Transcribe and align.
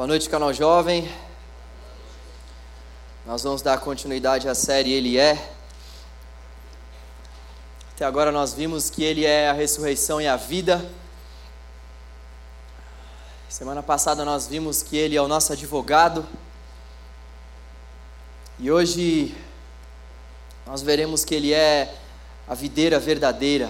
Boa 0.00 0.08
noite, 0.08 0.30
canal 0.30 0.50
jovem. 0.50 1.06
Nós 3.26 3.42
vamos 3.42 3.60
dar 3.60 3.78
continuidade 3.80 4.48
à 4.48 4.54
série 4.54 4.94
Ele 4.94 5.18
é. 5.18 5.52
Até 7.94 8.06
agora 8.06 8.32
nós 8.32 8.54
vimos 8.54 8.88
que 8.88 9.04
Ele 9.04 9.26
é 9.26 9.50
a 9.50 9.52
ressurreição 9.52 10.18
e 10.18 10.26
a 10.26 10.36
vida. 10.36 10.90
Semana 13.46 13.82
passada 13.82 14.24
nós 14.24 14.46
vimos 14.46 14.82
que 14.82 14.96
Ele 14.96 15.16
é 15.18 15.20
o 15.20 15.28
nosso 15.28 15.52
advogado. 15.52 16.26
E 18.58 18.70
hoje 18.70 19.36
nós 20.66 20.80
veremos 20.80 21.26
que 21.26 21.34
Ele 21.34 21.52
é 21.52 21.94
a 22.48 22.54
videira 22.54 22.98
verdadeira. 22.98 23.68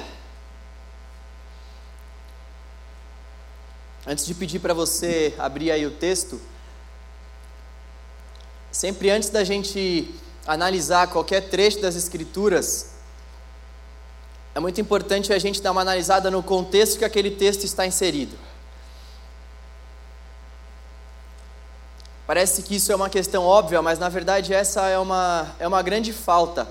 Antes 4.10 4.26
de 4.26 4.34
pedir 4.34 4.58
para 4.58 4.74
você 4.74 5.32
abrir 5.38 5.70
aí 5.70 5.86
o 5.86 5.90
texto, 5.92 6.40
sempre 8.72 9.08
antes 9.08 9.28
da 9.28 9.44
gente 9.44 10.12
analisar 10.44 11.06
qualquer 11.06 11.48
trecho 11.48 11.80
das 11.80 11.94
Escrituras, 11.94 12.90
é 14.52 14.58
muito 14.58 14.80
importante 14.80 15.32
a 15.32 15.38
gente 15.38 15.62
dar 15.62 15.70
uma 15.70 15.82
analisada 15.82 16.28
no 16.28 16.42
contexto 16.42 16.98
que 16.98 17.04
aquele 17.04 17.30
texto 17.30 17.62
está 17.62 17.86
inserido. 17.86 18.36
Parece 22.26 22.64
que 22.64 22.74
isso 22.74 22.90
é 22.90 22.96
uma 22.96 23.08
questão 23.08 23.44
óbvia, 23.44 23.80
mas 23.80 24.00
na 24.00 24.08
verdade 24.08 24.52
essa 24.52 24.88
é 24.88 24.98
uma, 24.98 25.54
é 25.60 25.68
uma 25.68 25.82
grande 25.82 26.12
falta 26.12 26.66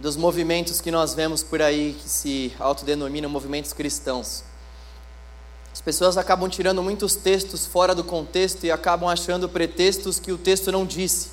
dos 0.00 0.16
movimentos 0.16 0.80
que 0.80 0.90
nós 0.90 1.14
vemos 1.14 1.44
por 1.44 1.62
aí 1.62 1.96
que 2.02 2.08
se 2.08 2.52
autodenominam 2.58 3.30
movimentos 3.30 3.72
cristãos. 3.72 4.47
As 5.78 5.80
pessoas 5.80 6.18
acabam 6.18 6.48
tirando 6.48 6.82
muitos 6.82 7.14
textos 7.14 7.64
fora 7.64 7.94
do 7.94 8.02
contexto 8.02 8.64
e 8.64 8.70
acabam 8.70 9.08
achando 9.08 9.48
pretextos 9.48 10.18
que 10.18 10.32
o 10.32 10.36
texto 10.36 10.72
não 10.72 10.84
disse. 10.84 11.30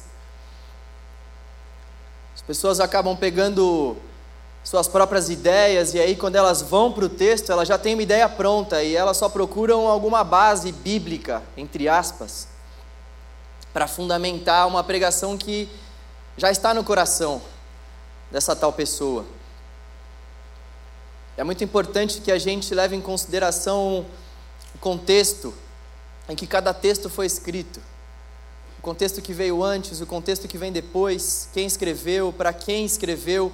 As 2.36 2.44
pessoas 2.44 2.80
acabam 2.80 3.18
pegando 3.18 3.98
suas 4.64 4.88
próprias 4.88 5.32
ideias 5.32 5.96
e 5.96 6.00
aí 6.00 6.16
quando 6.16 6.36
elas 6.36 6.62
vão 6.62 6.94
para 6.94 7.06
o 7.06 7.10
texto, 7.10 7.52
elas 7.52 7.68
já 7.68 7.76
têm 7.76 7.96
uma 7.96 8.04
ideia 8.04 8.30
pronta 8.30 8.84
e 8.84 8.96
elas 8.96 9.18
só 9.18 9.28
procuram 9.28 9.88
alguma 9.88 10.24
base 10.24 10.72
bíblica, 10.72 11.42
entre 11.58 11.90
aspas, 11.90 12.48
para 13.74 13.88
fundamentar 13.88 14.68
uma 14.68 14.84
pregação 14.84 15.36
que 15.36 15.68
já 16.38 16.52
está 16.52 16.72
no 16.72 16.84
coração 16.84 17.42
dessa 18.30 18.56
tal 18.56 18.72
pessoa. 18.72 19.26
É 21.36 21.44
muito 21.44 21.64
importante 21.64 22.22
que 22.22 22.32
a 22.32 22.38
gente 22.38 22.76
leve 22.76 22.96
em 22.96 23.02
consideração 23.02 24.06
o 24.76 24.78
contexto 24.78 25.54
em 26.28 26.36
que 26.36 26.46
cada 26.46 26.74
texto 26.74 27.10
foi 27.10 27.26
escrito, 27.26 27.80
o 28.78 28.82
contexto 28.82 29.22
que 29.22 29.34
veio 29.34 29.64
antes, 29.64 30.02
o 30.02 30.06
contexto 30.06 30.48
que 30.48 30.58
vem 30.58 30.72
depois, 30.72 31.50
quem 31.54 31.66
escreveu, 31.66 32.34
para 32.34 32.52
quem 32.52 32.86
escreveu, 32.86 33.52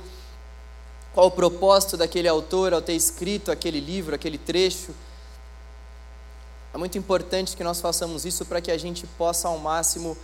qual 1.13 1.27
o 1.27 1.31
propósito 1.31 1.95
daquele 1.95 2.27
autor 2.27 2.73
ao 2.73 2.81
ter 2.81 2.93
escrito 2.93 3.51
aquele 3.51 3.79
livro, 3.79 4.15
aquele 4.15 4.37
trecho. 4.37 4.95
É 6.73 6.77
muito 6.77 6.97
importante 6.97 7.55
que 7.55 7.63
nós 7.63 7.79
façamos 7.79 8.25
isso 8.25 8.45
para 8.45 8.59
que 8.59 8.71
a 8.71 8.77
gente 8.77 9.05
possa 9.05 9.47
ao 9.47 9.57
máximo 9.57 10.17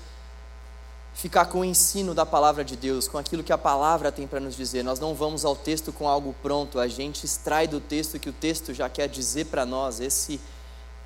ficar 1.14 1.46
com 1.46 1.60
o 1.60 1.66
ensino 1.66 2.14
da 2.14 2.26
palavra 2.26 2.64
de 2.64 2.76
Deus, 2.76 3.08
com 3.08 3.18
aquilo 3.18 3.44
que 3.44 3.54
a 3.54 3.58
palavra 3.58 4.12
tem 4.12 4.26
para 4.26 4.40
nos 4.40 4.56
dizer. 4.56 4.84
Nós 4.84 5.00
não 5.00 5.14
vamos 5.14 5.46
ao 5.46 5.56
texto 5.56 5.92
com 5.92 6.08
algo 6.08 6.34
pronto, 6.42 6.80
a 6.80 6.88
gente 6.88 7.26
extrai 7.26 7.68
do 7.68 7.80
texto 7.80 8.20
que 8.20 8.30
o 8.30 8.34
texto 8.34 8.74
já 8.74 8.90
quer 8.90 9.08
dizer 9.10 9.46
para 9.46 9.66
nós. 9.66 10.00
Esse 10.00 10.40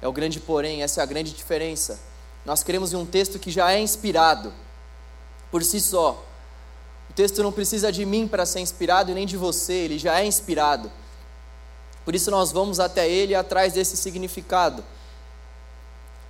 é 0.02 0.08
o 0.08 0.12
grande 0.12 0.40
porém, 0.40 0.82
essa 0.82 1.02
é 1.02 1.04
a 1.04 1.06
grande 1.06 1.32
diferença. 1.32 2.00
Nós 2.46 2.64
queremos 2.64 2.94
um 2.94 3.06
texto 3.06 3.38
que 3.38 3.52
já 3.52 3.72
é 3.72 3.80
inspirado 3.80 4.54
por 5.52 5.64
si 5.64 5.80
só. 5.80 6.26
O 7.10 7.14
texto 7.14 7.44
não 7.44 7.52
precisa 7.52 7.92
de 7.92 8.06
mim 8.06 8.28
para 8.28 8.46
ser 8.46 8.62
inspirado 8.62 9.12
e 9.12 9.14
nem 9.14 9.26
de 9.26 9.38
você, 9.38 9.74
ele 9.74 10.00
já 10.00 10.20
é 10.20 10.26
inspirado. 10.26 10.92
Por 12.04 12.16
isso 12.16 12.32
nós 12.32 12.52
vamos 12.52 12.80
até 12.80 13.08
ele 13.08 13.36
atrás 13.36 13.74
desse 13.74 13.96
significado, 13.96 14.84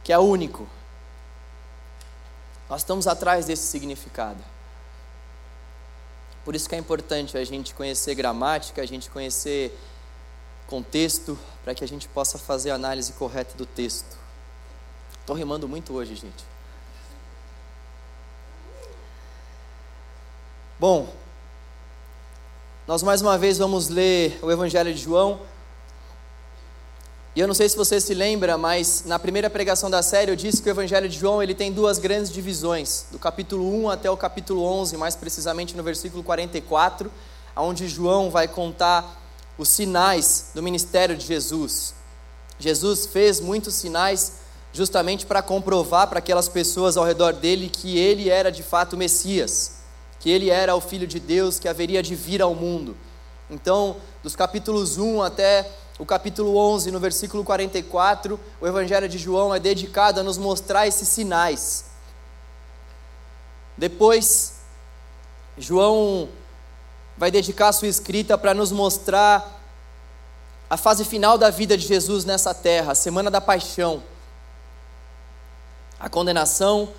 que 0.04 0.12
é 0.12 0.20
único. 0.20 0.68
Nós 2.70 2.82
estamos 2.82 3.08
atrás 3.08 3.46
desse 3.46 3.64
significado. 3.64 4.44
Por 6.44 6.56
isso 6.56 6.68
que 6.68 6.76
é 6.76 6.78
importante 6.78 7.38
a 7.38 7.44
gente 7.44 7.74
conhecer 7.74 8.16
gramática, 8.16 8.82
a 8.82 8.86
gente 8.86 9.10
conhecer 9.10 9.78
contexto, 10.72 11.38
para 11.66 11.76
que 11.76 11.84
a 11.84 11.88
gente 11.88 12.08
possa 12.08 12.38
fazer 12.38 12.72
a 12.72 12.76
análise 12.76 13.12
correta 13.12 13.58
do 13.58 13.66
texto. 13.66 14.18
Estou 15.20 15.36
rimando 15.36 15.68
muito 15.68 15.94
hoje, 15.94 16.16
gente. 16.16 16.46
Bom, 20.80 21.14
nós 22.88 23.04
mais 23.04 23.22
uma 23.22 23.38
vez 23.38 23.58
vamos 23.58 23.90
ler 23.90 24.40
o 24.42 24.50
Evangelho 24.50 24.94
de 24.94 25.02
João. 25.02 25.42
E 27.36 27.42
eu 27.42 27.48
não 27.48 27.54
sei 27.54 27.68
se 27.68 27.76
você 27.76 28.00
se 28.00 28.14
lembra, 28.14 28.58
mas 28.58 29.04
na 29.06 29.20
primeira 29.20 29.50
pregação 29.50 29.90
da 29.90 30.02
série 30.02 30.32
eu 30.32 30.38
disse 30.38 30.64
que 30.64 30.70
o 30.70 30.72
Evangelho 30.72 31.10
de 31.10 31.20
João 31.20 31.44
ele 31.44 31.54
tem 31.54 31.70
duas 31.70 31.98
grandes 31.98 32.32
divisões, 32.32 33.08
do 33.12 33.20
capítulo 33.20 33.70
1 33.84 33.90
até 33.90 34.10
o 34.10 34.16
capítulo 34.16 34.64
11, 34.64 34.96
mais 34.96 35.18
precisamente 35.18 35.76
no 35.76 35.84
versículo 35.84 36.24
44, 36.24 37.12
onde 37.58 37.90
João 37.90 38.32
vai 38.32 38.48
contar 38.48 39.21
os 39.62 39.70
sinais 39.70 40.50
do 40.56 40.64
ministério 40.64 41.16
de 41.16 41.24
Jesus. 41.24 41.94
Jesus 42.58 43.06
fez 43.06 43.40
muitos 43.40 43.76
sinais 43.76 44.40
justamente 44.74 45.24
para 45.24 45.44
comprovar 45.44 46.08
para 46.08 46.18
aquelas 46.18 46.50
pessoas 46.50 46.98
ao 46.98 47.06
redor 47.06 47.34
dele 47.34 47.70
que 47.70 47.96
ele 47.96 48.28
era 48.28 48.52
de 48.52 48.64
fato 48.64 48.94
o 48.94 48.98
Messias, 48.98 49.74
que 50.20 50.32
ele 50.32 50.50
era 50.50 50.76
o 50.76 50.82
Filho 50.82 51.06
de 51.06 51.20
Deus 51.20 51.60
que 51.60 51.68
haveria 51.68 52.02
de 52.02 52.16
vir 52.16 52.42
ao 52.42 52.56
mundo. 52.56 52.98
Então, 53.52 53.98
dos 54.24 54.36
capítulos 54.36 54.98
1 54.98 55.22
até 55.22 55.70
o 56.00 56.08
capítulo 56.08 56.58
11, 56.58 56.90
no 56.90 57.00
versículo 57.00 57.44
44, 57.44 58.40
o 58.60 58.66
Evangelho 58.66 59.08
de 59.08 59.20
João 59.20 59.54
é 59.54 59.60
dedicado 59.60 60.22
a 60.22 60.24
nos 60.24 60.40
mostrar 60.40 60.88
esses 60.88 61.08
sinais. 61.08 61.86
Depois, 63.78 64.56
João 65.56 66.30
vai 67.18 67.30
dedicar 67.30 67.70
a 67.70 67.74
sua 67.74 67.88
escrita 67.88 68.38
para 68.38 68.54
nos 68.54 68.72
mostrar 68.72 69.60
a 70.70 70.78
fase 70.78 71.04
final 71.04 71.38
da 71.38 71.50
vida 71.50 71.78
de 71.78 71.86
Jesus 71.86 72.24
nessa 72.24 72.54
terra, 72.54 72.94
a 72.94 72.96
semana 72.96 73.30
da 73.30 73.42
paixão, 73.42 74.02
a 76.00 76.10
condenação, 76.10 76.90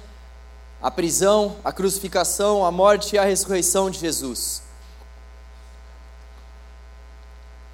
a 0.83 0.91
prisão, 0.91 1.57
a 1.65 1.73
crucificação, 1.73 2.65
a 2.65 2.71
morte 2.71 3.17
e 3.17 3.19
a 3.19 3.25
ressurreição 3.25 3.91
de 3.91 3.99
Jesus. 3.99 4.63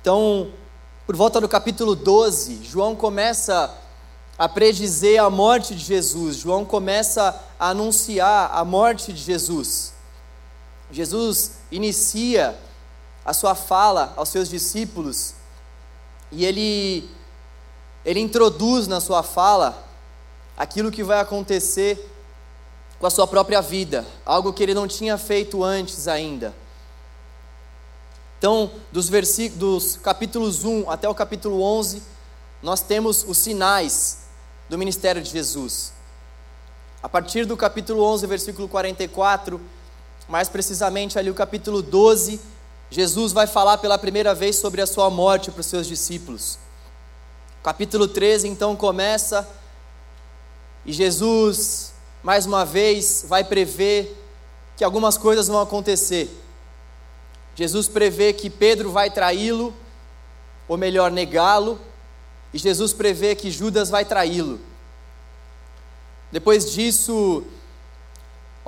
Então, 0.00 0.52
por 1.04 1.16
volta 1.16 1.40
do 1.40 1.48
capítulo 1.48 1.96
12, 1.96 2.64
João 2.64 2.94
começa 2.94 3.74
a 4.38 4.48
predizer 4.48 5.20
a 5.20 5.28
morte 5.28 5.74
de 5.74 5.84
Jesus, 5.84 6.36
João 6.36 6.64
começa 6.64 7.42
a 7.58 7.70
anunciar 7.70 8.50
a 8.52 8.64
morte 8.64 9.12
de 9.12 9.20
Jesus. 9.20 9.92
Jesus 10.92 11.57
inicia 11.70 12.58
a 13.24 13.32
sua 13.32 13.54
fala 13.54 14.12
aos 14.16 14.28
seus 14.28 14.48
discípulos 14.48 15.34
e 16.30 16.44
ele, 16.44 17.08
ele 18.04 18.20
introduz 18.20 18.86
na 18.86 19.00
sua 19.00 19.22
fala 19.22 19.86
aquilo 20.56 20.90
que 20.90 21.04
vai 21.04 21.20
acontecer 21.20 22.10
com 22.98 23.06
a 23.06 23.10
sua 23.10 23.26
própria 23.26 23.60
vida, 23.60 24.04
algo 24.26 24.52
que 24.52 24.62
ele 24.62 24.74
não 24.74 24.88
tinha 24.88 25.16
feito 25.16 25.62
antes 25.62 26.08
ainda. 26.08 26.54
Então, 28.38 28.70
dos, 28.92 29.08
dos 29.54 29.96
capítulos 29.96 30.64
1 30.64 30.90
até 30.90 31.08
o 31.08 31.14
capítulo 31.14 31.60
11, 31.60 32.02
nós 32.62 32.80
temos 32.80 33.24
os 33.26 33.38
sinais 33.38 34.28
do 34.68 34.78
ministério 34.78 35.22
de 35.22 35.30
Jesus. 35.30 35.92
A 37.02 37.08
partir 37.08 37.46
do 37.46 37.56
capítulo 37.56 38.02
11, 38.02 38.26
versículo 38.26 38.68
44, 38.68 39.60
mais 40.28 40.48
precisamente 40.48 41.18
ali 41.18 41.30
o 41.30 41.34
capítulo 41.34 41.82
12, 41.82 42.40
Jesus 42.90 43.32
vai 43.32 43.46
falar 43.46 43.78
pela 43.78 43.98
primeira 43.98 44.34
vez 44.34 44.56
sobre 44.56 44.80
a 44.82 44.86
sua 44.86 45.08
morte 45.10 45.50
para 45.50 45.60
os 45.60 45.66
seus 45.66 45.86
discípulos. 45.86 46.58
capítulo 47.62 48.06
13 48.06 48.48
então 48.48 48.76
começa 48.76 49.48
e 50.88 50.92
Jesus, 50.92 51.92
mais 52.22 52.46
uma 52.46 52.64
vez, 52.64 53.24
vai 53.28 53.44
prever 53.44 54.16
que 54.76 54.82
algumas 54.82 55.18
coisas 55.18 55.48
vão 55.48 55.60
acontecer. 55.60 56.30
Jesus 57.54 57.88
prevê 57.88 58.32
que 58.32 58.48
Pedro 58.48 58.90
vai 58.90 59.10
traí-lo, 59.10 59.74
ou 60.66 60.78
melhor, 60.78 61.10
negá-lo, 61.10 61.78
e 62.54 62.58
Jesus 62.58 62.94
prevê 62.94 63.34
que 63.34 63.50
Judas 63.50 63.90
vai 63.90 64.04
traí-lo. 64.04 64.60
Depois 66.32 66.72
disso, 66.72 67.44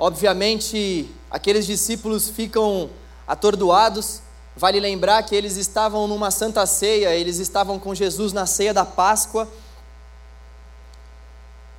obviamente, 0.01 1.07
aqueles 1.29 1.63
discípulos 1.67 2.27
ficam 2.27 2.89
atordoados. 3.27 4.23
Vale 4.57 4.79
lembrar 4.79 5.21
que 5.21 5.35
eles 5.35 5.57
estavam 5.57 6.07
numa 6.07 6.31
santa 6.31 6.65
ceia, 6.65 7.13
eles 7.13 7.37
estavam 7.37 7.77
com 7.77 7.93
Jesus 7.93 8.33
na 8.33 8.47
ceia 8.47 8.73
da 8.73 8.83
Páscoa. 8.83 9.47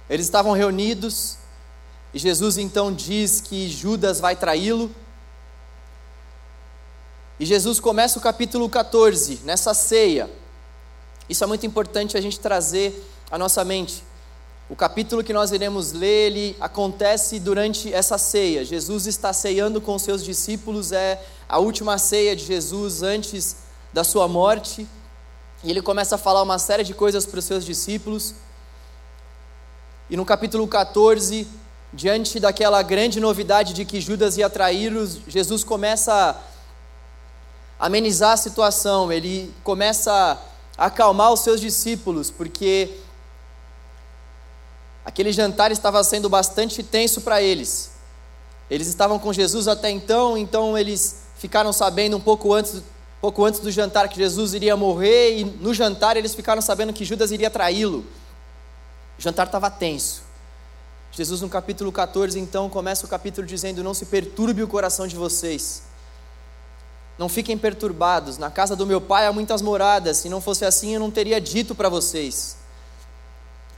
Eles 0.09 0.25
estavam 0.25 0.53
reunidos 0.53 1.37
e 2.15 2.19
Jesus 2.21 2.59
então 2.59 2.95
diz 2.95 3.41
que 3.41 3.69
Judas 3.69 4.21
vai 4.21 4.37
traí-lo. 4.37 4.89
E 7.41 7.45
Jesus 7.45 7.81
começa 7.81 8.21
o 8.21 8.23
capítulo 8.23 8.69
14, 8.69 9.41
nessa 9.43 9.75
ceia. 9.75 10.31
Isso 11.29 11.43
é 11.43 11.47
muito 11.49 11.67
importante 11.67 12.17
a 12.17 12.21
gente 12.21 12.39
trazer 12.39 13.05
à 13.29 13.37
nossa 13.37 13.65
mente. 13.65 14.05
O 14.73 14.75
capítulo 14.75 15.23
que 15.23 15.35
nós 15.35 15.53
iremos 15.53 15.93
ler, 15.93 16.29
ele 16.29 16.57
acontece 16.59 17.39
durante 17.39 17.93
essa 17.93 18.17
ceia. 18.17 18.65
Jesus 18.65 19.07
está 19.07 19.31
ceando 19.31 19.83
com 19.83 19.99
seus 19.99 20.25
discípulos, 20.25 20.93
é 20.93 21.23
a 21.47 21.59
última 21.59 21.99
ceia 21.99 22.35
de 22.35 22.43
Jesus 22.43 23.03
antes 23.03 23.57
da 23.93 24.03
sua 24.03 24.27
morte. 24.27 24.89
E 25.63 25.71
ele 25.71 25.83
começa 25.83 26.15
a 26.15 26.19
falar 26.19 26.41
uma 26.43 26.59
série 26.59 26.85
de 26.85 26.95
coisas 26.95 27.27
para 27.27 27.39
os 27.39 27.45
seus 27.45 27.67
discípulos. 27.67 28.35
E 30.09 30.17
no 30.17 30.25
capítulo 30.25 30.67
14, 30.67 31.47
diante 31.93 32.41
daquela 32.41 32.81
grande 32.81 33.21
novidade 33.21 33.75
de 33.75 33.85
que 33.85 34.01
Judas 34.01 34.39
ia 34.39 34.49
traí-los, 34.49 35.19
Jesus 35.29 35.63
começa 35.63 36.41
a 37.79 37.87
amenizar 37.89 38.33
a 38.33 38.37
situação, 38.39 39.13
ele 39.13 39.53
começa 39.63 40.41
a 40.79 40.87
acalmar 40.87 41.31
os 41.31 41.41
seus 41.41 41.61
discípulos, 41.61 42.31
porque 42.31 43.02
aquele 45.05 45.33
jantar 45.33 45.71
estava 45.71 46.03
sendo 46.05 46.29
bastante 46.29 46.83
tenso 46.83 47.21
para 47.21 47.43
eles. 47.43 47.91
Eles 48.71 48.87
estavam 48.87 49.19
com 49.19 49.33
Jesus 49.33 49.69
até 49.69 49.91
então, 49.91 50.37
então 50.37 50.77
eles 50.79 51.23
ficaram 51.37 51.73
sabendo 51.73 52.17
um 52.17 52.21
pouco 52.21 52.53
antes, 52.55 52.83
pouco 53.21 53.45
antes 53.45 53.61
do 53.61 53.71
jantar 53.71 54.09
que 54.09 54.17
Jesus 54.17 54.55
iria 54.55 54.77
morrer, 54.77 55.39
e 55.39 55.45
no 55.45 55.75
jantar 55.75 56.17
eles 56.17 56.35
ficaram 56.35 56.63
sabendo 56.63 56.93
que 56.93 57.05
Judas 57.05 57.31
iria 57.31 57.51
traí-lo. 57.51 58.07
O 59.19 59.23
jantar 59.23 59.47
estava 59.47 59.71
tenso. 59.71 60.23
Jesus, 61.13 61.43
no 61.43 61.49
capítulo 61.49 61.93
14, 61.93 62.39
então, 62.39 62.71
começa 62.71 63.05
o 63.05 63.09
capítulo 63.09 63.47
dizendo: 63.47 63.85
Não 63.85 63.93
se 63.93 64.07
perturbe 64.07 64.63
o 64.63 64.69
coração 64.69 65.07
de 65.07 65.15
vocês. 65.15 65.83
Não 67.19 67.29
fiquem 67.29 67.59
perturbados. 67.59 68.39
Na 68.39 68.51
casa 68.51 68.75
do 68.75 68.87
meu 68.87 69.01
pai 69.01 69.27
há 69.27 69.33
muitas 69.33 69.61
moradas. 69.61 70.17
Se 70.17 70.31
não 70.31 70.41
fosse 70.41 70.65
assim, 70.65 70.95
eu 70.95 71.01
não 71.01 71.11
teria 71.11 71.39
dito 71.39 71.75
para 71.75 71.91
vocês. 71.91 72.57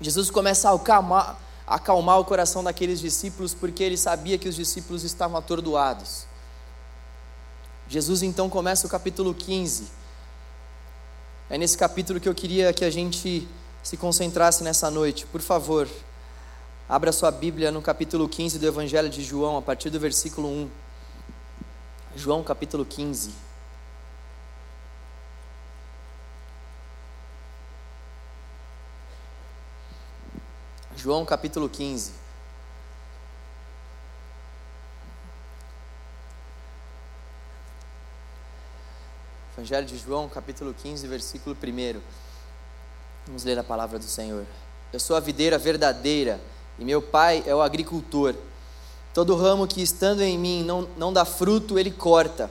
Jesus 0.04 0.30
começa 0.30 0.70
a 0.70 0.74
acalmar, 0.74 1.38
a 1.66 1.76
acalmar 1.76 2.20
o 2.20 2.24
coração 2.24 2.62
daqueles 2.62 3.00
discípulos, 3.00 3.54
porque 3.54 3.82
ele 3.82 3.96
sabia 3.96 4.36
que 4.36 4.48
os 4.48 4.54
discípulos 4.54 5.02
estavam 5.02 5.36
atordoados. 5.36 6.26
Jesus 7.88 8.22
então 8.22 8.50
começa 8.50 8.86
o 8.86 8.90
capítulo 8.90 9.32
15. 9.32 9.90
É 11.48 11.56
nesse 11.56 11.76
capítulo 11.78 12.20
que 12.20 12.28
eu 12.28 12.34
queria 12.34 12.72
que 12.72 12.84
a 12.84 12.90
gente 12.90 13.48
se 13.82 13.96
concentrasse 13.96 14.62
nessa 14.62 14.90
noite. 14.90 15.26
Por 15.26 15.40
favor, 15.40 15.88
Abra 16.86 17.12
sua 17.12 17.30
Bíblia 17.30 17.72
no 17.72 17.80
capítulo 17.80 18.28
15 18.28 18.58
do 18.58 18.66
Evangelho 18.66 19.08
de 19.08 19.24
João, 19.24 19.56
a 19.56 19.62
partir 19.62 19.88
do 19.88 19.98
versículo 19.98 20.48
1. 20.48 20.70
João, 22.14 22.42
capítulo 22.42 22.84
15. 22.84 23.30
João, 31.04 31.22
capítulo 31.22 31.68
15. 31.68 32.12
Evangelho 39.52 39.86
de 39.86 39.98
João, 39.98 40.30
capítulo 40.30 40.72
15, 40.72 41.06
versículo 41.06 41.54
1. 41.54 42.00
Vamos 43.26 43.44
ler 43.44 43.58
a 43.58 43.62
palavra 43.62 43.98
do 43.98 44.06
Senhor. 44.06 44.46
Eu 44.94 44.98
sou 44.98 45.14
a 45.14 45.20
videira 45.20 45.58
verdadeira 45.58 46.40
e 46.78 46.86
meu 46.86 47.02
pai 47.02 47.44
é 47.46 47.54
o 47.54 47.60
agricultor. 47.60 48.34
Todo 49.12 49.36
ramo 49.36 49.66
que 49.66 49.82
estando 49.82 50.22
em 50.22 50.38
mim 50.38 50.64
não, 50.64 50.88
não 50.96 51.12
dá 51.12 51.26
fruto, 51.26 51.78
ele 51.78 51.90
corta, 51.90 52.50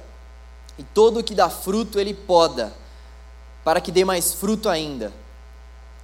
e 0.77 0.83
todo 0.83 1.21
o 1.21 1.23
que 1.23 1.33
dá 1.33 1.49
fruto, 1.49 1.99
ele 1.99 2.13
poda, 2.13 2.71
para 3.63 3.81
que 3.81 3.91
dê 3.91 4.05
mais 4.05 4.31
fruto 4.31 4.69
ainda. 4.69 5.11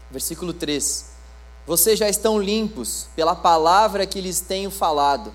Versículo 0.10 0.51
3: 0.51 1.19
Vocês 1.69 2.00
já 2.00 2.10
estão 2.10 2.42
limpos 2.42 3.06
pela 3.16 3.36
palavra 3.36 4.07
que 4.07 4.19
lhes 4.19 4.42
tenho 4.42 4.71
falado. 4.71 5.31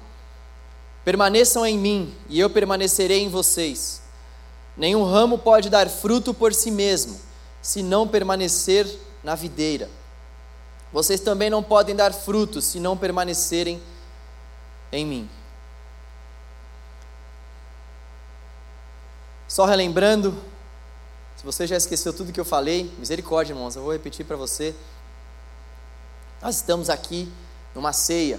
Permaneçam 1.04 1.64
em 1.64 1.78
mim, 1.78 2.12
e 2.28 2.40
eu 2.40 2.50
permanecerei 2.50 3.22
em 3.22 3.28
vocês. 3.28 4.02
Nenhum 4.76 5.04
ramo 5.04 5.38
pode 5.38 5.70
dar 5.70 5.88
fruto 5.88 6.34
por 6.34 6.52
si 6.52 6.72
mesmo, 6.72 7.20
se 7.62 7.84
não 7.84 8.08
permanecer 8.08 8.84
na 9.22 9.36
videira. 9.36 9.88
Vocês 10.92 11.20
também 11.20 11.48
não 11.48 11.62
podem 11.62 11.94
dar 11.94 12.12
frutos 12.12 12.64
se 12.64 12.80
não 12.80 12.96
permanecerem 12.96 13.80
em 14.90 15.06
mim. 15.06 15.30
Só 19.46 19.66
relembrando, 19.66 20.36
se 21.36 21.44
você 21.44 21.64
já 21.64 21.76
esqueceu 21.76 22.12
tudo 22.12 22.32
que 22.32 22.40
eu 22.40 22.44
falei, 22.44 22.92
misericórdia, 22.98 23.52
irmãos, 23.52 23.76
eu 23.76 23.82
vou 23.82 23.92
repetir 23.92 24.26
para 24.26 24.36
você. 24.36 24.74
Nós 26.44 26.56
estamos 26.56 26.90
aqui 26.90 27.26
numa 27.74 27.94
ceia, 27.94 28.38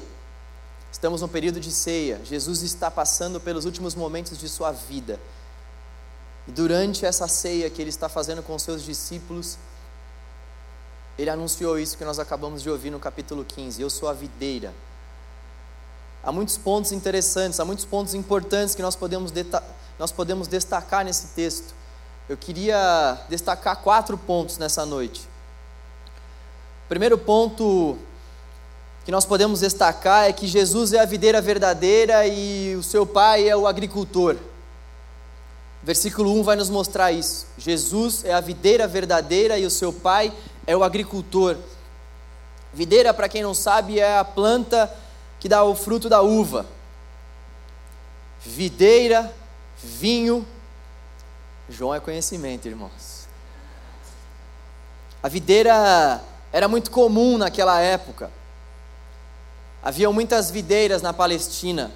estamos 0.92 1.22
num 1.22 1.28
período 1.28 1.60
de 1.60 1.72
ceia. 1.72 2.22
Jesus 2.24 2.62
está 2.62 2.92
passando 2.92 3.40
pelos 3.40 3.66
últimos 3.66 3.96
momentos 3.96 4.38
de 4.38 4.48
sua 4.48 4.72
vida. 4.72 5.19
E 6.48 6.52
durante 6.52 7.04
essa 7.04 7.28
ceia 7.28 7.68
que 7.68 7.81
ele 7.81 7.90
está 7.90 8.07
fazendo 8.07 8.44
com 8.44 8.60
seus 8.60 8.84
discípulos, 8.84 9.57
ele 11.18 11.31
anunciou 11.31 11.80
isso 11.80 11.98
que 11.98 12.06
nós 12.06 12.19
acabamos 12.19 12.62
de 12.62 12.69
ouvir 12.69 12.92
no 12.92 13.00
capítulo 13.00 13.44
15: 13.44 13.81
Eu 13.81 13.90
sou 13.90 14.08
a 14.08 14.13
videira. 14.13 14.72
Há 16.24 16.31
muitos 16.31 16.60
pontos 16.60 16.92
interessantes, 16.92 17.60
há 17.60 17.66
muitos 17.66 17.86
pontos 17.86 18.13
importantes 18.13 18.75
que 18.75 18.84
nós 18.84 18.96
podemos, 18.96 19.34
nós 19.98 20.12
podemos 20.12 20.48
destacar 20.48 21.04
nesse 21.04 21.30
texto. 21.30 21.74
Eu 22.30 22.38
queria 22.38 23.19
destacar 23.30 23.78
quatro 23.78 24.16
pontos 24.16 24.60
nessa 24.60 24.86
noite. 24.86 25.28
O 26.86 26.88
primeiro 26.88 27.18
ponto 27.18 27.98
que 29.06 29.12
nós 29.12 29.26
podemos 29.26 29.62
destacar 29.62 30.30
é 30.30 30.32
que 30.32 30.46
Jesus 30.46 30.94
é 30.94 31.00
a 31.00 31.06
videira 31.06 31.42
verdadeira 31.42 32.28
e 32.28 32.76
o 32.76 32.84
seu 32.84 33.08
pai 33.08 33.50
é 33.50 33.58
o 33.58 33.66
agricultor. 33.66 34.38
Versículo 35.82 36.32
1 36.40 36.44
vai 36.44 36.56
nos 36.56 36.70
mostrar 36.70 37.12
isso. 37.12 37.48
Jesus 37.58 38.24
é 38.24 38.36
a 38.36 38.40
videira 38.40 38.88
verdadeira 38.88 39.58
e 39.58 39.66
o 39.66 39.72
seu 39.72 39.92
pai 39.92 40.32
é 40.68 40.78
o 40.78 40.84
agricultor. 40.84 41.58
Videira, 42.72 43.15
para 43.15 43.30
quem 43.30 43.42
não 43.42 43.56
sabe, 43.56 44.00
é 44.00 44.20
a 44.20 44.24
planta 44.24 44.96
que 45.39 45.50
dá 45.50 45.63
o 45.63 45.74
fruto 45.74 46.08
da 46.08 46.22
uva. 46.22 46.68
Videira, 48.42 49.34
vinho. 49.84 50.46
João 51.68 51.96
é 51.96 52.00
conhecimento, 52.00 52.68
irmãos. 52.68 53.27
A 55.24 55.27
videira 55.27 56.22
era 56.55 56.69
muito 56.69 56.89
comum 56.89 57.38
naquela 57.38 57.81
época. 57.81 58.31
Havia 59.83 60.09
muitas 60.09 60.50
videiras 60.50 61.01
na 61.01 61.12
Palestina. 61.12 61.91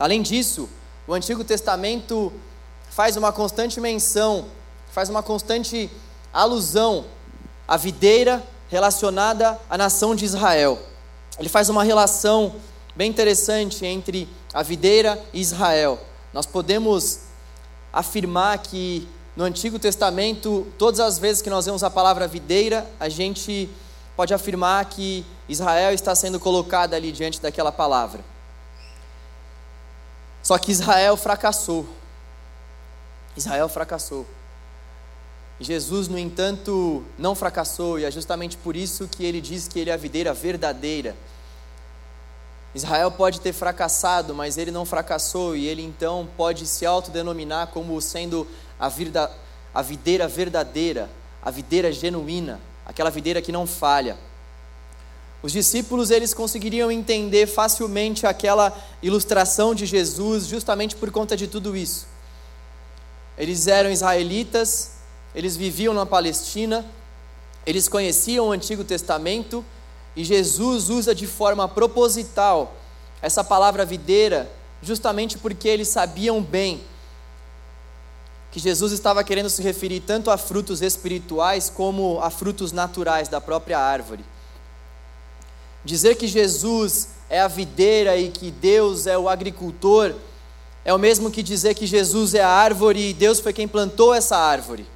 Além 0.00 0.20
disso, 0.20 0.68
o 1.06 1.14
Antigo 1.14 1.44
Testamento 1.44 2.32
faz 2.90 3.16
uma 3.16 3.30
constante 3.30 3.80
menção, 3.80 4.46
faz 4.90 5.08
uma 5.08 5.22
constante 5.22 5.88
alusão 6.32 7.04
à 7.68 7.76
videira 7.76 8.42
relacionada 8.68 9.56
à 9.70 9.78
nação 9.78 10.12
de 10.16 10.24
Israel. 10.24 10.76
Ele 11.38 11.48
faz 11.48 11.68
uma 11.68 11.84
relação 11.84 12.56
bem 12.96 13.08
interessante 13.08 13.86
entre 13.86 14.28
a 14.52 14.60
videira 14.60 15.24
e 15.32 15.40
Israel. 15.40 16.00
Nós 16.32 16.46
podemos 16.46 17.20
afirmar 17.92 18.58
que 18.58 19.06
no 19.38 19.44
Antigo 19.44 19.78
Testamento, 19.78 20.66
todas 20.76 20.98
as 20.98 21.16
vezes 21.16 21.40
que 21.40 21.48
nós 21.48 21.64
vemos 21.64 21.84
a 21.84 21.88
palavra 21.88 22.26
videira, 22.26 22.84
a 22.98 23.08
gente 23.08 23.70
pode 24.16 24.34
afirmar 24.34 24.84
que 24.86 25.24
Israel 25.48 25.94
está 25.94 26.12
sendo 26.12 26.40
colocada 26.40 26.96
ali 26.96 27.12
diante 27.12 27.40
daquela 27.40 27.70
palavra. 27.70 28.24
Só 30.42 30.58
que 30.58 30.72
Israel 30.72 31.16
fracassou. 31.16 31.88
Israel 33.36 33.68
fracassou. 33.68 34.26
Jesus, 35.60 36.08
no 36.08 36.18
entanto, 36.18 37.04
não 37.16 37.36
fracassou, 37.36 37.96
e 37.96 38.04
é 38.04 38.10
justamente 38.10 38.56
por 38.56 38.74
isso 38.74 39.06
que 39.06 39.24
ele 39.24 39.40
diz 39.40 39.68
que 39.68 39.78
ele 39.78 39.90
é 39.90 39.92
a 39.92 39.96
videira 39.96 40.34
verdadeira. 40.34 41.14
Israel 42.74 43.12
pode 43.12 43.40
ter 43.40 43.52
fracassado, 43.52 44.34
mas 44.34 44.58
ele 44.58 44.72
não 44.72 44.84
fracassou, 44.84 45.54
e 45.54 45.68
ele 45.68 45.82
então 45.82 46.28
pode 46.36 46.66
se 46.66 46.84
autodenominar 46.84 47.68
como 47.68 48.00
sendo 48.00 48.44
a, 48.78 48.90
a 49.74 49.82
videira 49.82 50.28
verdadeira, 50.28 51.10
a 51.42 51.50
videira 51.50 51.92
genuína, 51.92 52.60
aquela 52.86 53.10
videira 53.10 53.42
que 53.42 53.52
não 53.52 53.66
falha. 53.66 54.16
Os 55.42 55.52
discípulos 55.52 56.10
eles 56.10 56.34
conseguiriam 56.34 56.90
entender 56.90 57.46
facilmente 57.46 58.26
aquela 58.26 58.76
ilustração 59.02 59.74
de 59.74 59.86
Jesus 59.86 60.46
justamente 60.46 60.96
por 60.96 61.10
conta 61.10 61.36
de 61.36 61.46
tudo 61.46 61.76
isso. 61.76 62.08
Eles 63.36 63.68
eram 63.68 63.90
israelitas, 63.90 64.94
eles 65.32 65.56
viviam 65.56 65.94
na 65.94 66.04
Palestina, 66.04 66.84
eles 67.64 67.88
conheciam 67.88 68.48
o 68.48 68.52
Antigo 68.52 68.82
Testamento 68.82 69.64
E 70.16 70.24
Jesus 70.24 70.88
usa 70.88 71.14
de 71.14 71.28
forma 71.28 71.68
proposital 71.68 72.74
essa 73.22 73.44
palavra 73.44 73.84
videira, 73.84 74.50
justamente 74.82 75.38
porque 75.38 75.68
eles 75.68 75.86
sabiam 75.86 76.42
bem 76.42 76.80
que 78.58 78.62
Jesus 78.64 78.90
estava 78.90 79.22
querendo 79.22 79.48
se 79.48 79.62
referir 79.62 80.00
tanto 80.00 80.32
a 80.32 80.36
frutos 80.36 80.82
espirituais 80.82 81.70
como 81.70 82.18
a 82.20 82.28
frutos 82.28 82.72
naturais 82.72 83.28
da 83.28 83.40
própria 83.40 83.78
árvore. 83.78 84.24
Dizer 85.84 86.16
que 86.16 86.26
Jesus 86.26 87.10
é 87.30 87.40
a 87.40 87.46
videira 87.46 88.16
e 88.16 88.30
que 88.30 88.50
Deus 88.50 89.06
é 89.06 89.16
o 89.16 89.28
agricultor 89.28 90.12
é 90.84 90.92
o 90.92 90.98
mesmo 90.98 91.30
que 91.30 91.40
dizer 91.40 91.74
que 91.74 91.86
Jesus 91.86 92.34
é 92.34 92.40
a 92.40 92.48
árvore 92.48 93.10
e 93.10 93.12
Deus 93.12 93.38
foi 93.38 93.52
quem 93.52 93.68
plantou 93.68 94.12
essa 94.12 94.36
árvore. 94.36 94.86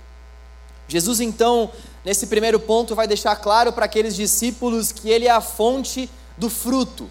Jesus, 0.88 1.20
então, 1.20 1.70
nesse 2.04 2.26
primeiro 2.26 2.58
ponto, 2.58 2.96
vai 2.96 3.06
deixar 3.06 3.36
claro 3.36 3.72
para 3.72 3.84
aqueles 3.84 4.16
discípulos 4.16 4.90
que 4.90 5.08
Ele 5.08 5.28
é 5.28 5.30
a 5.30 5.40
fonte 5.40 6.10
do 6.36 6.50
fruto. 6.50 7.08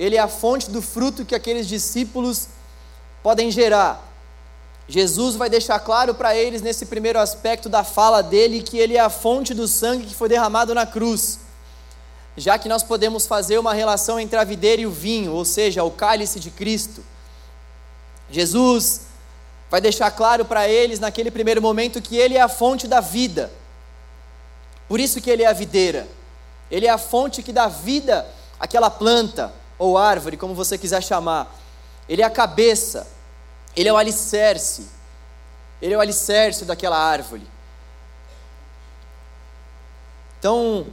Ele 0.00 0.16
é 0.16 0.20
a 0.20 0.26
fonte 0.26 0.68
do 0.68 0.82
fruto 0.82 1.24
que 1.24 1.34
aqueles 1.34 1.68
discípulos 1.68 2.48
podem 3.22 3.50
gerar. 3.52 4.13
Jesus 4.86 5.36
vai 5.36 5.48
deixar 5.48 5.78
claro 5.80 6.14
para 6.14 6.36
eles, 6.36 6.60
nesse 6.60 6.86
primeiro 6.86 7.18
aspecto 7.18 7.68
da 7.68 7.82
fala 7.82 8.22
dele, 8.22 8.62
que 8.62 8.78
Ele 8.78 8.96
é 8.96 9.00
a 9.00 9.08
fonte 9.08 9.54
do 9.54 9.66
sangue 9.66 10.06
que 10.06 10.14
foi 10.14 10.28
derramado 10.28 10.74
na 10.74 10.86
cruz. 10.86 11.40
Já 12.36 12.58
que 12.58 12.68
nós 12.68 12.82
podemos 12.82 13.26
fazer 13.26 13.58
uma 13.58 13.72
relação 13.72 14.20
entre 14.20 14.38
a 14.38 14.44
videira 14.44 14.82
e 14.82 14.86
o 14.86 14.90
vinho, 14.90 15.32
ou 15.32 15.44
seja, 15.44 15.84
o 15.84 15.90
cálice 15.90 16.38
de 16.38 16.50
Cristo. 16.50 17.02
Jesus 18.30 19.02
vai 19.70 19.80
deixar 19.80 20.10
claro 20.10 20.44
para 20.44 20.68
eles 20.68 20.98
naquele 21.00 21.30
primeiro 21.30 21.62
momento 21.62 22.02
que 22.02 22.16
ele 22.16 22.36
é 22.36 22.40
a 22.40 22.48
fonte 22.48 22.86
da 22.86 23.00
vida. 23.00 23.50
Por 24.88 25.00
isso 25.00 25.20
que 25.20 25.30
ele 25.30 25.42
é 25.42 25.46
a 25.46 25.52
videira. 25.52 26.06
Ele 26.70 26.86
é 26.86 26.90
a 26.90 26.98
fonte 26.98 27.42
que 27.42 27.52
dá 27.52 27.68
vida 27.68 28.26
àquela 28.58 28.90
planta 28.90 29.52
ou 29.78 29.96
árvore, 29.96 30.36
como 30.36 30.54
você 30.54 30.76
quiser 30.76 31.02
chamar. 31.02 31.56
Ele 32.08 32.22
é 32.22 32.24
a 32.24 32.30
cabeça. 32.30 33.06
Ele 33.76 33.88
é 33.88 33.92
o 33.92 33.96
alicerce. 33.96 34.88
Ele 35.80 35.94
é 35.94 35.96
o 35.96 36.00
alicerce 36.00 36.64
daquela 36.64 36.98
árvore. 36.98 37.46
Então, 40.38 40.86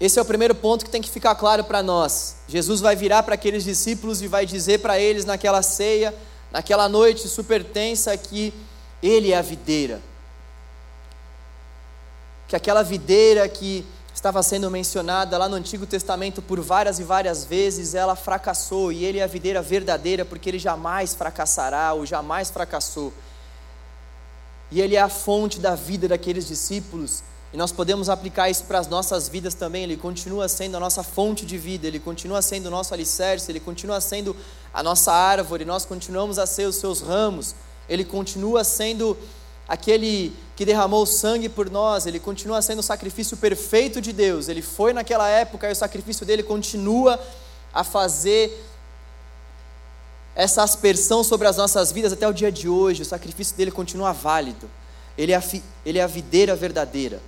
esse 0.00 0.18
é 0.18 0.22
o 0.22 0.24
primeiro 0.24 0.54
ponto 0.54 0.84
que 0.84 0.90
tem 0.90 1.00
que 1.00 1.10
ficar 1.10 1.34
claro 1.34 1.64
para 1.64 1.82
nós. 1.82 2.36
Jesus 2.48 2.80
vai 2.80 2.94
virar 2.94 3.22
para 3.22 3.34
aqueles 3.34 3.64
discípulos 3.64 4.20
e 4.20 4.28
vai 4.28 4.44
dizer 4.44 4.80
para 4.80 4.98
eles 4.98 5.24
naquela 5.24 5.62
ceia 5.62 6.14
naquela 6.50 6.88
noite 6.88 7.28
super 7.28 7.62
tensa 7.62 8.16
que 8.16 8.52
Ele 9.02 9.32
é 9.32 9.36
a 9.36 9.42
videira. 9.42 10.00
Que 12.48 12.56
aquela 12.56 12.82
videira 12.82 13.48
que 13.48 13.84
estava 14.16 14.42
sendo 14.42 14.70
mencionada 14.70 15.36
lá 15.36 15.46
no 15.46 15.56
Antigo 15.56 15.86
Testamento 15.86 16.40
por 16.40 16.58
várias 16.60 16.98
e 16.98 17.04
várias 17.04 17.44
vezes, 17.44 17.94
ela 17.94 18.16
fracassou 18.16 18.90
e 18.90 19.04
Ele 19.04 19.18
é 19.18 19.22
a 19.22 19.26
videira 19.26 19.60
verdadeira 19.60 20.24
porque 20.24 20.48
Ele 20.48 20.58
jamais 20.58 21.14
fracassará 21.14 21.92
ou 21.92 22.06
jamais 22.06 22.50
fracassou. 22.50 23.12
E 24.70 24.80
Ele 24.80 24.96
é 24.96 25.00
a 25.00 25.08
fonte 25.08 25.60
da 25.60 25.74
vida 25.74 26.08
daqueles 26.08 26.48
discípulos 26.48 27.22
e 27.52 27.58
nós 27.58 27.70
podemos 27.70 28.08
aplicar 28.08 28.48
isso 28.48 28.64
para 28.64 28.78
as 28.78 28.88
nossas 28.88 29.28
vidas 29.28 29.54
também. 29.54 29.84
Ele 29.84 29.98
continua 29.98 30.48
sendo 30.48 30.78
a 30.78 30.80
nossa 30.80 31.02
fonte 31.02 31.44
de 31.44 31.58
vida, 31.58 31.86
ele 31.86 32.00
continua 32.00 32.40
sendo 32.40 32.66
o 32.66 32.70
nosso 32.70 32.94
alicerce, 32.94 33.52
ele 33.52 33.60
continua 33.60 34.00
sendo 34.00 34.34
a 34.72 34.82
nossa 34.82 35.12
árvore, 35.12 35.64
nós 35.66 35.84
continuamos 35.84 36.38
a 36.38 36.46
ser 36.46 36.66
os 36.66 36.76
seus 36.76 37.02
ramos, 37.02 37.54
ele 37.86 38.04
continua 38.04 38.64
sendo 38.64 39.16
aquele 39.68 40.34
que 40.56 40.64
derramou 40.64 41.04
sangue 41.04 41.50
por 41.50 41.70
nós, 41.70 42.06
ele 42.06 42.18
continua 42.18 42.62
sendo 42.62 42.78
o 42.78 42.82
sacrifício 42.82 43.36
perfeito 43.36 44.00
de 44.00 44.10
Deus. 44.10 44.48
Ele 44.48 44.62
foi 44.62 44.94
naquela 44.94 45.28
época 45.28 45.68
e 45.68 45.72
o 45.72 45.76
sacrifício 45.76 46.24
dele 46.24 46.42
continua 46.42 47.20
a 47.74 47.84
fazer 47.84 48.64
essa 50.34 50.62
aspersão 50.62 51.22
sobre 51.22 51.46
as 51.46 51.58
nossas 51.58 51.92
vidas 51.92 52.10
até 52.10 52.26
o 52.26 52.32
dia 52.32 52.50
de 52.50 52.70
hoje. 52.70 53.02
O 53.02 53.04
sacrifício 53.04 53.54
dele 53.54 53.70
continua 53.70 54.12
válido. 54.12 54.70
Ele 55.16 55.32
é 55.32 55.36
a, 55.36 55.42
ele 55.84 55.98
é 55.98 56.02
a 56.02 56.06
videira 56.06 56.56
verdadeira. 56.56 57.20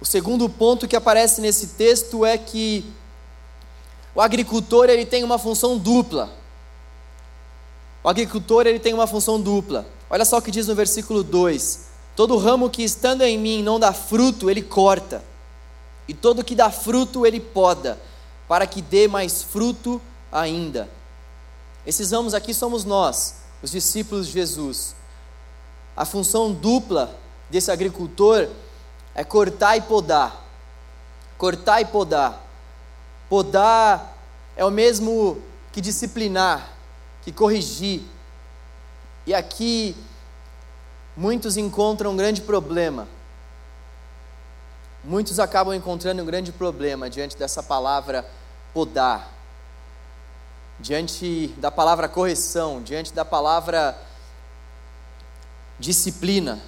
O 0.00 0.06
segundo 0.06 0.48
ponto 0.48 0.88
que 0.88 0.96
aparece 0.96 1.42
nesse 1.42 1.68
texto 1.68 2.24
é 2.24 2.38
que 2.38 2.90
o 4.14 4.22
agricultor 4.22 4.88
ele 4.88 5.04
tem 5.04 5.22
uma 5.22 5.38
função 5.38 5.76
dupla. 5.76 6.32
O 8.02 8.08
agricultor 8.08 8.66
ele 8.66 8.78
tem 8.78 8.94
uma 8.94 9.06
função 9.06 9.38
dupla. 9.38 9.86
Olha 10.10 10.24
só 10.24 10.38
o 10.38 10.42
que 10.42 10.50
diz 10.50 10.66
no 10.66 10.74
versículo 10.74 11.22
2: 11.22 11.86
Todo 12.16 12.36
ramo 12.36 12.68
que 12.68 12.82
estando 12.82 13.22
em 13.22 13.38
mim 13.38 13.62
não 13.62 13.78
dá 13.78 13.92
fruto, 13.92 14.50
ele 14.50 14.60
corta, 14.60 15.22
e 16.08 16.12
todo 16.12 16.42
que 16.42 16.56
dá 16.56 16.70
fruto, 16.70 17.24
ele 17.24 17.38
poda, 17.38 17.96
para 18.48 18.66
que 18.66 18.82
dê 18.82 19.06
mais 19.06 19.44
fruto 19.44 20.02
ainda. 20.32 20.90
Esses 21.86 22.10
ramos 22.10 22.34
aqui 22.34 22.52
somos 22.52 22.84
nós, 22.84 23.36
os 23.62 23.70
discípulos 23.70 24.26
de 24.26 24.32
Jesus. 24.32 24.96
A 25.96 26.04
função 26.04 26.52
dupla 26.52 27.16
desse 27.48 27.70
agricultor 27.70 28.48
é 29.14 29.22
cortar 29.22 29.76
e 29.76 29.80
podar. 29.80 30.44
Cortar 31.38 31.80
e 31.80 31.84
podar. 31.84 32.44
Podar 33.28 34.16
é 34.56 34.64
o 34.64 34.70
mesmo 34.70 35.40
que 35.72 35.80
disciplinar, 35.80 36.72
que 37.22 37.32
corrigir. 37.32 38.02
E 39.30 39.34
aqui 39.34 39.94
muitos 41.16 41.56
encontram 41.56 42.10
um 42.10 42.16
grande 42.16 42.40
problema. 42.40 43.06
Muitos 45.04 45.38
acabam 45.38 45.72
encontrando 45.72 46.20
um 46.20 46.26
grande 46.26 46.50
problema 46.50 47.08
diante 47.08 47.36
dessa 47.36 47.62
palavra 47.62 48.28
podar, 48.74 49.32
diante 50.80 51.46
da 51.58 51.70
palavra 51.70 52.08
correção, 52.08 52.82
diante 52.82 53.12
da 53.12 53.24
palavra 53.24 53.96
disciplina. 55.78 56.60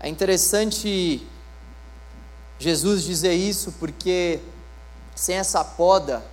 É 0.00 0.08
interessante 0.08 1.28
Jesus 2.58 3.02
dizer 3.02 3.34
isso 3.34 3.70
porque 3.72 4.40
sem 5.14 5.36
essa 5.36 5.62
poda, 5.62 6.24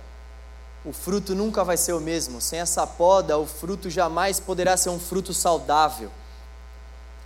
o 0.84 0.92
fruto 0.92 1.34
nunca 1.34 1.64
vai 1.64 1.76
ser 1.76 1.94
o 1.94 2.00
mesmo. 2.00 2.40
Sem 2.40 2.60
essa 2.60 2.86
poda, 2.86 3.38
o 3.38 3.46
fruto 3.46 3.88
jamais 3.88 4.38
poderá 4.38 4.76
ser 4.76 4.90
um 4.90 5.00
fruto 5.00 5.32
saudável. 5.32 6.10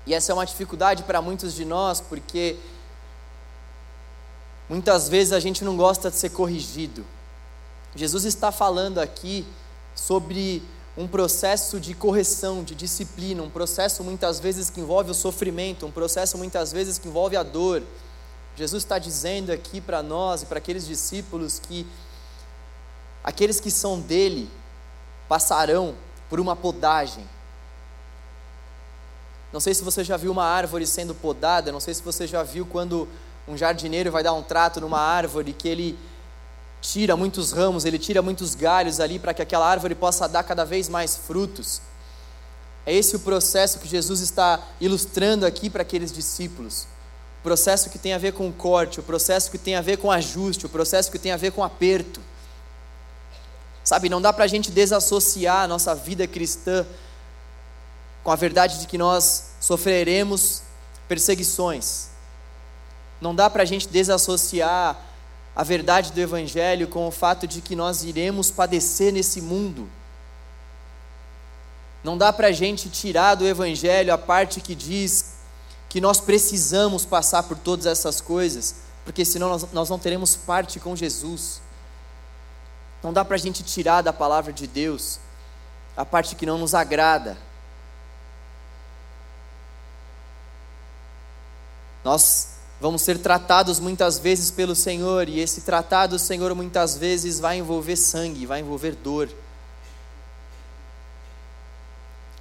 E 0.07 0.15
essa 0.15 0.33
é 0.33 0.35
uma 0.35 0.47
dificuldade 0.47 1.03
para 1.03 1.21
muitos 1.21 1.55
de 1.55 1.65
nós, 1.65 2.01
porque 2.01 2.57
muitas 4.69 5.09
vezes 5.09 5.33
a 5.33 5.41
gente 5.41 5.65
não 5.65 5.77
gosta 5.77 6.11
de 6.11 6.17
ser 6.17 6.31
corrigido. 6.31 7.05
Jesus 7.95 8.25
está 8.25 8.53
falando 8.53 8.99
aqui 8.99 9.45
sobre 9.95 10.63
um 10.97 11.09
processo 11.09 11.81
de 11.81 11.95
correção, 11.95 12.63
de 12.63 12.75
disciplina, 12.75 13.43
um 13.43 13.51
processo 13.51 14.05
muitas 14.05 14.39
vezes 14.39 14.71
que 14.71 14.81
envolve 14.81 15.11
o 15.11 15.15
sofrimento, 15.15 15.85
um 15.85 15.91
processo 15.91 16.39
muitas 16.39 16.73
vezes 16.73 16.99
que 16.99 17.09
envolve 17.09 17.37
a 17.37 17.43
dor. 17.43 17.83
Jesus 18.57 18.83
está 18.83 18.99
dizendo 18.99 19.51
aqui 19.51 19.81
para 19.81 20.03
nós 20.03 20.43
e 20.43 20.47
para 20.47 20.59
aqueles 20.59 20.87
discípulos 20.87 21.59
que 21.59 21.87
aqueles 23.23 23.61
que 23.61 23.71
são 23.71 24.01
dele 24.01 24.51
passarão 25.29 25.95
por 26.29 26.41
uma 26.41 26.57
podagem. 26.57 27.25
Não 29.53 29.61
sei 29.61 29.75
se 29.75 29.83
você 29.83 30.05
já 30.05 30.17
viu 30.17 30.31
uma 30.31 30.45
árvore 30.45 30.87
sendo 30.87 31.15
podada, 31.15 31.73
não 31.73 31.81
sei 31.81 31.95
se 31.95 32.03
você 32.03 32.27
já 32.27 32.43
viu 32.43 32.67
quando 32.67 33.09
um 33.47 33.57
jardineiro 33.57 34.13
vai 34.13 34.23
dar 34.23 34.35
um 34.35 34.43
trato 34.43 34.81
numa 34.81 35.01
árvore 35.01 35.53
que 35.53 35.69
ele 35.69 35.99
tira 36.81 37.17
muitos 37.17 37.51
ramos, 37.53 37.85
ele 37.85 37.99
tira 37.99 38.21
muitos 38.23 38.55
galhos 38.55 39.01
ali 39.01 39.19
para 39.19 39.35
que 39.35 39.43
aquela 39.43 39.67
árvore 39.67 39.95
possa 39.95 40.29
dar 40.29 40.43
cada 40.43 40.65
vez 40.65 40.89
mais 40.89 41.17
frutos. 41.17 41.81
É 42.85 42.95
esse 42.95 43.17
o 43.17 43.21
processo 43.21 43.79
que 43.79 43.89
Jesus 43.89 44.21
está 44.21 44.61
ilustrando 44.81 45.45
aqui 45.45 45.69
para 45.69 45.83
aqueles 45.83 46.13
discípulos. 46.13 46.87
O 47.41 47.43
processo 47.43 47.91
que 47.91 47.99
tem 47.99 48.13
a 48.13 48.19
ver 48.19 48.33
com 48.33 48.53
corte, 48.53 49.01
o 49.01 49.03
processo 49.03 49.51
que 49.51 49.59
tem 49.59 49.77
a 49.77 49.81
ver 49.81 49.99
com 49.99 50.11
ajuste, 50.11 50.67
o 50.67 50.69
processo 50.69 51.11
que 51.11 51.19
tem 51.19 51.33
a 51.33 51.37
ver 51.37 51.53
com 51.53 51.65
aperto. 51.65 52.21
Sabe, 53.89 54.11
não 54.11 54.21
dá 54.21 54.35
para 54.35 54.45
a 54.45 54.47
gente 54.47 54.71
desassociar 54.71 55.63
a 55.63 55.67
nossa 55.67 55.95
vida 55.95 56.27
cristã 56.27 56.85
com 58.23 58.31
a 58.31 58.37
verdade 58.37 58.81
de 58.81 58.87
que 58.87 58.99
nós 58.99 59.53
sofreremos 59.59 60.61
perseguições. 61.09 62.09
Não 63.19 63.35
dá 63.35 63.49
para 63.49 63.63
a 63.63 63.65
gente 63.65 63.89
desassociar 63.89 64.95
a 65.57 65.63
verdade 65.63 66.13
do 66.13 66.21
Evangelho 66.21 66.87
com 66.87 67.09
o 67.09 67.11
fato 67.11 67.47
de 67.47 67.63
que 67.63 67.75
nós 67.75 68.05
iremos 68.05 68.51
padecer 68.51 69.11
nesse 69.11 69.41
mundo. 69.41 69.89
Não 72.05 72.19
dá 72.19 72.31
para 72.31 72.49
a 72.49 72.53
gente 72.53 72.91
tirar 72.91 73.37
do 73.37 73.47
Evangelho 73.47 74.13
a 74.13 74.19
parte 74.19 74.61
que 74.61 74.75
diz 74.75 75.37
que 75.89 75.99
nós 75.99 76.21
precisamos 76.21 77.07
passar 77.07 77.45
por 77.45 77.57
todas 77.57 77.87
essas 77.87 78.21
coisas, 78.21 78.75
porque 79.03 79.25
senão 79.25 79.49
nós, 79.49 79.73
nós 79.73 79.89
não 79.89 79.99
teremos 79.99 80.37
parte 80.37 80.79
com 80.79 80.95
Jesus. 80.95 81.63
Não 83.03 83.13
dá 83.13 83.25
para 83.25 83.37
a 83.37 83.39
gente 83.39 83.63
tirar 83.63 84.03
da 84.03 84.13
palavra 84.13 84.53
de 84.53 84.67
Deus 84.67 85.19
a 85.97 86.05
parte 86.05 86.37
que 86.37 86.47
não 86.47 86.59
nos 86.59 86.75
agrada. 86.75 87.37
Nós 92.05 92.59
Vamos 92.81 93.03
ser 93.03 93.19
tratados 93.19 93.81
muitas 93.81 94.21
vezes 94.21 94.53
pelo 94.53 94.75
Senhor, 94.75 95.29
e 95.29 95.41
esse 95.41 95.63
tratado 95.63 96.15
do 96.17 96.19
Senhor 96.19 96.55
muitas 96.55 96.97
vezes 96.97 97.41
vai 97.41 97.59
envolver 97.59 97.97
sangue, 97.97 98.47
vai 98.47 98.61
envolver 98.61 98.95
dor, 98.95 99.29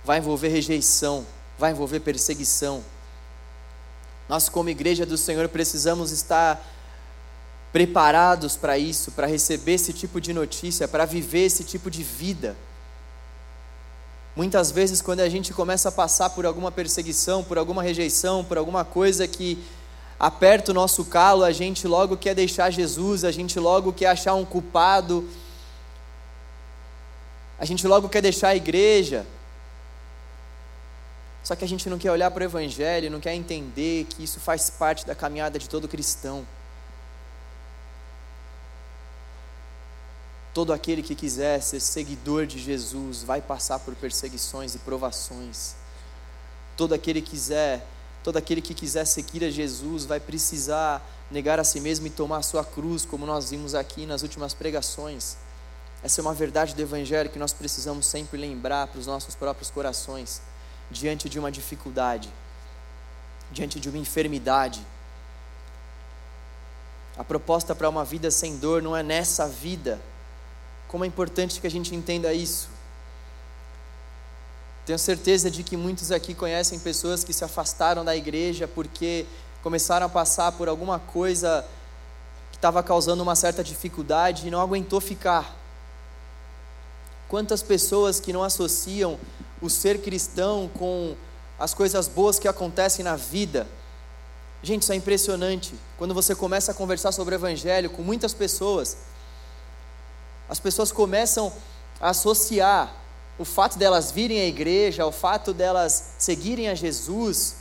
vai 0.06 0.20
envolver 0.20 0.50
rejeição, 0.50 1.26
vai 1.58 1.72
envolver 1.72 2.02
perseguição. 2.02 2.84
Nós, 4.30 4.48
como 4.48 4.70
igreja 4.70 5.08
do 5.08 5.18
Senhor, 5.18 5.50
precisamos 5.50 6.12
estar 6.12 6.64
preparados 7.77 8.55
para 8.55 8.75
isso, 8.75 9.12
para 9.12 9.27
receber 9.27 9.74
esse 9.74 9.93
tipo 9.93 10.19
de 10.19 10.34
notícia, 10.34 10.88
para 10.88 11.05
viver 11.05 11.46
esse 11.46 11.63
tipo 11.63 11.91
de 11.91 12.01
vida. 12.01 12.55
Muitas 14.36 14.72
vezes, 14.72 15.00
quando 15.00 15.19
a 15.19 15.29
gente 15.29 15.53
começa 15.53 15.89
a 15.89 15.91
passar 15.91 16.31
por 16.31 16.43
alguma 16.48 16.72
perseguição, 16.72 17.43
por 17.43 17.55
alguma 17.55 17.84
rejeição, 17.84 18.43
por 18.43 18.57
alguma 18.57 18.84
coisa 18.84 19.27
que 19.27 19.63
aperta 20.19 20.72
o 20.72 20.74
nosso 20.74 21.05
calo, 21.05 21.43
a 21.43 21.51
gente 21.51 21.88
logo 21.88 22.17
quer 22.17 22.34
deixar 22.34 22.72
Jesus, 22.72 23.24
a 23.24 23.31
gente 23.31 23.60
logo 23.60 23.93
quer 23.93 24.07
achar 24.07 24.34
um 24.34 24.43
culpado, 24.43 25.29
a 27.60 27.65
gente 27.65 27.88
logo 27.88 28.10
quer 28.10 28.24
deixar 28.24 28.48
a 28.48 28.55
igreja. 28.55 29.24
Só 31.43 31.55
que 31.55 31.63
a 31.63 31.67
gente 31.67 31.88
não 31.91 32.00
quer 32.00 32.12
olhar 32.12 32.31
para 32.31 32.41
o 32.41 32.43
Evangelho, 32.43 33.12
não 33.12 33.19
quer 33.19 33.36
entender 33.36 34.05
que 34.05 34.24
isso 34.24 34.39
faz 34.39 34.67
parte 34.67 35.05
da 35.05 35.13
caminhada 35.13 35.60
de 35.60 35.69
todo 35.69 35.88
cristão. 35.88 36.43
Todo 40.54 40.74
aquele 40.74 41.04
que 41.04 41.13
quiser 41.13 41.62
ser 41.62 41.80
seguidor 41.80 42.46
de 42.46 42.58
Jesus 42.58 43.24
vai 43.24 43.42
passar 43.42 43.80
por 43.80 43.96
perseguições 43.96 44.74
e 44.75 44.80
provações. 44.80 45.75
Todo 46.75 46.94
aquele 46.94 47.22
que 47.22 47.32
quiser, 47.32 47.86
todo 48.24 48.38
aquele 48.38 48.62
que 48.62 48.74
quiser 48.74 49.06
seguir 49.06 49.44
a 49.44 49.50
Jesus 49.50 50.06
vai 50.06 50.20
precisar 50.20 51.06
negar 51.30 51.60
a 51.60 51.63
si 51.63 51.80
mesmo 51.80 52.08
e 52.08 52.10
tomar 52.10 52.38
a 52.38 52.42
sua 52.42 52.63
cruz, 52.63 53.06
como 53.06 53.25
nós 53.25 53.50
vimos 53.50 53.75
aqui 53.75 54.06
nas 54.06 54.24
últimas 54.24 54.54
pregações. 54.54 55.38
Essa 56.04 56.22
é 56.22 56.24
uma 56.24 56.34
verdade 56.34 56.75
do 56.75 56.82
evangelho 56.82 57.30
que 57.30 57.39
nós 57.39 57.54
precisamos 57.54 58.06
sempre 58.06 58.39
lembrar 58.39 58.88
para 58.88 59.00
os 59.00 59.08
nossos 59.08 59.36
próprios 59.36 59.70
corações, 59.70 60.42
diante 60.89 61.27
de 61.27 61.39
uma 61.39 61.51
dificuldade, 61.51 62.32
diante 63.51 63.80
de 63.80 63.89
uma 63.89 63.98
enfermidade. 63.98 64.86
A 67.18 67.24
proposta 67.24 67.74
para 67.74 67.89
uma 67.89 68.06
vida 68.06 68.30
sem 68.30 68.58
dor 68.58 68.82
não 68.82 68.96
é 68.96 69.01
nessa 69.01 69.48
vida, 69.48 70.00
como 70.88 71.03
é 71.03 71.08
importante 71.08 71.60
que 71.60 71.67
a 71.67 71.72
gente 71.72 71.94
entenda 71.94 72.34
isso. 72.34 72.70
Tenho 74.86 74.98
certeza 74.98 75.51
de 75.51 75.63
que 75.63 75.75
muitos 75.75 76.12
aqui 76.13 76.34
conhecem 76.34 76.79
pessoas 76.79 77.24
que 77.24 77.34
se 77.34 77.44
afastaram 77.44 78.06
da 78.06 78.15
igreja 78.15 78.70
porque 78.70 79.25
começaram 79.62 80.06
a 80.06 80.10
passar 80.10 80.53
por 80.53 80.70
alguma 80.70 80.98
coisa 80.98 81.65
que 82.51 82.58
estava 82.58 82.82
causando 82.82 83.22
uma 83.22 83.36
certa 83.36 83.62
dificuldade 83.62 84.48
e 84.48 84.51
não 84.51 84.62
aguentou 84.62 85.01
ficar. 85.01 85.53
Quantas 87.27 87.62
pessoas 87.62 88.22
que 88.22 88.32
não 88.32 88.44
associam 88.44 89.20
o 89.62 89.70
ser 89.70 90.01
cristão 90.01 90.70
com 90.74 91.15
as 91.60 91.74
coisas 91.74 92.08
boas 92.08 92.39
que 92.39 92.48
acontecem 92.48 93.03
na 93.03 93.17
vida? 93.17 93.67
Gente, 94.63 94.84
isso 94.84 94.94
é 94.94 94.96
impressionante. 94.96 95.75
Quando 95.98 96.13
você 96.13 96.34
começa 96.34 96.72
a 96.72 96.74
conversar 96.74 97.12
sobre 97.12 97.36
o 97.36 97.38
Evangelho 97.38 97.89
com 97.89 98.01
muitas 98.01 98.34
pessoas, 98.34 98.96
as 100.50 100.60
pessoas 100.60 100.92
começam 100.92 101.51
a 102.00 102.10
associar 102.10 102.94
o 103.38 103.46
fato 103.46 103.77
delas 103.77 104.12
virem 104.12 104.42
à 104.42 104.46
igreja, 104.46 105.06
o 105.06 105.12
fato 105.12 105.54
delas 105.54 106.13
seguirem 106.18 106.70
a 106.70 106.75
Jesus, 106.75 107.58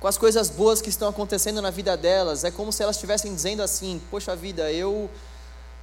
com 0.00 0.08
as 0.08 0.18
coisas 0.18 0.50
boas 0.50 0.80
que 0.82 0.88
estão 0.88 1.08
acontecendo 1.08 1.62
na 1.62 1.70
vida 1.70 1.96
delas. 1.96 2.44
É 2.44 2.50
como 2.50 2.72
se 2.72 2.82
elas 2.82 2.96
estivessem 2.96 3.34
dizendo 3.34 3.62
assim: 3.62 4.00
Poxa 4.10 4.34
vida, 4.34 4.72
eu 4.72 5.08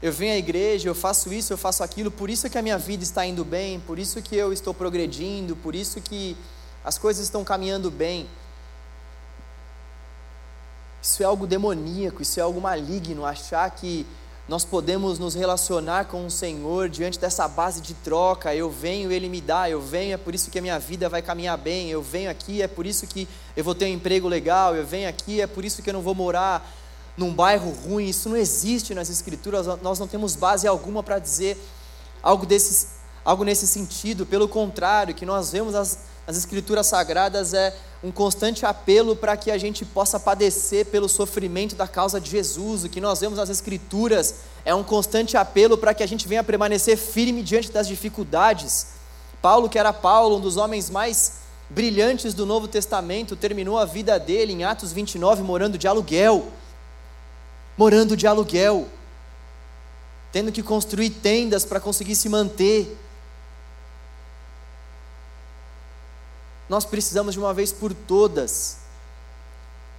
eu 0.02 0.12
venho 0.12 0.34
à 0.34 0.38
igreja, 0.38 0.89
eu 0.89 0.95
faço 0.95 1.32
isso, 1.32 1.54
eu 1.54 1.58
faço 1.58 1.84
aquilo, 1.84 2.10
por 2.10 2.28
isso 2.28 2.49
que 2.49 2.58
a 2.58 2.62
minha 2.62 2.78
vida 2.78 3.04
está 3.04 3.23
indo 3.23 3.45
bem, 3.45 3.80
por 3.80 3.99
isso 3.99 4.19
que 4.19 4.36
eu 4.36 4.52
estou 4.52 4.73
progredindo, 4.73 5.56
por 5.56 5.75
isso 5.75 6.02
que 6.02 6.36
as 6.84 6.97
coisas 6.97 7.23
estão 7.23 7.43
caminhando 7.43 7.91
bem. 7.91 8.28
Isso 10.99 11.21
é 11.21 11.25
algo 11.25 11.45
demoníaco, 11.45 12.23
isso 12.23 12.39
é 12.39 12.43
algo 12.43 12.60
maligno, 12.60 13.25
achar 13.25 13.69
que 13.69 14.08
nós 14.51 14.65
podemos 14.65 15.17
nos 15.17 15.33
relacionar 15.33 16.07
com 16.07 16.25
o 16.25 16.29
Senhor 16.29 16.89
diante 16.89 17.17
dessa 17.17 17.47
base 17.47 17.79
de 17.79 17.93
troca. 17.93 18.53
Eu 18.53 18.69
venho, 18.69 19.09
Ele 19.09 19.29
me 19.29 19.39
dá, 19.39 19.69
eu 19.69 19.79
venho, 19.79 20.13
é 20.13 20.17
por 20.17 20.35
isso 20.35 20.51
que 20.51 20.59
a 20.59 20.61
minha 20.61 20.77
vida 20.77 21.07
vai 21.07 21.21
caminhar 21.21 21.57
bem. 21.57 21.89
Eu 21.89 22.01
venho 22.01 22.29
aqui, 22.29 22.61
é 22.61 22.67
por 22.67 22.85
isso 22.85 23.07
que 23.07 23.29
eu 23.55 23.63
vou 23.63 23.73
ter 23.73 23.85
um 23.85 23.93
emprego 23.93 24.27
legal. 24.27 24.75
Eu 24.75 24.85
venho 24.85 25.07
aqui, 25.07 25.39
é 25.39 25.47
por 25.47 25.63
isso 25.63 25.81
que 25.81 25.89
eu 25.89 25.93
não 25.93 26.01
vou 26.01 26.13
morar 26.13 26.69
num 27.15 27.33
bairro 27.33 27.71
ruim. 27.71 28.09
Isso 28.09 28.27
não 28.27 28.35
existe 28.35 28.93
nas 28.93 29.09
Escrituras, 29.09 29.67
nós 29.81 29.97
não 29.99 30.05
temos 30.05 30.35
base 30.35 30.67
alguma 30.67 31.01
para 31.01 31.17
dizer 31.17 31.57
algo, 32.21 32.45
desse, 32.45 32.87
algo 33.23 33.45
nesse 33.45 33.65
sentido. 33.65 34.25
Pelo 34.25 34.49
contrário, 34.49 35.15
que 35.15 35.25
nós 35.25 35.49
vemos 35.49 35.75
as, 35.75 35.97
as 36.32 36.38
Escrituras 36.38 36.88
Sagradas 36.88 37.54
é 37.54 37.76
um 38.02 38.10
constante 38.10 38.65
apelo 38.65 39.17
para 39.17 39.36
que 39.36 39.52
a 39.52 39.58
gente 39.58 39.84
possa 39.84 40.17
padecer 40.17 40.86
pelo 40.86 41.10
sofrimento 41.10 41.76
da 41.76 41.89
causa 41.89 42.22
de 42.22 42.30
Jesus. 42.30 42.86
O 42.86 42.89
que 42.89 43.02
nós 43.02 43.20
vemos 43.20 43.38
nas 43.38 43.50
Escrituras 43.50 44.36
é 44.63 44.74
um 44.74 44.82
constante 44.82 45.36
apelo 45.36 45.78
para 45.78 45.94
que 45.94 46.02
a 46.02 46.08
gente 46.08 46.30
venha 46.30 46.41
permanecer 46.41 46.98
firme 46.98 47.44
diante 47.44 47.70
das 47.70 47.86
dificuldades. 47.86 48.88
Paulo, 49.41 49.67
que 49.67 49.78
era 49.78 49.91
Paulo, 49.91 50.38
um 50.38 50.39
dos 50.39 50.56
homens 50.56 50.89
mais 50.89 51.41
brilhantes 51.70 52.34
do 52.34 52.46
Novo 52.46 52.65
Testamento, 52.65 53.36
terminou 53.36 53.78
a 53.78 53.84
vida 53.84 54.17
dele 54.17 54.54
em 54.54 54.63
Atos 54.63 54.94
29 54.94 55.44
morando 55.44 55.78
de 55.78 55.86
aluguel. 55.86 56.48
Morando 57.78 58.15
de 58.15 58.26
aluguel. 58.26 58.88
Tendo 60.32 60.50
que 60.50 60.63
construir 60.63 61.10
tendas 61.10 61.65
para 61.65 61.82
conseguir 61.82 62.15
se 62.15 62.30
manter 62.30 62.98
Nós 66.71 66.86
precisamos 66.86 67.34
de 67.34 67.39
uma 67.41 67.53
vez 67.53 67.73
por 67.73 67.93
todas, 67.93 68.77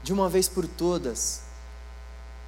de 0.03 0.11
uma 0.11 0.27
vez 0.27 0.49
por 0.49 0.67
todas, 0.67 1.43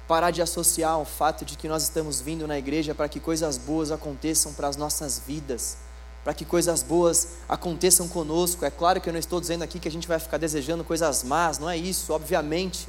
parar 0.07 0.31
de 0.31 0.41
associar 0.41 0.97
o 0.99 1.05
fato 1.05 1.45
de 1.45 1.55
que 1.55 1.67
nós 1.67 1.83
estamos 1.83 2.21
vindo 2.21 2.47
na 2.47 2.57
igreja 2.57 2.95
para 2.95 3.07
que 3.07 3.19
coisas 3.19 3.55
boas 3.55 3.91
aconteçam 3.91 4.51
para 4.51 4.67
as 4.67 4.75
nossas 4.75 5.21
vidas, 5.27 5.77
para 6.23 6.33
que 6.33 6.43
coisas 6.43 6.81
boas 6.81 7.33
aconteçam 7.47 8.07
conosco. 8.07 8.65
É 8.65 8.71
claro 8.71 8.99
que 8.99 9.07
eu 9.07 9.13
não 9.13 9.19
estou 9.19 9.39
dizendo 9.39 9.61
aqui 9.61 9.77
que 9.77 9.87
a 9.87 9.91
gente 9.91 10.07
vai 10.07 10.17
ficar 10.17 10.39
desejando 10.39 10.83
coisas 10.83 11.23
más, 11.23 11.59
não 11.59 11.69
é 11.69 11.77
isso, 11.77 12.11
obviamente. 12.11 12.87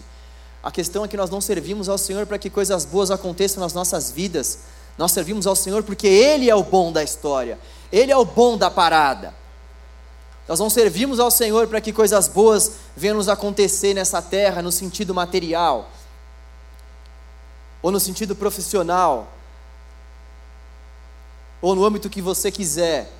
A 0.62 0.70
questão 0.70 1.04
é 1.04 1.08
que 1.08 1.18
nós 1.18 1.28
não 1.28 1.42
servimos 1.42 1.90
ao 1.90 1.98
Senhor 1.98 2.24
para 2.24 2.38
que 2.38 2.48
coisas 2.48 2.86
boas 2.86 3.10
aconteçam 3.10 3.62
nas 3.62 3.74
nossas 3.74 4.10
vidas. 4.10 4.60
Nós 4.96 5.12
servimos 5.12 5.46
ao 5.46 5.54
Senhor 5.54 5.82
porque 5.82 6.06
Ele 6.06 6.48
é 6.48 6.54
o 6.54 6.62
bom 6.62 6.90
da 6.90 7.04
história, 7.04 7.58
Ele 7.92 8.10
é 8.10 8.16
o 8.16 8.24
bom 8.24 8.56
da 8.56 8.70
parada. 8.70 9.44
Nós 10.48 10.60
não 10.60 10.70
servimos 10.70 11.18
ao 11.18 11.30
Senhor 11.30 11.66
para 11.66 11.80
que 11.80 11.92
coisas 11.92 12.28
boas 12.28 12.72
venham 12.96 13.16
nos 13.16 13.28
acontecer 13.28 13.94
nessa 13.94 14.22
terra 14.22 14.62
no 14.62 14.70
sentido 14.70 15.12
material 15.12 15.90
ou 17.82 17.90
no 17.90 17.98
sentido 17.98 18.34
profissional 18.34 19.32
ou 21.60 21.74
no 21.74 21.84
âmbito 21.84 22.08
que 22.08 22.22
você 22.22 22.50
quiser. 22.50 23.10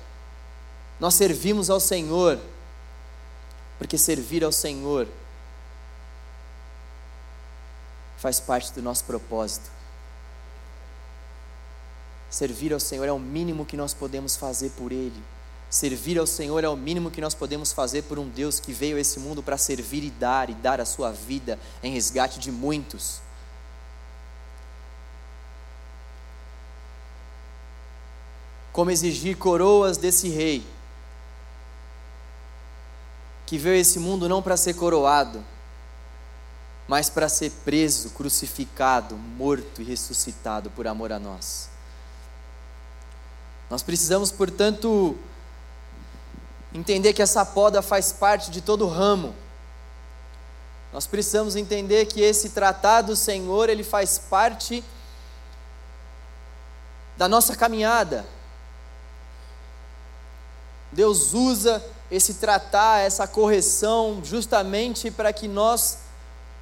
Nós 0.99 1.15
servimos 1.15 1.69
ao 1.69 1.79
Senhor 1.79 2.39
porque 3.77 3.97
servir 3.97 4.43
ao 4.43 4.51
Senhor 4.51 5.07
faz 8.17 8.39
parte 8.39 8.71
do 8.71 8.81
nosso 8.81 9.03
propósito. 9.03 9.69
Servir 12.29 12.73
ao 12.73 12.79
Senhor 12.79 13.05
é 13.05 13.11
o 13.11 13.19
mínimo 13.19 13.65
que 13.65 13.77
nós 13.77 13.93
podemos 13.93 14.35
fazer 14.35 14.71
por 14.71 14.91
Ele. 14.91 15.21
Servir 15.69 16.17
ao 16.17 16.25
Senhor 16.25 16.63
é 16.63 16.69
o 16.69 16.77
mínimo 16.77 17.11
que 17.11 17.19
nós 17.19 17.33
podemos 17.33 17.73
fazer 17.73 18.03
por 18.03 18.17
um 18.17 18.29
Deus 18.29 18.59
que 18.59 18.71
veio 18.71 18.95
a 18.95 19.01
esse 19.01 19.19
mundo 19.19 19.43
para 19.43 19.57
servir 19.57 20.03
e 20.03 20.09
dar, 20.09 20.49
e 20.49 20.53
dar 20.53 20.79
a 20.79 20.85
sua 20.85 21.11
vida 21.11 21.59
em 21.83 21.91
resgate 21.91 22.39
de 22.39 22.51
muitos. 22.51 23.19
Como 28.71 28.91
exigir 28.91 29.37
coroas 29.37 29.97
desse 29.97 30.29
rei, 30.29 30.65
que 33.45 33.57
veio 33.57 33.75
a 33.75 33.79
esse 33.79 33.99
mundo 33.99 34.29
não 34.29 34.41
para 34.41 34.55
ser 34.55 34.73
coroado, 34.75 35.43
mas 36.87 37.09
para 37.09 37.27
ser 37.27 37.51
preso, 37.65 38.11
crucificado, 38.11 39.15
morto 39.15 39.81
e 39.81 39.85
ressuscitado 39.85 40.69
por 40.69 40.87
amor 40.87 41.11
a 41.11 41.19
nós. 41.19 41.69
Nós 43.69 43.83
precisamos, 43.83 44.31
portanto, 44.31 45.17
entender 46.73 47.13
que 47.13 47.21
essa 47.21 47.45
poda 47.45 47.81
faz 47.81 48.11
parte 48.11 48.51
de 48.51 48.61
todo 48.61 48.85
o 48.85 48.89
ramo. 48.89 49.33
Nós 50.91 51.05
precisamos 51.05 51.55
entender 51.55 52.05
que 52.05 52.21
esse 52.21 52.49
tratado, 52.49 53.15
Senhor, 53.15 53.69
ele 53.69 53.83
faz 53.83 54.17
parte 54.17 54.83
da 57.17 57.27
nossa 57.27 57.55
caminhada. 57.55 58.25
Deus 60.91 61.33
usa 61.33 61.83
esse 62.09 62.35
tratar, 62.35 62.99
essa 62.99 63.27
correção, 63.27 64.21
justamente 64.23 65.11
para 65.11 65.33
que 65.33 65.47
nós 65.47 65.99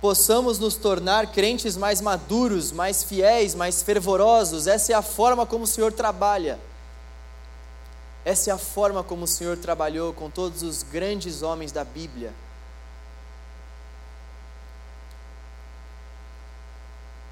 possamos 0.01 0.59
nos 0.59 0.75
tornar 0.75 1.31
crentes 1.31 1.77
mais 1.77 2.01
maduros, 2.01 2.71
mais 2.71 3.03
fiéis, 3.03 3.53
mais 3.53 3.83
fervorosos. 3.83 4.67
Essa 4.67 4.91
é 4.91 4.95
a 4.95 5.01
forma 5.01 5.45
como 5.45 5.63
o 5.63 5.67
Senhor 5.67 5.93
trabalha. 5.93 6.59
Essa 8.25 8.49
é 8.49 8.53
a 8.53 8.57
forma 8.57 9.03
como 9.03 9.25
o 9.25 9.27
Senhor 9.27 9.55
trabalhou 9.55 10.11
com 10.11 10.31
todos 10.31 10.63
os 10.63 10.81
grandes 10.81 11.43
homens 11.43 11.71
da 11.71 11.83
Bíblia. 11.83 12.33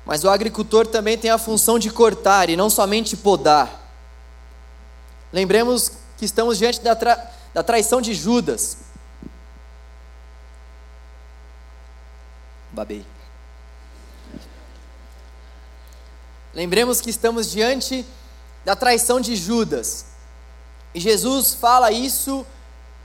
Mas 0.05 0.23
o 0.23 0.29
agricultor 0.29 0.85
também 0.85 1.17
tem 1.17 1.31
a 1.31 1.39
função 1.39 1.79
de 1.79 1.89
cortar 1.89 2.47
e 2.47 2.55
não 2.55 2.69
somente 2.69 3.17
podar. 3.17 3.81
Lembremos 5.31 5.89
que 6.15 6.25
estamos 6.25 6.59
diante 6.59 6.79
da, 6.81 6.95
tra 6.95 7.31
da 7.55 7.63
traição 7.63 7.99
de 7.99 8.13
Judas. 8.13 8.77
Babei. 12.71 13.03
Lembremos 16.53 17.01
que 17.01 17.09
estamos 17.09 17.49
diante 17.49 18.05
da 18.63 18.75
traição 18.75 19.19
de 19.19 19.35
Judas. 19.35 20.12
E 20.93 20.99
Jesus 20.99 21.53
fala 21.53 21.91
isso 21.91 22.45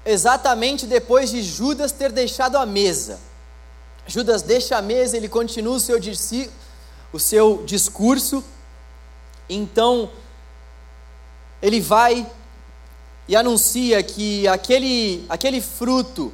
exatamente 0.05 0.87
depois 0.87 1.31
de 1.31 1.43
Judas 1.43 1.93
ter 1.93 2.13
deixado 2.13 2.57
a 2.57 2.67
mesa. 2.67 3.19
Judas 4.07 4.43
deixa 4.43 4.77
a 4.77 4.83
mesa, 4.83 5.17
ele 5.17 5.29
continua 5.29 5.77
o 5.77 5.81
seu, 5.81 5.99
o 7.13 7.19
seu 7.19 7.63
discurso, 7.65 8.43
então 9.49 10.11
ele 11.61 11.81
vai 11.81 12.27
e 13.27 13.37
anuncia 13.37 14.03
que 14.03 14.49
aquele, 14.49 15.27
aquele 15.29 15.61
fruto, 15.61 16.33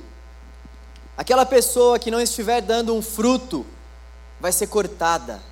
aquela 1.17 1.45
pessoa 1.45 1.99
que 1.99 2.11
não 2.11 2.21
estiver 2.21 2.61
dando 2.61 2.95
um 2.95 3.03
fruto, 3.03 3.67
vai 4.41 4.53
ser 4.53 4.69
cortada. 4.69 5.43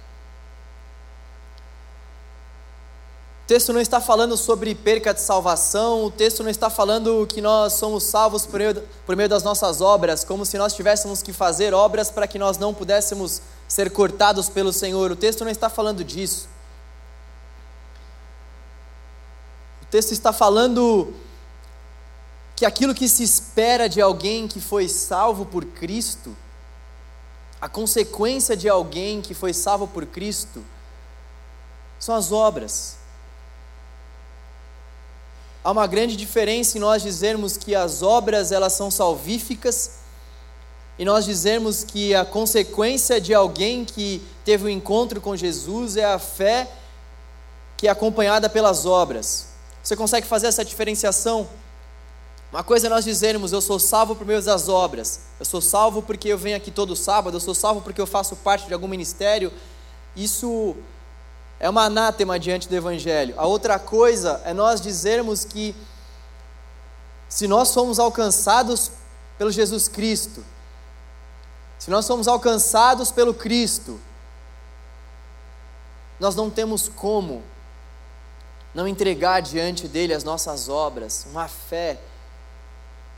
Texto 3.52 3.70
não 3.70 3.82
está 3.82 4.00
falando 4.00 4.34
sobre 4.34 4.74
perca 4.74 5.12
de 5.12 5.20
salvação, 5.20 6.06
o 6.06 6.10
texto 6.10 6.42
não 6.42 6.48
está 6.48 6.70
falando 6.70 7.26
que 7.26 7.42
nós 7.42 7.74
somos 7.74 8.04
salvos 8.04 8.46
por 8.46 8.58
meio, 8.58 8.82
por 9.04 9.14
meio 9.14 9.28
das 9.28 9.42
nossas 9.42 9.82
obras, 9.82 10.24
como 10.24 10.46
se 10.46 10.56
nós 10.56 10.72
tivéssemos 10.72 11.22
que 11.22 11.34
fazer 11.34 11.74
obras 11.74 12.10
para 12.10 12.26
que 12.26 12.38
nós 12.38 12.56
não 12.56 12.72
pudéssemos 12.72 13.42
ser 13.68 13.90
cortados 13.90 14.48
pelo 14.48 14.72
Senhor. 14.72 15.10
O 15.10 15.16
texto 15.16 15.44
não 15.44 15.50
está 15.50 15.68
falando 15.68 16.02
disso. 16.02 16.48
O 19.82 19.84
texto 19.84 20.12
está 20.12 20.32
falando 20.32 21.12
que 22.56 22.64
aquilo 22.64 22.94
que 22.94 23.06
se 23.06 23.22
espera 23.22 23.86
de 23.86 24.00
alguém 24.00 24.48
que 24.48 24.62
foi 24.62 24.88
salvo 24.88 25.44
por 25.44 25.66
Cristo, 25.66 26.34
a 27.60 27.68
consequência 27.68 28.56
de 28.56 28.66
alguém 28.66 29.20
que 29.20 29.34
foi 29.34 29.52
salvo 29.52 29.86
por 29.86 30.06
Cristo, 30.06 30.64
são 31.98 32.14
as 32.14 32.32
obras. 32.32 33.01
Há 35.64 35.70
uma 35.70 35.86
grande 35.86 36.16
diferença 36.16 36.76
em 36.76 36.80
nós 36.80 37.02
dizermos 37.02 37.56
que 37.56 37.74
as 37.74 38.02
obras 38.02 38.50
elas 38.50 38.72
são 38.72 38.90
salvíficas 38.90 40.02
e 40.98 41.04
nós 41.04 41.24
dizermos 41.24 41.84
que 41.84 42.14
a 42.14 42.24
consequência 42.24 43.20
de 43.20 43.32
alguém 43.32 43.84
que 43.84 44.20
teve 44.44 44.64
um 44.64 44.68
encontro 44.68 45.20
com 45.20 45.36
Jesus 45.36 45.96
é 45.96 46.04
a 46.04 46.18
fé 46.18 46.68
que 47.76 47.86
é 47.86 47.90
acompanhada 47.90 48.48
pelas 48.48 48.86
obras. 48.86 49.48
Você 49.82 49.96
consegue 49.96 50.26
fazer 50.26 50.48
essa 50.48 50.64
diferenciação? 50.64 51.48
Uma 52.52 52.62
coisa 52.62 52.88
é 52.88 52.90
nós 52.90 53.04
dizermos, 53.04 53.52
eu 53.52 53.60
sou 53.60 53.78
salvo 53.78 54.14
por 54.14 54.26
meio 54.26 54.42
das 54.42 54.68
obras, 54.68 55.20
eu 55.40 55.46
sou 55.46 55.60
salvo 55.60 56.02
porque 56.02 56.28
eu 56.28 56.36
venho 56.36 56.56
aqui 56.56 56.70
todo 56.70 56.94
sábado, 56.94 57.36
eu 57.36 57.40
sou 57.40 57.54
salvo 57.54 57.80
porque 57.80 58.00
eu 58.00 58.06
faço 58.06 58.36
parte 58.36 58.66
de 58.66 58.74
algum 58.74 58.86
ministério. 58.88 59.52
Isso 60.14 60.76
é 61.62 61.70
uma 61.70 61.84
anátema 61.84 62.40
diante 62.40 62.68
do 62.68 62.74
Evangelho. 62.74 63.36
A 63.38 63.46
outra 63.46 63.78
coisa 63.78 64.42
é 64.44 64.52
nós 64.52 64.80
dizermos 64.80 65.44
que, 65.44 65.76
se 67.28 67.46
nós 67.46 67.68
somos 67.68 68.00
alcançados 68.00 68.90
pelo 69.38 69.52
Jesus 69.52 69.86
Cristo, 69.86 70.44
se 71.78 71.88
nós 71.88 72.04
somos 72.04 72.26
alcançados 72.26 73.12
pelo 73.12 73.32
Cristo, 73.32 74.00
nós 76.18 76.34
não 76.34 76.50
temos 76.50 76.88
como 76.88 77.44
não 78.74 78.88
entregar 78.88 79.40
diante 79.40 79.86
dele 79.86 80.14
as 80.14 80.24
nossas 80.24 80.68
obras, 80.68 81.28
uma 81.30 81.46
fé 81.46 82.00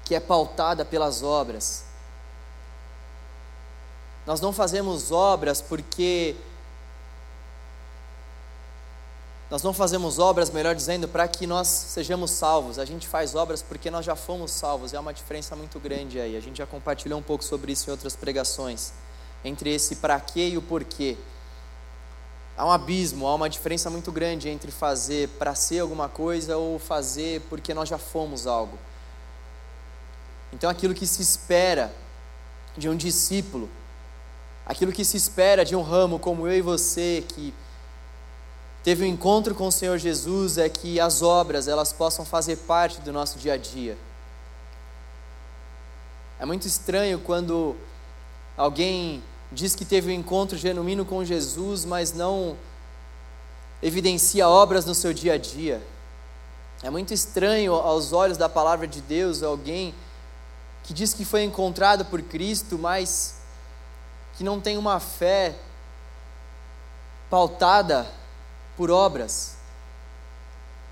que 0.04 0.14
é 0.14 0.20
pautada 0.20 0.84
pelas 0.84 1.22
obras. 1.22 1.86
Nós 4.26 4.38
não 4.38 4.52
fazemos 4.52 5.10
obras 5.10 5.62
porque 5.62 6.36
nós 9.54 9.62
não 9.62 9.72
fazemos 9.72 10.18
obras, 10.18 10.50
melhor 10.50 10.74
dizendo, 10.74 11.06
para 11.06 11.28
que 11.28 11.46
nós 11.46 11.68
sejamos 11.68 12.32
salvos. 12.32 12.76
A 12.76 12.84
gente 12.84 13.06
faz 13.06 13.36
obras 13.36 13.62
porque 13.62 13.88
nós 13.88 14.04
já 14.04 14.16
fomos 14.16 14.50
salvos. 14.50 14.92
É 14.92 14.98
uma 14.98 15.14
diferença 15.14 15.54
muito 15.54 15.78
grande 15.78 16.18
aí. 16.18 16.36
A 16.36 16.40
gente 16.40 16.58
já 16.58 16.66
compartilhou 16.66 17.20
um 17.20 17.22
pouco 17.22 17.44
sobre 17.44 17.70
isso 17.70 17.88
em 17.88 17.92
outras 17.92 18.16
pregações. 18.16 18.92
Entre 19.44 19.72
esse 19.72 19.94
para 19.94 20.18
quê 20.18 20.48
e 20.48 20.58
o 20.58 20.62
porquê. 20.62 21.16
Há 22.56 22.66
um 22.66 22.72
abismo, 22.72 23.28
há 23.28 23.34
uma 23.36 23.48
diferença 23.48 23.88
muito 23.88 24.10
grande 24.10 24.48
entre 24.48 24.72
fazer 24.72 25.28
para 25.38 25.54
ser 25.54 25.78
alguma 25.78 26.08
coisa 26.08 26.56
ou 26.56 26.76
fazer 26.80 27.40
porque 27.42 27.72
nós 27.72 27.88
já 27.88 27.96
fomos 27.96 28.48
algo. 28.48 28.76
Então, 30.52 30.68
aquilo 30.68 30.94
que 30.94 31.06
se 31.06 31.22
espera 31.22 31.94
de 32.76 32.88
um 32.88 32.96
discípulo, 32.96 33.70
aquilo 34.66 34.90
que 34.90 35.04
se 35.04 35.16
espera 35.16 35.64
de 35.64 35.76
um 35.76 35.82
ramo 35.82 36.18
como 36.18 36.44
eu 36.48 36.58
e 36.58 36.60
você, 36.60 37.24
que 37.28 37.54
teve 38.84 39.02
um 39.02 39.06
encontro 39.06 39.54
com 39.54 39.66
o 39.66 39.72
Senhor 39.72 39.96
Jesus 39.96 40.58
é 40.58 40.68
que 40.68 41.00
as 41.00 41.22
obras 41.22 41.66
elas 41.66 41.90
possam 41.90 42.22
fazer 42.22 42.56
parte 42.58 43.00
do 43.00 43.10
nosso 43.10 43.38
dia 43.38 43.54
a 43.54 43.56
dia. 43.56 43.96
É 46.38 46.44
muito 46.44 46.66
estranho 46.66 47.18
quando 47.18 47.74
alguém 48.54 49.24
diz 49.50 49.74
que 49.74 49.86
teve 49.86 50.10
um 50.10 50.14
encontro 50.14 50.58
genuíno 50.58 51.02
com 51.06 51.24
Jesus, 51.24 51.86
mas 51.86 52.12
não 52.12 52.58
evidencia 53.82 54.46
obras 54.46 54.84
no 54.84 54.94
seu 54.94 55.14
dia 55.14 55.32
a 55.32 55.38
dia. 55.38 55.82
É 56.82 56.90
muito 56.90 57.14
estranho 57.14 57.72
aos 57.72 58.12
olhos 58.12 58.36
da 58.36 58.50
palavra 58.50 58.86
de 58.86 59.00
Deus 59.00 59.42
alguém 59.42 59.94
que 60.82 60.92
diz 60.92 61.14
que 61.14 61.24
foi 61.24 61.42
encontrado 61.42 62.04
por 62.04 62.20
Cristo, 62.20 62.78
mas 62.78 63.36
que 64.36 64.44
não 64.44 64.60
tem 64.60 64.76
uma 64.76 65.00
fé 65.00 65.56
pautada 67.30 68.06
por 68.76 68.90
obras, 68.90 69.56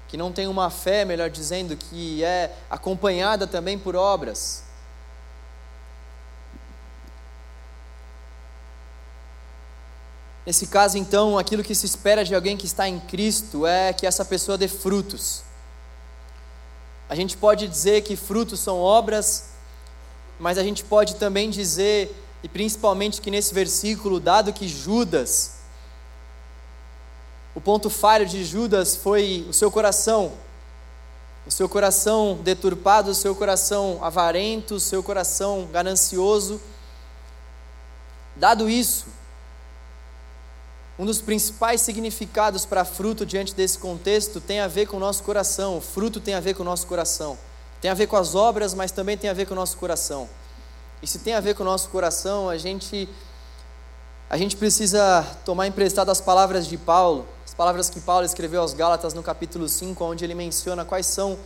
que 0.08 0.16
não 0.16 0.32
tem 0.32 0.46
uma 0.46 0.70
fé, 0.70 1.04
melhor 1.04 1.30
dizendo, 1.30 1.76
que 1.76 2.22
é 2.22 2.54
acompanhada 2.70 3.46
também 3.46 3.78
por 3.78 3.96
obras. 3.96 4.62
Nesse 10.44 10.66
caso, 10.66 10.98
então, 10.98 11.38
aquilo 11.38 11.62
que 11.62 11.74
se 11.74 11.86
espera 11.86 12.24
de 12.24 12.34
alguém 12.34 12.56
que 12.56 12.66
está 12.66 12.88
em 12.88 12.98
Cristo 12.98 13.66
é 13.66 13.92
que 13.92 14.06
essa 14.06 14.24
pessoa 14.24 14.58
dê 14.58 14.66
frutos. 14.66 15.42
A 17.08 17.14
gente 17.14 17.36
pode 17.36 17.68
dizer 17.68 18.02
que 18.02 18.16
frutos 18.16 18.58
são 18.58 18.78
obras, 18.78 19.50
mas 20.38 20.58
a 20.58 20.62
gente 20.62 20.82
pode 20.82 21.14
também 21.16 21.48
dizer, 21.48 22.14
e 22.42 22.48
principalmente 22.48 23.20
que 23.20 23.30
nesse 23.30 23.54
versículo, 23.54 24.18
dado 24.18 24.52
que 24.52 24.66
Judas 24.66 25.61
o 27.54 27.60
ponto 27.60 27.90
falho 27.90 28.26
de 28.26 28.44
Judas 28.44 28.96
foi 28.96 29.46
o 29.48 29.52
seu 29.52 29.70
coração, 29.70 30.32
o 31.46 31.50
seu 31.50 31.68
coração 31.68 32.38
deturpado, 32.42 33.10
o 33.10 33.14
seu 33.14 33.34
coração 33.34 33.98
avarento, 34.02 34.76
o 34.76 34.80
seu 34.80 35.02
coração 35.02 35.68
ganancioso. 35.70 36.60
Dado 38.36 38.70
isso, 38.70 39.06
um 40.98 41.04
dos 41.04 41.20
principais 41.20 41.80
significados 41.80 42.64
para 42.64 42.84
fruto 42.84 43.26
diante 43.26 43.54
desse 43.54 43.78
contexto 43.78 44.40
tem 44.40 44.60
a 44.60 44.68
ver 44.68 44.86
com 44.86 44.96
o 44.96 45.00
nosso 45.00 45.22
coração. 45.22 45.78
O 45.78 45.80
fruto 45.80 46.20
tem 46.20 46.34
a 46.34 46.40
ver 46.40 46.54
com 46.54 46.62
o 46.62 46.66
nosso 46.66 46.86
coração. 46.86 47.36
Tem 47.80 47.90
a 47.90 47.94
ver 47.94 48.06
com 48.06 48.16
as 48.16 48.34
obras, 48.34 48.72
mas 48.72 48.92
também 48.92 49.18
tem 49.18 49.28
a 49.28 49.32
ver 49.32 49.46
com 49.46 49.52
o 49.52 49.56
nosso 49.56 49.76
coração. 49.76 50.28
E 51.02 51.06
se 51.06 51.18
tem 51.18 51.34
a 51.34 51.40
ver 51.40 51.54
com 51.54 51.62
o 51.62 51.66
nosso 51.66 51.88
coração, 51.88 52.48
a 52.48 52.56
gente 52.56 53.08
a 54.30 54.36
gente 54.38 54.56
precisa 54.56 55.26
tomar 55.44 55.66
emprestado 55.66 56.10
as 56.10 56.18
palavras 56.20 56.66
de 56.66 56.78
Paulo, 56.78 57.26
as 57.52 57.54
palavras 57.54 57.90
que 57.90 58.00
Paulo 58.00 58.24
escreveu 58.24 58.62
aos 58.62 58.72
Gálatas 58.72 59.12
no 59.12 59.22
capítulo 59.22 59.68
5, 59.68 60.02
onde 60.02 60.24
ele 60.24 60.34
menciona 60.34 60.86
quais 60.86 61.04
são, 61.04 61.38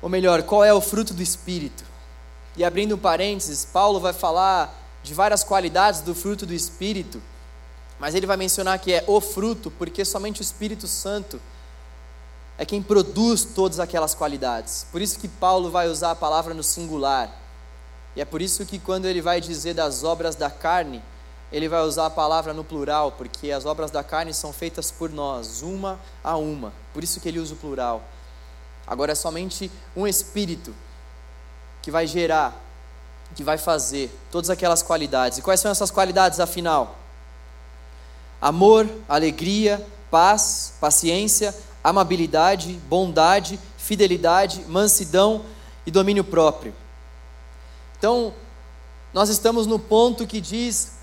ou 0.00 0.08
melhor, 0.08 0.44
qual 0.44 0.62
é 0.62 0.72
o 0.72 0.80
fruto 0.80 1.12
do 1.12 1.20
Espírito. 1.20 1.82
E 2.56 2.62
abrindo 2.62 2.94
um 2.94 2.98
parênteses, 2.98 3.64
Paulo 3.64 3.98
vai 3.98 4.12
falar 4.12 4.72
de 5.02 5.12
várias 5.12 5.42
qualidades 5.42 6.00
do 6.00 6.14
fruto 6.14 6.46
do 6.46 6.54
Espírito, 6.54 7.20
mas 7.98 8.14
ele 8.14 8.24
vai 8.24 8.36
mencionar 8.36 8.78
que 8.78 8.92
é 8.92 9.02
o 9.08 9.20
fruto, 9.20 9.68
porque 9.72 10.04
somente 10.04 10.40
o 10.40 10.44
Espírito 10.44 10.86
Santo 10.86 11.40
é 12.56 12.64
quem 12.64 12.80
produz 12.80 13.42
todas 13.44 13.80
aquelas 13.80 14.14
qualidades. 14.14 14.86
Por 14.92 15.02
isso 15.02 15.18
que 15.18 15.26
Paulo 15.26 15.72
vai 15.72 15.88
usar 15.88 16.12
a 16.12 16.14
palavra 16.16 16.54
no 16.54 16.62
singular. 16.62 17.36
E 18.14 18.20
é 18.20 18.24
por 18.24 18.40
isso 18.40 18.64
que 18.64 18.78
quando 18.78 19.06
ele 19.06 19.20
vai 19.20 19.40
dizer 19.40 19.74
das 19.74 20.04
obras 20.04 20.36
da 20.36 20.50
carne, 20.50 21.02
ele 21.54 21.68
vai 21.68 21.82
usar 21.82 22.06
a 22.06 22.10
palavra 22.10 22.52
no 22.52 22.64
plural, 22.64 23.12
porque 23.12 23.52
as 23.52 23.64
obras 23.64 23.88
da 23.88 24.02
carne 24.02 24.34
são 24.34 24.52
feitas 24.52 24.90
por 24.90 25.08
nós, 25.08 25.62
uma 25.62 26.00
a 26.22 26.36
uma. 26.36 26.72
Por 26.92 27.04
isso 27.04 27.20
que 27.20 27.28
ele 27.28 27.38
usa 27.38 27.54
o 27.54 27.56
plural. 27.56 28.02
Agora 28.84 29.12
é 29.12 29.14
somente 29.14 29.70
um 29.94 30.04
espírito 30.04 30.74
que 31.80 31.92
vai 31.92 32.08
gerar, 32.08 32.60
que 33.36 33.44
vai 33.44 33.56
fazer 33.56 34.10
todas 34.32 34.50
aquelas 34.50 34.82
qualidades. 34.82 35.38
E 35.38 35.42
quais 35.42 35.60
são 35.60 35.70
essas 35.70 35.92
qualidades 35.92 36.40
afinal? 36.40 36.98
Amor, 38.42 38.90
alegria, 39.08 39.86
paz, 40.10 40.74
paciência, 40.80 41.54
amabilidade, 41.84 42.72
bondade, 42.88 43.60
fidelidade, 43.78 44.64
mansidão 44.66 45.44
e 45.86 45.90
domínio 45.92 46.24
próprio. 46.24 46.74
Então, 47.96 48.34
nós 49.12 49.28
estamos 49.28 49.68
no 49.68 49.78
ponto 49.78 50.26
que 50.26 50.40
diz 50.40 50.94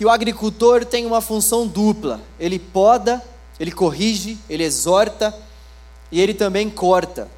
que 0.00 0.04
o 0.06 0.08
agricultor 0.08 0.82
tem 0.82 1.04
uma 1.04 1.20
função 1.20 1.66
dupla: 1.66 2.22
ele 2.38 2.58
poda, 2.58 3.22
ele 3.58 3.70
corrige, 3.70 4.38
ele 4.48 4.64
exorta 4.64 5.36
e 6.10 6.18
ele 6.18 6.32
também 6.32 6.70
corta. 6.70 7.28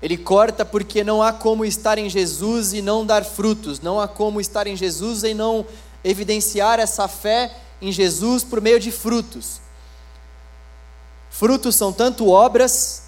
Ele 0.00 0.16
corta 0.16 0.64
porque 0.64 1.02
não 1.02 1.20
há 1.20 1.32
como 1.32 1.64
estar 1.64 1.98
em 1.98 2.08
Jesus 2.08 2.72
e 2.72 2.80
não 2.80 3.04
dar 3.04 3.24
frutos, 3.24 3.80
não 3.80 3.98
há 3.98 4.06
como 4.06 4.40
estar 4.40 4.68
em 4.68 4.76
Jesus 4.76 5.24
e 5.24 5.34
não 5.34 5.66
evidenciar 6.04 6.78
essa 6.78 7.08
fé 7.08 7.52
em 7.82 7.90
Jesus 7.90 8.44
por 8.44 8.60
meio 8.60 8.78
de 8.78 8.92
frutos. 8.92 9.60
Frutos 11.30 11.74
são 11.74 11.92
tanto 11.92 12.28
obras, 12.28 13.06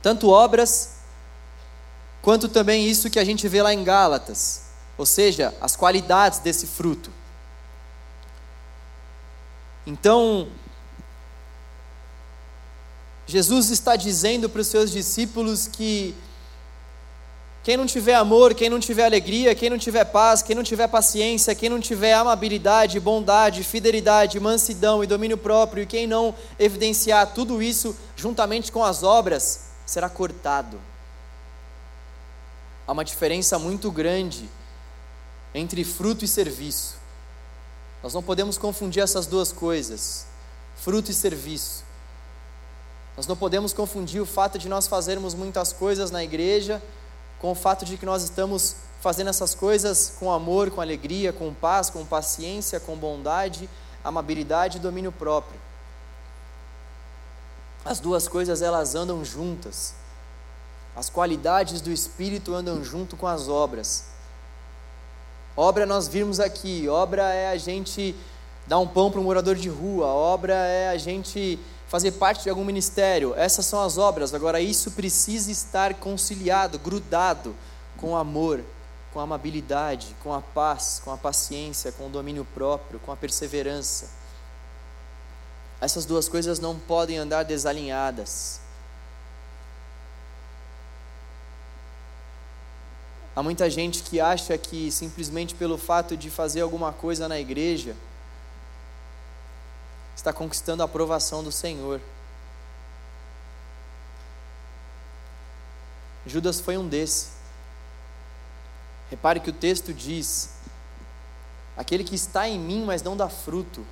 tanto 0.00 0.30
obras, 0.30 0.92
quanto 2.22 2.48
também 2.48 2.88
isso 2.88 3.10
que 3.10 3.18
a 3.18 3.24
gente 3.24 3.46
vê 3.46 3.60
lá 3.60 3.74
em 3.74 3.84
Gálatas, 3.84 4.63
ou 4.96 5.04
seja, 5.04 5.54
as 5.60 5.74
qualidades 5.76 6.38
desse 6.38 6.66
fruto. 6.66 7.10
Então, 9.86 10.48
Jesus 13.26 13.70
está 13.70 13.96
dizendo 13.96 14.48
para 14.48 14.60
os 14.60 14.66
seus 14.66 14.90
discípulos 14.90 15.66
que 15.66 16.14
quem 17.62 17.78
não 17.78 17.86
tiver 17.86 18.14
amor, 18.14 18.52
quem 18.52 18.68
não 18.68 18.78
tiver 18.78 19.06
alegria, 19.06 19.54
quem 19.54 19.70
não 19.70 19.78
tiver 19.78 20.04
paz, 20.04 20.42
quem 20.42 20.54
não 20.54 20.62
tiver 20.62 20.86
paciência, 20.86 21.54
quem 21.54 21.70
não 21.70 21.80
tiver 21.80 22.12
amabilidade, 22.12 23.00
bondade, 23.00 23.64
fidelidade, 23.64 24.38
mansidão 24.38 25.02
e 25.02 25.06
domínio 25.06 25.38
próprio, 25.38 25.82
e 25.82 25.86
quem 25.86 26.06
não 26.06 26.34
evidenciar 26.58 27.32
tudo 27.32 27.62
isso 27.62 27.96
juntamente 28.14 28.70
com 28.70 28.84
as 28.84 29.02
obras, 29.02 29.70
será 29.86 30.10
cortado. 30.10 30.78
Há 32.86 32.92
uma 32.92 33.04
diferença 33.04 33.58
muito 33.58 33.90
grande 33.90 34.46
entre 35.54 35.84
fruto 35.84 36.24
e 36.24 36.28
serviço. 36.28 36.96
Nós 38.02 38.12
não 38.12 38.22
podemos 38.22 38.58
confundir 38.58 39.02
essas 39.02 39.26
duas 39.26 39.52
coisas, 39.52 40.26
fruto 40.76 41.10
e 41.10 41.14
serviço. 41.14 41.84
Nós 43.16 43.26
não 43.26 43.36
podemos 43.36 43.72
confundir 43.72 44.20
o 44.20 44.26
fato 44.26 44.58
de 44.58 44.68
nós 44.68 44.88
fazermos 44.88 45.34
muitas 45.34 45.72
coisas 45.72 46.10
na 46.10 46.24
igreja 46.24 46.82
com 47.40 47.52
o 47.52 47.54
fato 47.54 47.84
de 47.84 47.96
que 47.96 48.04
nós 48.04 48.22
estamos 48.22 48.76
fazendo 49.00 49.30
essas 49.30 49.54
coisas 49.54 50.14
com 50.18 50.32
amor, 50.32 50.70
com 50.70 50.80
alegria, 50.80 51.32
com 51.32 51.52
paz, 51.52 51.90
com 51.90 52.04
paciência, 52.04 52.80
com 52.80 52.96
bondade, 52.96 53.68
amabilidade 54.02 54.78
e 54.78 54.80
domínio 54.80 55.12
próprio. 55.12 55.60
As 57.84 58.00
duas 58.00 58.26
coisas 58.26 58.62
elas 58.62 58.94
andam 58.94 59.24
juntas. 59.24 59.94
As 60.96 61.10
qualidades 61.10 61.80
do 61.80 61.92
espírito 61.92 62.54
andam 62.54 62.82
junto 62.82 63.16
com 63.16 63.26
as 63.26 63.46
obras. 63.46 64.13
Obra 65.56 65.86
nós 65.86 66.08
vimos 66.08 66.40
aqui, 66.40 66.88
obra 66.88 67.32
é 67.32 67.48
a 67.48 67.56
gente 67.56 68.14
dar 68.66 68.78
um 68.78 68.86
pão 68.86 69.10
para 69.10 69.20
um 69.20 69.24
morador 69.24 69.54
de 69.54 69.68
rua, 69.68 70.06
obra 70.06 70.54
é 70.54 70.88
a 70.88 70.96
gente 70.96 71.58
fazer 71.86 72.12
parte 72.12 72.42
de 72.42 72.50
algum 72.50 72.64
ministério. 72.64 73.34
Essas 73.36 73.66
são 73.66 73.80
as 73.80 73.98
obras. 73.98 74.34
Agora, 74.34 74.60
isso 74.60 74.90
precisa 74.90 75.50
estar 75.52 75.94
conciliado, 75.94 76.78
grudado 76.78 77.54
com 77.96 78.16
amor, 78.16 78.60
com 79.12 79.20
amabilidade, 79.20 80.16
com 80.22 80.34
a 80.34 80.40
paz, 80.40 81.00
com 81.04 81.12
a 81.12 81.16
paciência, 81.16 81.92
com 81.92 82.06
o 82.06 82.10
domínio 82.10 82.44
próprio, 82.52 82.98
com 82.98 83.12
a 83.12 83.16
perseverança. 83.16 84.10
Essas 85.80 86.04
duas 86.04 86.28
coisas 86.28 86.58
não 86.58 86.76
podem 86.76 87.18
andar 87.18 87.44
desalinhadas. 87.44 88.63
Há 93.36 93.42
muita 93.42 93.68
gente 93.68 94.02
que 94.02 94.20
acha 94.20 94.56
que 94.56 94.92
simplesmente 94.92 95.54
pelo 95.54 95.76
fato 95.76 96.16
de 96.16 96.30
fazer 96.30 96.60
alguma 96.60 96.92
coisa 96.92 97.28
na 97.28 97.38
igreja, 97.38 97.96
está 100.14 100.32
conquistando 100.32 100.82
a 100.82 100.86
aprovação 100.86 101.42
do 101.42 101.50
Senhor. 101.50 102.00
Judas 106.26 106.60
foi 106.60 106.78
um 106.78 106.88
desse. 106.88 107.28
Repare 109.10 109.40
que 109.40 109.50
o 109.50 109.52
texto 109.52 109.92
diz: 109.92 110.54
aquele 111.76 112.04
que 112.04 112.14
está 112.14 112.48
em 112.48 112.58
mim, 112.58 112.84
mas 112.84 113.02
não 113.02 113.16
dá 113.16 113.28
fruto. 113.28 113.84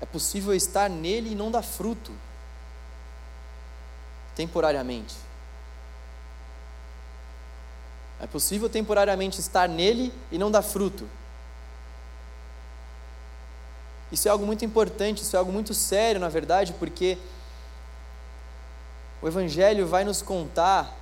É 0.00 0.06
possível 0.06 0.54
estar 0.54 0.88
nele 0.88 1.32
e 1.32 1.34
não 1.34 1.50
dar 1.50 1.62
fruto, 1.62 2.10
temporariamente. 4.34 5.14
É 8.20 8.26
possível 8.26 8.68
temporariamente 8.68 9.40
estar 9.40 9.68
nele 9.68 10.12
e 10.30 10.38
não 10.38 10.50
dar 10.50 10.62
fruto. 10.62 11.08
Isso 14.12 14.28
é 14.28 14.30
algo 14.30 14.44
muito 14.44 14.64
importante, 14.64 15.22
isso 15.22 15.36
é 15.36 15.38
algo 15.38 15.52
muito 15.52 15.72
sério, 15.72 16.20
na 16.20 16.28
verdade, 16.28 16.72
porque 16.74 17.16
o 19.22 19.28
Evangelho 19.28 19.86
vai 19.86 20.04
nos 20.04 20.20
contar 20.20 20.96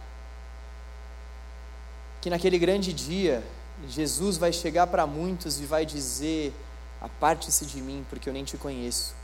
que 2.20 2.28
naquele 2.28 2.58
grande 2.58 2.92
dia, 2.92 3.42
Jesus 3.88 4.36
vai 4.36 4.52
chegar 4.52 4.86
para 4.88 5.06
muitos 5.06 5.60
e 5.60 5.64
vai 5.64 5.86
dizer: 5.86 6.52
Aparte-se 7.00 7.64
de 7.64 7.80
mim, 7.80 8.04
porque 8.10 8.28
eu 8.28 8.32
nem 8.32 8.44
te 8.44 8.56
conheço. 8.56 9.14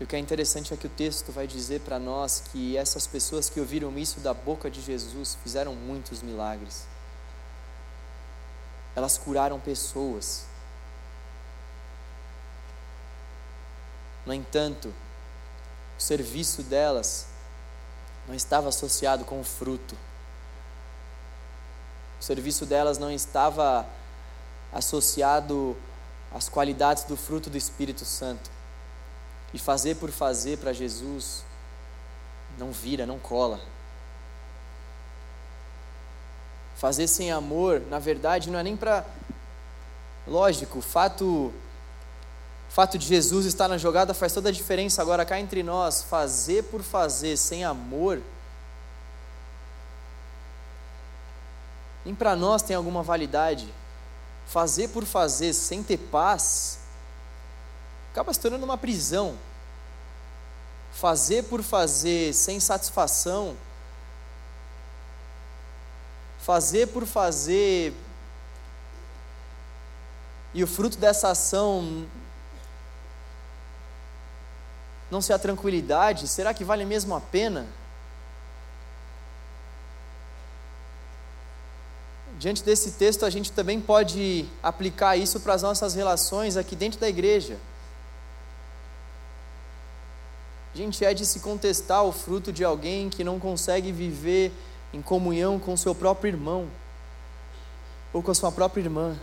E 0.00 0.04
o 0.04 0.06
que 0.06 0.16
é 0.16 0.18
interessante 0.18 0.72
é 0.72 0.76
que 0.78 0.86
o 0.86 0.90
texto 0.90 1.30
vai 1.30 1.46
dizer 1.46 1.82
para 1.82 1.98
nós 1.98 2.42
que 2.50 2.74
essas 2.74 3.06
pessoas 3.06 3.50
que 3.50 3.60
ouviram 3.60 3.98
isso 3.98 4.18
da 4.18 4.32
boca 4.32 4.70
de 4.70 4.80
Jesus 4.80 5.36
fizeram 5.42 5.74
muitos 5.74 6.22
milagres. 6.22 6.86
Elas 8.96 9.18
curaram 9.18 9.60
pessoas. 9.60 10.46
No 14.24 14.32
entanto, 14.32 14.88
o 15.98 16.02
serviço 16.02 16.62
delas 16.62 17.26
não 18.26 18.34
estava 18.34 18.70
associado 18.70 19.26
com 19.26 19.38
o 19.38 19.44
fruto. 19.44 19.94
O 22.18 22.24
serviço 22.24 22.64
delas 22.64 22.96
não 22.96 23.10
estava 23.10 23.86
associado 24.72 25.76
às 26.32 26.48
qualidades 26.48 27.04
do 27.04 27.18
fruto 27.18 27.50
do 27.50 27.58
Espírito 27.58 28.06
Santo. 28.06 28.59
E 29.52 29.58
fazer 29.58 29.96
por 29.96 30.10
fazer 30.10 30.58
para 30.58 30.72
Jesus 30.72 31.44
não 32.58 32.72
vira, 32.72 33.06
não 33.06 33.18
cola. 33.18 33.60
Fazer 36.76 37.06
sem 37.06 37.30
amor, 37.30 37.82
na 37.90 37.98
verdade, 37.98 38.50
não 38.50 38.58
é 38.58 38.62
nem 38.62 38.76
para. 38.76 39.04
Lógico, 40.26 40.78
o 40.78 40.82
fato 40.82 41.52
fato 42.70 42.96
de 42.96 43.06
Jesus 43.06 43.46
estar 43.46 43.66
na 43.66 43.76
jogada 43.76 44.14
faz 44.14 44.32
toda 44.32 44.48
a 44.48 44.52
diferença. 44.52 45.02
Agora, 45.02 45.24
cá 45.24 45.40
entre 45.40 45.62
nós, 45.62 46.02
fazer 46.02 46.64
por 46.64 46.82
fazer 46.82 47.36
sem 47.36 47.64
amor, 47.64 48.22
nem 52.04 52.14
para 52.14 52.36
nós 52.36 52.62
tem 52.62 52.74
alguma 52.76 53.02
validade. 53.02 53.72
Fazer 54.46 54.88
por 54.88 55.04
fazer 55.04 55.52
sem 55.52 55.82
ter 55.82 55.96
paz, 55.96 56.79
acaba 58.12 58.32
se 58.32 58.40
tornando 58.40 58.64
uma 58.64 58.78
prisão. 58.78 59.36
Fazer 60.92 61.44
por 61.44 61.62
fazer 61.62 62.34
sem 62.34 62.58
satisfação, 62.58 63.56
fazer 66.40 66.88
por 66.88 67.06
fazer, 67.06 67.94
e 70.52 70.64
o 70.64 70.66
fruto 70.66 70.98
dessa 70.98 71.30
ação 71.30 72.06
não 75.10 75.20
ser 75.20 75.32
a 75.32 75.38
tranquilidade, 75.38 76.26
será 76.28 76.52
que 76.52 76.64
vale 76.64 76.84
mesmo 76.84 77.14
a 77.14 77.20
pena? 77.20 77.66
Diante 82.38 82.64
desse 82.64 82.92
texto, 82.92 83.26
a 83.26 83.30
gente 83.30 83.52
também 83.52 83.80
pode 83.80 84.48
aplicar 84.62 85.16
isso 85.16 85.40
para 85.40 85.54
as 85.54 85.62
nossas 85.62 85.94
relações 85.94 86.56
aqui 86.56 86.74
dentro 86.74 86.98
da 86.98 87.08
igreja. 87.08 87.58
Gente, 90.74 91.04
é 91.04 91.12
de 91.12 91.26
se 91.26 91.40
contestar 91.40 92.04
o 92.04 92.12
fruto 92.12 92.52
de 92.52 92.64
alguém 92.64 93.10
que 93.10 93.24
não 93.24 93.40
consegue 93.40 93.90
viver 93.90 94.52
em 94.92 95.02
comunhão 95.02 95.58
com 95.58 95.76
seu 95.76 95.94
próprio 95.94 96.30
irmão. 96.30 96.68
ou 98.12 98.22
com 98.22 98.30
a 98.30 98.34
sua 98.34 98.50
própria 98.50 98.82
irmã. 98.82 99.16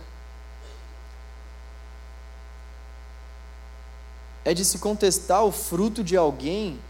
É 4.44 4.54
de 4.54 4.64
se 4.64 4.78
contestar 4.78 5.44
o 5.44 5.52
fruto 5.52 6.02
de 6.02 6.16
alguém 6.16 6.80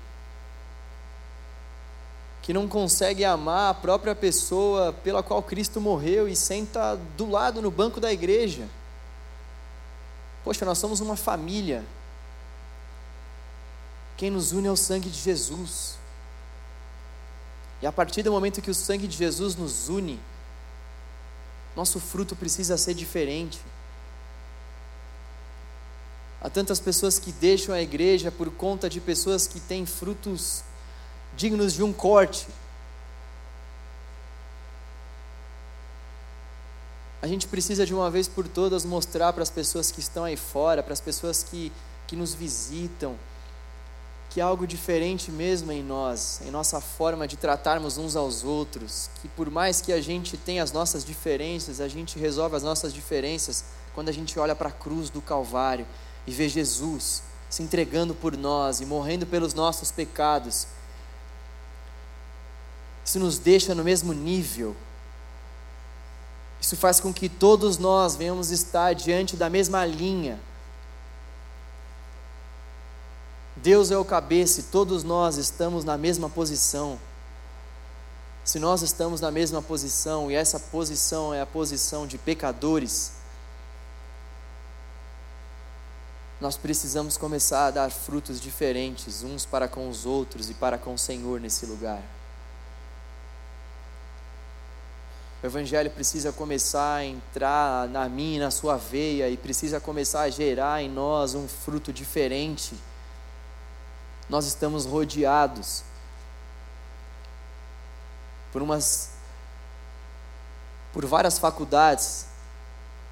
que 2.40 2.52
não 2.52 2.68
consegue 2.68 3.24
amar 3.24 3.70
a 3.70 3.74
própria 3.74 4.14
pessoa 4.14 4.92
pela 4.92 5.22
qual 5.24 5.42
Cristo 5.42 5.80
morreu 5.80 6.28
e 6.28 6.36
senta 6.36 6.96
do 7.16 7.28
lado 7.28 7.60
no 7.60 7.70
banco 7.70 8.00
da 8.00 8.12
igreja. 8.12 8.68
Poxa, 10.44 10.64
nós 10.64 10.78
somos 10.78 11.00
uma 11.00 11.16
família. 11.16 11.84
Quem 14.18 14.32
nos 14.32 14.50
une 14.50 14.66
é 14.66 14.70
o 14.70 14.76
sangue 14.76 15.08
de 15.08 15.18
Jesus. 15.18 15.96
E 17.80 17.86
a 17.86 17.92
partir 17.92 18.24
do 18.24 18.32
momento 18.32 18.60
que 18.60 18.70
o 18.70 18.74
sangue 18.74 19.06
de 19.06 19.16
Jesus 19.16 19.54
nos 19.54 19.88
une, 19.88 20.18
nosso 21.76 22.00
fruto 22.00 22.34
precisa 22.34 22.76
ser 22.76 22.94
diferente. 22.94 23.60
Há 26.40 26.50
tantas 26.50 26.80
pessoas 26.80 27.20
que 27.20 27.30
deixam 27.30 27.72
a 27.72 27.80
igreja 27.80 28.32
por 28.32 28.50
conta 28.50 28.90
de 28.90 29.00
pessoas 29.00 29.46
que 29.46 29.60
têm 29.60 29.86
frutos 29.86 30.64
dignos 31.36 31.72
de 31.72 31.84
um 31.84 31.92
corte. 31.92 32.48
A 37.22 37.28
gente 37.28 37.46
precisa 37.46 37.86
de 37.86 37.94
uma 37.94 38.10
vez 38.10 38.26
por 38.26 38.48
todas 38.48 38.84
mostrar 38.84 39.32
para 39.32 39.44
as 39.44 39.50
pessoas 39.50 39.92
que 39.92 40.00
estão 40.00 40.24
aí 40.24 40.36
fora, 40.36 40.82
para 40.82 40.92
as 40.92 41.00
pessoas 41.00 41.44
que, 41.44 41.72
que 42.08 42.16
nos 42.16 42.34
visitam, 42.34 43.16
que 44.30 44.40
algo 44.40 44.66
diferente 44.66 45.30
mesmo 45.30 45.72
em 45.72 45.82
nós, 45.82 46.40
em 46.44 46.50
nossa 46.50 46.80
forma 46.80 47.26
de 47.26 47.36
tratarmos 47.36 47.96
uns 47.96 48.14
aos 48.14 48.44
outros, 48.44 49.08
que 49.20 49.28
por 49.28 49.50
mais 49.50 49.80
que 49.80 49.92
a 49.92 50.00
gente 50.00 50.36
tenha 50.36 50.62
as 50.62 50.70
nossas 50.70 51.04
diferenças, 51.04 51.80
a 51.80 51.88
gente 51.88 52.18
resolve 52.18 52.54
as 52.54 52.62
nossas 52.62 52.92
diferenças 52.92 53.64
quando 53.94 54.10
a 54.10 54.12
gente 54.12 54.38
olha 54.38 54.54
para 54.54 54.68
a 54.68 54.72
cruz 54.72 55.08
do 55.08 55.22
Calvário 55.22 55.86
e 56.26 56.30
vê 56.30 56.48
Jesus 56.48 57.22
se 57.48 57.62
entregando 57.62 58.14
por 58.14 58.36
nós 58.36 58.80
e 58.80 58.86
morrendo 58.86 59.24
pelos 59.26 59.54
nossos 59.54 59.90
pecados. 59.90 60.66
Isso 63.02 63.18
nos 63.18 63.38
deixa 63.38 63.74
no 63.74 63.82
mesmo 63.82 64.12
nível. 64.12 64.76
Isso 66.60 66.76
faz 66.76 67.00
com 67.00 67.14
que 67.14 67.30
todos 67.30 67.78
nós 67.78 68.14
venhamos 68.14 68.50
estar 68.50 68.92
diante 68.92 69.36
da 69.36 69.48
mesma 69.48 69.86
linha 69.86 70.38
Deus 73.62 73.90
é 73.90 73.98
o 73.98 74.04
cabeça 74.04 74.60
e 74.60 74.64
todos 74.64 75.02
nós 75.02 75.36
estamos 75.36 75.84
na 75.84 75.98
mesma 75.98 76.30
posição. 76.30 76.98
Se 78.44 78.58
nós 78.58 78.82
estamos 78.82 79.20
na 79.20 79.32
mesma 79.32 79.60
posição 79.60 80.30
e 80.30 80.34
essa 80.34 80.60
posição 80.60 81.34
é 81.34 81.40
a 81.40 81.46
posição 81.46 82.06
de 82.06 82.16
pecadores, 82.16 83.14
nós 86.40 86.56
precisamos 86.56 87.16
começar 87.16 87.66
a 87.66 87.70
dar 87.72 87.90
frutos 87.90 88.40
diferentes 88.40 89.24
uns 89.24 89.44
para 89.44 89.66
com 89.66 89.88
os 89.88 90.06
outros 90.06 90.48
e 90.48 90.54
para 90.54 90.78
com 90.78 90.94
o 90.94 90.98
Senhor 90.98 91.40
nesse 91.40 91.66
lugar. 91.66 92.02
O 95.42 95.46
Evangelho 95.46 95.90
precisa 95.90 96.30
começar 96.32 96.96
a 96.96 97.04
entrar 97.04 97.88
na 97.88 98.08
minha 98.08 98.36
e 98.36 98.40
na 98.40 98.52
sua 98.52 98.76
veia 98.76 99.28
e 99.28 99.36
precisa 99.36 99.80
começar 99.80 100.22
a 100.22 100.30
gerar 100.30 100.80
em 100.80 100.88
nós 100.88 101.34
um 101.34 101.48
fruto 101.48 101.92
diferente 101.92 102.76
nós 104.28 104.46
estamos 104.46 104.84
rodeados 104.84 105.82
por 108.52 108.62
umas 108.62 109.10
por 110.92 111.04
várias 111.06 111.38
faculdades. 111.38 112.26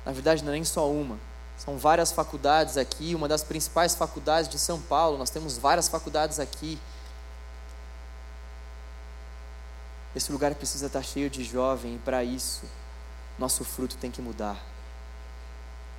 Na 0.04 0.12
verdade, 0.12 0.42
não 0.42 0.50
é 0.50 0.54
nem 0.54 0.64
só 0.64 0.90
uma. 0.90 1.18
São 1.58 1.78
várias 1.78 2.12
faculdades 2.12 2.76
aqui, 2.76 3.14
uma 3.14 3.28
das 3.28 3.42
principais 3.42 3.94
faculdades 3.94 4.48
de 4.48 4.58
São 4.58 4.80
Paulo. 4.80 5.16
Nós 5.16 5.30
temos 5.30 5.56
várias 5.56 5.88
faculdades 5.88 6.38
aqui. 6.38 6.78
Esse 10.14 10.32
lugar 10.32 10.54
precisa 10.54 10.86
estar 10.86 11.02
cheio 11.02 11.28
de 11.28 11.44
jovem 11.44 11.96
e 11.96 11.98
para 11.98 12.24
isso 12.24 12.64
nosso 13.38 13.64
fruto 13.64 13.96
tem 13.96 14.10
que 14.10 14.22
mudar. 14.22 14.56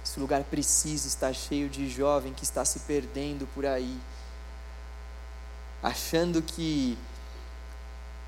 Esse 0.04 0.20
lugar 0.20 0.44
precisa 0.44 1.08
estar 1.08 1.34
cheio 1.34 1.70
de 1.70 1.90
jovem 1.90 2.34
que 2.34 2.44
está 2.44 2.66
se 2.66 2.80
perdendo 2.80 3.48
por 3.54 3.66
aí 3.66 4.00
achando 5.88 6.42
que 6.42 6.98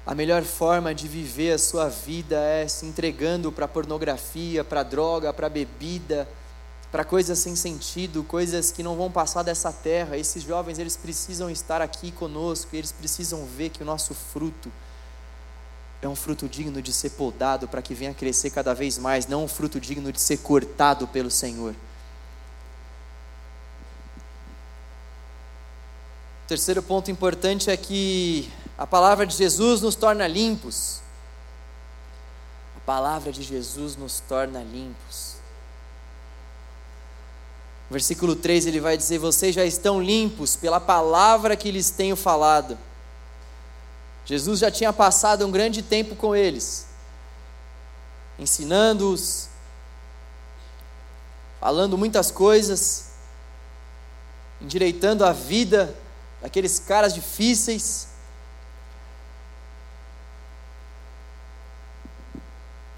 a 0.06 0.16
melhor 0.16 0.44
forma 0.44 0.94
de 0.96 1.08
viver 1.08 1.52
a 1.52 1.58
sua 1.58 1.88
vida 1.88 2.40
é 2.40 2.68
se 2.68 2.86
entregando 2.86 3.52
para 3.52 3.68
pornografia, 3.68 4.64
para 4.64 4.82
droga, 4.82 5.32
para 5.32 5.48
bebida, 5.50 6.28
para 6.92 7.04
coisas 7.04 7.38
sem 7.38 7.56
sentido, 7.56 8.24
coisas 8.24 8.72
que 8.72 8.82
não 8.82 8.96
vão 8.96 9.12
passar 9.12 9.44
dessa 9.44 9.72
terra. 9.72 10.18
Esses 10.18 10.42
jovens, 10.42 10.80
eles 10.80 10.98
precisam 10.98 11.50
estar 11.50 11.82
aqui 11.82 12.12
conosco, 12.12 12.76
eles 12.76 12.92
precisam 12.92 13.46
ver 13.46 13.70
que 13.70 13.84
o 13.84 13.86
nosso 13.86 14.14
fruto 14.16 14.72
é 16.02 16.08
um 16.08 16.16
fruto 16.16 16.48
digno 16.48 16.82
de 16.82 16.94
ser 16.94 17.12
podado 17.12 17.68
para 17.68 17.82
que 17.82 17.94
venha 17.94 18.14
crescer 18.14 18.50
cada 18.50 18.74
vez 18.74 18.98
mais, 18.98 19.28
não 19.28 19.44
um 19.44 19.48
fruto 19.48 19.80
digno 19.80 20.12
de 20.12 20.20
ser 20.20 20.38
cortado 20.38 21.08
pelo 21.08 21.30
Senhor. 21.30 21.76
Terceiro 26.50 26.82
ponto 26.82 27.12
importante 27.12 27.70
é 27.70 27.78
que 27.78 28.52
a 28.76 28.88
palavra 28.88 29.24
de 29.24 29.38
Jesus 29.38 29.82
nos 29.82 29.94
torna 29.94 30.28
limpos. 30.28 31.00
A 32.76 32.80
palavra 32.88 33.32
de 33.32 33.44
Jesus 33.44 33.96
nos 33.96 34.20
torna 34.22 34.64
limpos. 34.64 35.36
Versículo 37.88 38.36
3 38.36 38.66
ele 38.66 38.80
vai 38.80 38.98
dizer: 38.98 39.20
Vocês 39.20 39.54
já 39.54 39.64
estão 39.64 40.02
limpos 40.02 40.56
pela 40.56 40.80
palavra 40.80 41.56
que 41.56 41.70
lhes 41.70 41.92
tenho 41.92 42.16
falado. 42.16 42.76
Jesus 44.26 44.60
já 44.60 44.72
tinha 44.72 44.92
passado 44.92 45.46
um 45.46 45.52
grande 45.52 45.84
tempo 45.84 46.16
com 46.16 46.36
eles, 46.36 46.88
ensinando-os, 48.40 49.50
falando 51.60 51.96
muitas 51.96 52.32
coisas, 52.32 53.12
endireitando 54.60 55.24
a 55.24 55.32
vida 55.32 55.96
daqueles 56.42 56.80
caras 56.80 57.14
difíceis. 57.14 58.08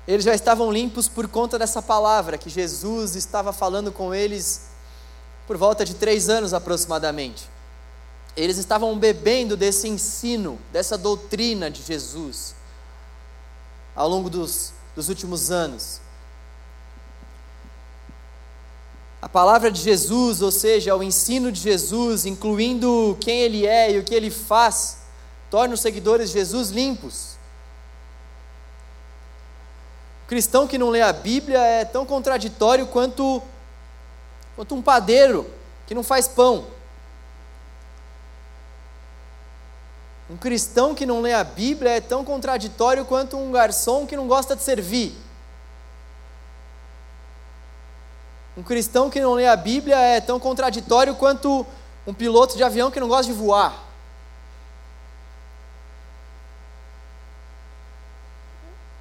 Eles 0.07 0.25
já 0.25 0.33
estavam 0.33 0.71
limpos 0.71 1.07
por 1.07 1.27
conta 1.27 1.57
dessa 1.57 1.81
palavra 1.81 2.37
que 2.37 2.49
Jesus 2.49 3.15
estava 3.15 3.53
falando 3.53 3.91
com 3.91 4.13
eles 4.13 4.69
por 5.47 5.57
volta 5.57 5.85
de 5.85 5.95
três 5.95 6.29
anos 6.29 6.53
aproximadamente. 6.53 7.49
Eles 8.35 8.57
estavam 8.57 8.97
bebendo 8.97 9.57
desse 9.57 9.87
ensino, 9.87 10.59
dessa 10.71 10.97
doutrina 10.97 11.69
de 11.69 11.83
Jesus 11.83 12.55
ao 13.95 14.07
longo 14.07 14.29
dos, 14.29 14.73
dos 14.95 15.09
últimos 15.09 15.51
anos. 15.51 15.99
A 19.21 19.29
palavra 19.29 19.71
de 19.71 19.79
Jesus, 19.79 20.41
ou 20.41 20.51
seja, 20.51 20.95
o 20.95 21.03
ensino 21.03 21.51
de 21.51 21.61
Jesus, 21.61 22.25
incluindo 22.25 23.15
quem 23.21 23.41
ele 23.41 23.67
é 23.67 23.91
e 23.91 23.99
o 23.99 24.03
que 24.03 24.15
ele 24.15 24.31
faz, 24.31 24.97
torna 25.49 25.75
os 25.75 25.81
seguidores 25.81 26.29
de 26.29 26.39
Jesus 26.39 26.71
limpos. 26.71 27.35
O 30.23 30.27
cristão 30.27 30.67
que 30.67 30.77
não 30.77 30.89
lê 30.89 31.01
a 31.01 31.13
Bíblia 31.13 31.59
é 31.59 31.85
tão 31.85 32.03
contraditório 32.03 32.87
quanto, 32.87 33.43
quanto 34.55 34.73
um 34.73 34.81
padeiro 34.81 35.45
que 35.85 35.93
não 35.93 36.01
faz 36.01 36.27
pão. 36.27 36.65
Um 40.31 40.37
cristão 40.37 40.95
que 40.95 41.05
não 41.05 41.21
lê 41.21 41.33
a 41.33 41.43
Bíblia 41.43 41.91
é 41.91 42.01
tão 42.01 42.25
contraditório 42.25 43.05
quanto 43.05 43.37
um 43.37 43.51
garçom 43.51 44.07
que 44.07 44.15
não 44.15 44.27
gosta 44.27 44.55
de 44.55 44.63
servir. 44.63 45.13
Um 48.55 48.63
cristão 48.63 49.09
que 49.09 49.21
não 49.21 49.33
lê 49.33 49.47
a 49.47 49.55
Bíblia 49.55 49.97
é 49.97 50.19
tão 50.19 50.39
contraditório 50.39 51.15
quanto 51.15 51.65
um 52.05 52.13
piloto 52.13 52.57
de 52.57 52.63
avião 52.63 52.91
que 52.91 52.99
não 52.99 53.07
gosta 53.07 53.31
de 53.31 53.37
voar. 53.37 53.91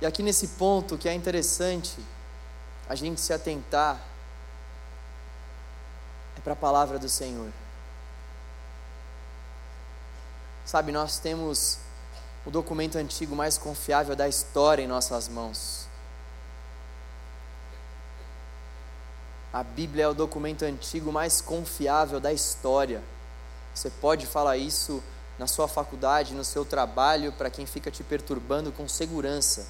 E 0.01 0.07
aqui 0.07 0.23
nesse 0.23 0.49
ponto 0.49 0.97
que 0.97 1.09
é 1.09 1.13
interessante 1.13 1.99
a 2.89 2.95
gente 2.95 3.21
se 3.21 3.33
atentar 3.33 4.01
é 6.37 6.41
para 6.41 6.55
a 6.55 6.57
palavra 6.57 6.99
do 6.99 7.09
Senhor. 7.09 7.51
Sabe, 10.65 10.91
nós 10.93 11.19
temos 11.19 11.79
o 12.47 12.51
documento 12.51 12.97
antigo 12.97 13.37
mais 13.37 13.59
confiável 13.59 14.17
da 14.17 14.29
história 14.29 14.83
em 14.83 14.87
nossas 14.87 15.29
mãos. 15.29 15.80
A 19.53 19.65
Bíblia 19.65 20.05
é 20.05 20.09
o 20.09 20.15
documento 20.15 20.65
antigo 20.65 21.11
mais 21.11 21.41
confiável 21.41 22.21
da 22.21 22.33
história. 22.33 23.03
Você 23.75 23.91
pode 23.91 24.25
falar 24.27 24.57
isso 24.57 25.03
na 25.41 25.47
sua 25.49 25.67
faculdade, 25.67 26.35
no 26.35 26.45
seu 26.45 26.65
trabalho, 26.65 27.33
para 27.33 27.51
quem 27.51 27.67
fica 27.67 27.91
te 27.91 28.05
perturbando 28.05 28.71
com 28.71 28.87
segurança. 28.89 29.67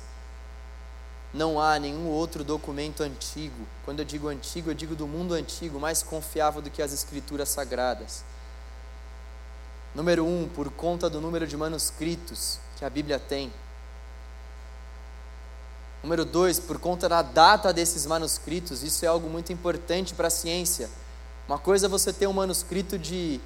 não 1.33 1.61
há 1.61 1.79
nenhum 1.79 2.09
outro 2.09 2.43
documento 2.43 3.03
antigo. 3.03 3.67
Quando 3.85 4.01
eu 4.01 4.05
digo 4.05 4.29
antigo, 4.29 4.69
eu 4.71 4.75
digo 4.75 4.97
do 4.97 5.07
mundo 5.07 5.33
antigo, 5.33 5.79
mais 5.79 6.03
confiável 6.03 6.61
do 6.61 6.71
que 6.71 6.83
as 6.83 6.93
escrituras 6.93 7.49
sagradas. 7.49 8.25
Número 9.95 10.27
um, 10.27 10.49
por 10.49 10.71
conta 10.71 11.09
do 11.09 11.21
número 11.21 11.47
de 11.47 11.57
manuscritos 11.57 12.59
que 12.77 12.85
a 12.85 12.91
Bíblia 12.91 13.19
tem. 13.19 13.53
Número 16.03 16.25
dois, 16.25 16.59
por 16.59 16.79
conta 16.79 17.09
da 17.09 17.21
data 17.21 17.73
desses 17.73 18.07
manuscritos, 18.07 18.83
isso 18.83 19.05
é 19.05 19.09
algo 19.09 19.29
muito 19.29 19.53
importante 19.53 20.15
para 20.15 20.29
a 20.29 20.31
ciência. 20.31 20.89
Uma 21.47 21.59
coisa 21.59 21.87
é 21.87 21.89
você 21.89 22.13
ter 22.13 22.27
um 22.27 22.33
manuscrito 22.33 22.99
de 22.99 23.41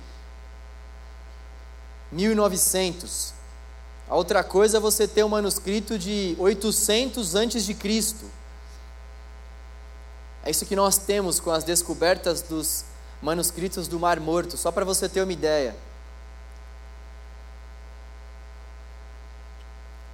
1900, 2.13 3.35
a 4.09 4.15
outra 4.15 4.45
coisa 4.45 4.77
é 4.77 4.81
você 4.81 5.09
ter 5.09 5.25
um 5.25 5.29
manuscrito 5.29 5.99
de 5.99 6.37
800 6.39 7.35
antes 7.35 7.65
de 7.65 7.75
Cristo. 7.75 8.31
É 10.45 10.51
isso 10.51 10.67
que 10.67 10.77
nós 10.77 10.99
temos 10.99 11.41
com 11.41 11.51
as 11.51 11.65
descobertas 11.65 12.43
dos 12.43 12.85
manuscritos 13.23 13.89
do 13.89 13.99
Mar 13.99 14.21
Morto, 14.21 14.59
só 14.59 14.71
para 14.71 14.85
você 14.85 15.09
ter 15.09 15.23
uma 15.23 15.33
ideia. 15.33 15.75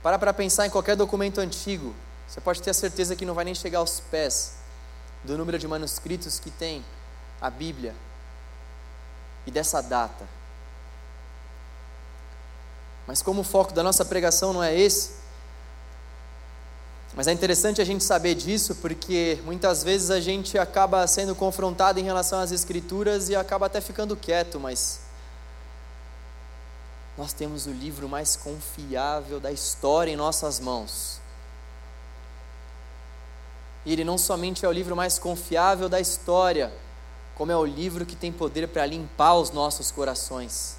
Para 0.02 0.18
para 0.18 0.32
pensar 0.32 0.66
em 0.66 0.70
qualquer 0.70 0.94
documento 0.94 1.38
antigo, 1.40 1.94
você 2.30 2.40
pode 2.40 2.62
ter 2.62 2.70
a 2.70 2.74
certeza 2.74 3.16
que 3.16 3.26
não 3.26 3.34
vai 3.34 3.44
nem 3.44 3.56
chegar 3.56 3.80
aos 3.80 3.98
pés 3.98 4.52
do 5.24 5.36
número 5.36 5.58
de 5.58 5.66
manuscritos 5.66 6.38
que 6.38 6.48
tem 6.48 6.84
a 7.40 7.50
Bíblia 7.50 7.92
e 9.44 9.50
dessa 9.50 9.80
data. 9.80 10.28
Mas 13.04 13.20
como 13.20 13.40
o 13.40 13.44
foco 13.44 13.72
da 13.72 13.82
nossa 13.82 14.04
pregação 14.04 14.52
não 14.52 14.62
é 14.62 14.78
esse, 14.78 15.18
mas 17.16 17.26
é 17.26 17.32
interessante 17.32 17.82
a 17.82 17.84
gente 17.84 18.04
saber 18.04 18.36
disso, 18.36 18.76
porque 18.76 19.40
muitas 19.44 19.82
vezes 19.82 20.12
a 20.12 20.20
gente 20.20 20.56
acaba 20.56 21.04
sendo 21.08 21.34
confrontado 21.34 21.98
em 21.98 22.04
relação 22.04 22.38
às 22.38 22.52
Escrituras 22.52 23.28
e 23.28 23.34
acaba 23.34 23.66
até 23.66 23.80
ficando 23.80 24.16
quieto, 24.16 24.60
mas 24.60 25.00
nós 27.18 27.32
temos 27.32 27.66
o 27.66 27.72
livro 27.72 28.08
mais 28.08 28.36
confiável 28.36 29.40
da 29.40 29.50
história 29.50 30.12
em 30.12 30.16
nossas 30.16 30.60
mãos. 30.60 31.19
E 33.84 33.92
ele 33.92 34.04
não 34.04 34.18
somente 34.18 34.64
é 34.64 34.68
o 34.68 34.72
livro 34.72 34.94
mais 34.94 35.18
confiável 35.18 35.88
da 35.88 36.00
história, 36.00 36.72
como 37.34 37.50
é 37.50 37.56
o 37.56 37.64
livro 37.64 38.04
que 38.04 38.14
tem 38.14 38.30
poder 38.30 38.68
para 38.68 38.84
limpar 38.84 39.34
os 39.34 39.50
nossos 39.50 39.90
corações. 39.90 40.76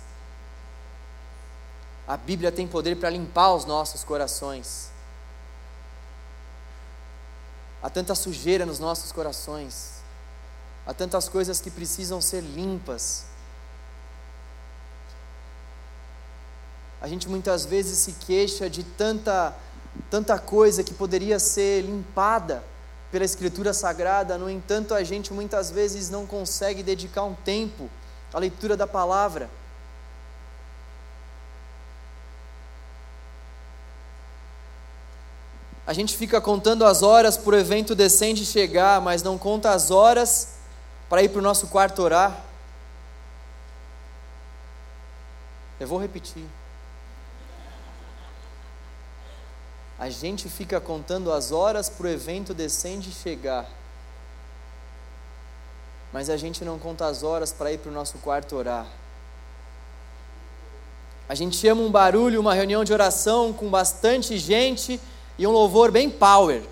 A 2.08 2.16
Bíblia 2.16 2.52
tem 2.52 2.68
poder 2.68 2.98
para 2.98 3.10
limpar 3.10 3.54
os 3.54 3.66
nossos 3.66 4.04
corações. 4.04 4.92
Há 7.82 7.90
tanta 7.90 8.14
sujeira 8.14 8.66
nos 8.66 8.78
nossos 8.78 9.12
corações. 9.12 10.02
Há 10.86 10.94
tantas 10.94 11.28
coisas 11.28 11.60
que 11.60 11.72
precisam 11.72 12.22
ser 12.22 12.42
limpas. 12.42 13.26
A 17.02 17.08
gente 17.08 17.28
muitas 17.28 17.66
vezes 17.66 17.98
se 17.98 18.14
queixa 18.14 18.70
de 18.70 18.84
tanta 18.84 19.56
tanta 20.10 20.40
coisa 20.40 20.84
que 20.84 20.94
poderia 20.94 21.38
ser 21.38 21.82
limpada 21.82 22.64
pela 23.12 23.26
escritura 23.26 23.74
sagrada, 23.74 24.38
no 24.38 24.50
entanto, 24.50 24.94
a 24.94 25.04
gente 25.04 25.34
muitas 25.34 25.70
vezes 25.70 26.10
não 26.10 26.26
consegue 26.26 26.82
dedicar 26.82 27.24
um 27.24 27.36
tempo 27.36 27.90
à 28.34 28.40
leitura 28.40 28.78
da 28.78 28.88
palavra. 28.88 29.50
A 35.86 35.92
gente 35.92 36.16
fica 36.16 36.40
contando 36.40 36.86
as 36.86 37.04
horas 37.04 37.36
para 37.36 37.56
o 37.56 37.60
evento 37.60 37.94
decente 37.94 38.46
chegar, 38.46 39.02
mas 39.02 39.22
não 39.22 39.38
conta 39.38 39.72
as 39.72 39.92
horas 39.92 40.56
para 41.10 41.22
ir 41.22 41.28
para 41.28 41.40
o 41.40 41.42
nosso 41.42 41.68
quarto 41.68 42.02
orar. 42.02 42.46
Eu 45.78 45.88
vou 45.88 46.00
repetir. 46.00 46.46
A 50.02 50.10
gente 50.10 50.50
fica 50.50 50.82
contando 50.82 51.32
as 51.32 51.52
horas 51.52 51.88
para 51.88 52.08
o 52.08 52.10
evento 52.10 52.56
decente 52.56 53.12
chegar, 53.12 53.70
mas 56.12 56.28
a 56.28 56.36
gente 56.36 56.66
não 56.66 56.80
conta 56.80 57.06
as 57.06 57.22
horas 57.22 57.54
para 57.54 57.72
ir 57.72 57.78
para 57.78 57.92
o 57.92 57.94
nosso 57.94 58.18
quarto 58.18 58.56
orar. 58.56 58.88
A 61.30 61.36
gente 61.36 61.56
chama 61.56 61.84
um 61.84 61.92
barulho, 61.92 62.42
uma 62.42 62.56
reunião 62.56 62.84
de 62.84 62.92
oração 62.92 63.54
com 63.54 63.70
bastante 63.70 64.40
gente 64.40 65.00
e 65.38 65.46
um 65.46 65.52
louvor 65.52 65.92
bem 65.92 66.10
power, 66.10 66.64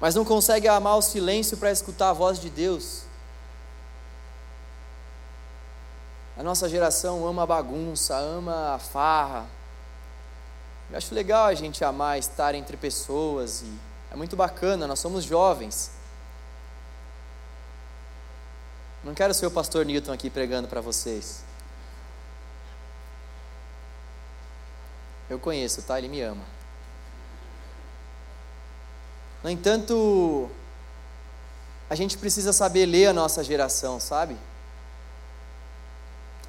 mas 0.00 0.14
não 0.14 0.24
consegue 0.24 0.66
amar 0.66 0.96
o 0.96 1.02
silêncio 1.02 1.58
para 1.58 1.70
escutar 1.70 2.08
a 2.08 2.14
voz 2.14 2.40
de 2.40 2.48
Deus. 2.48 3.02
A 6.38 6.42
nossa 6.42 6.70
geração 6.70 7.28
ama 7.28 7.42
a 7.42 7.46
bagunça, 7.46 8.16
ama 8.16 8.76
a 8.76 8.78
farra. 8.78 9.44
Eu 10.90 10.98
acho 10.98 11.14
legal 11.14 11.46
a 11.46 11.54
gente 11.54 11.84
amar 11.84 12.18
estar 12.18 12.54
entre 12.54 12.76
pessoas 12.76 13.62
e 13.62 13.72
é 14.10 14.16
muito 14.16 14.36
bacana, 14.36 14.86
nós 14.86 15.00
somos 15.00 15.24
jovens. 15.24 15.90
Não 19.02 19.12
quero 19.12 19.34
ser 19.34 19.46
o 19.46 19.50
pastor 19.50 19.84
Newton 19.84 20.12
aqui 20.12 20.30
pregando 20.30 20.68
para 20.68 20.80
vocês. 20.80 21.44
Eu 25.28 25.38
conheço, 25.38 25.82
tá? 25.82 25.98
Ele 25.98 26.08
me 26.08 26.20
ama. 26.20 26.44
No 29.42 29.50
entanto, 29.50 30.50
a 31.88 31.94
gente 31.94 32.16
precisa 32.16 32.52
saber 32.52 32.86
ler 32.86 33.06
a 33.08 33.12
nossa 33.12 33.44
geração, 33.44 34.00
sabe? 34.00 34.36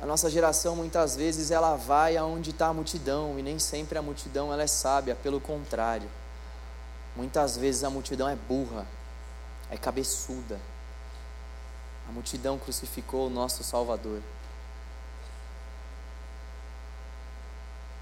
A 0.02 0.06
nossa 0.06 0.30
geração 0.30 0.76
muitas 0.76 1.16
vezes 1.16 1.52
ela 1.52 1.76
vai 1.76 2.18
aonde 2.18 2.52
está 2.52 2.68
a 2.68 2.74
multidão 2.74 3.39
e 3.39 3.41
nem 3.41 3.58
sempre 3.58 3.98
a 3.98 4.02
multidão 4.02 4.52
ela 4.52 4.64
é 4.64 4.68
sábia, 4.68 5.16
pelo 5.16 5.39
contrário. 5.39 6.10
Muitas 7.16 7.56
vezes 7.56 7.84
a 7.84 7.89
multidão 7.89 8.28
é 8.28 8.36
burra, 8.36 8.86
é 9.70 9.78
cabeçuda. 9.78 10.60
A 12.08 12.12
multidão 12.12 12.60
crucificou 12.60 13.28
o 13.28 13.30
nosso 13.30 13.64
Salvador. 13.64 14.22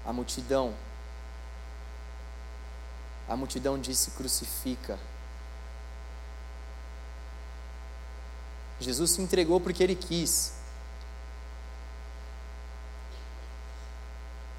A 0.04 0.12
multidão 0.12 0.74
a 3.28 3.36
multidão 3.36 3.78
disse: 3.78 4.10
crucifica. 4.10 4.98
Jesus 8.80 9.12
se 9.12 9.22
entregou 9.22 9.60
porque 9.60 9.82
ele 9.82 9.94
quis. 9.94 10.53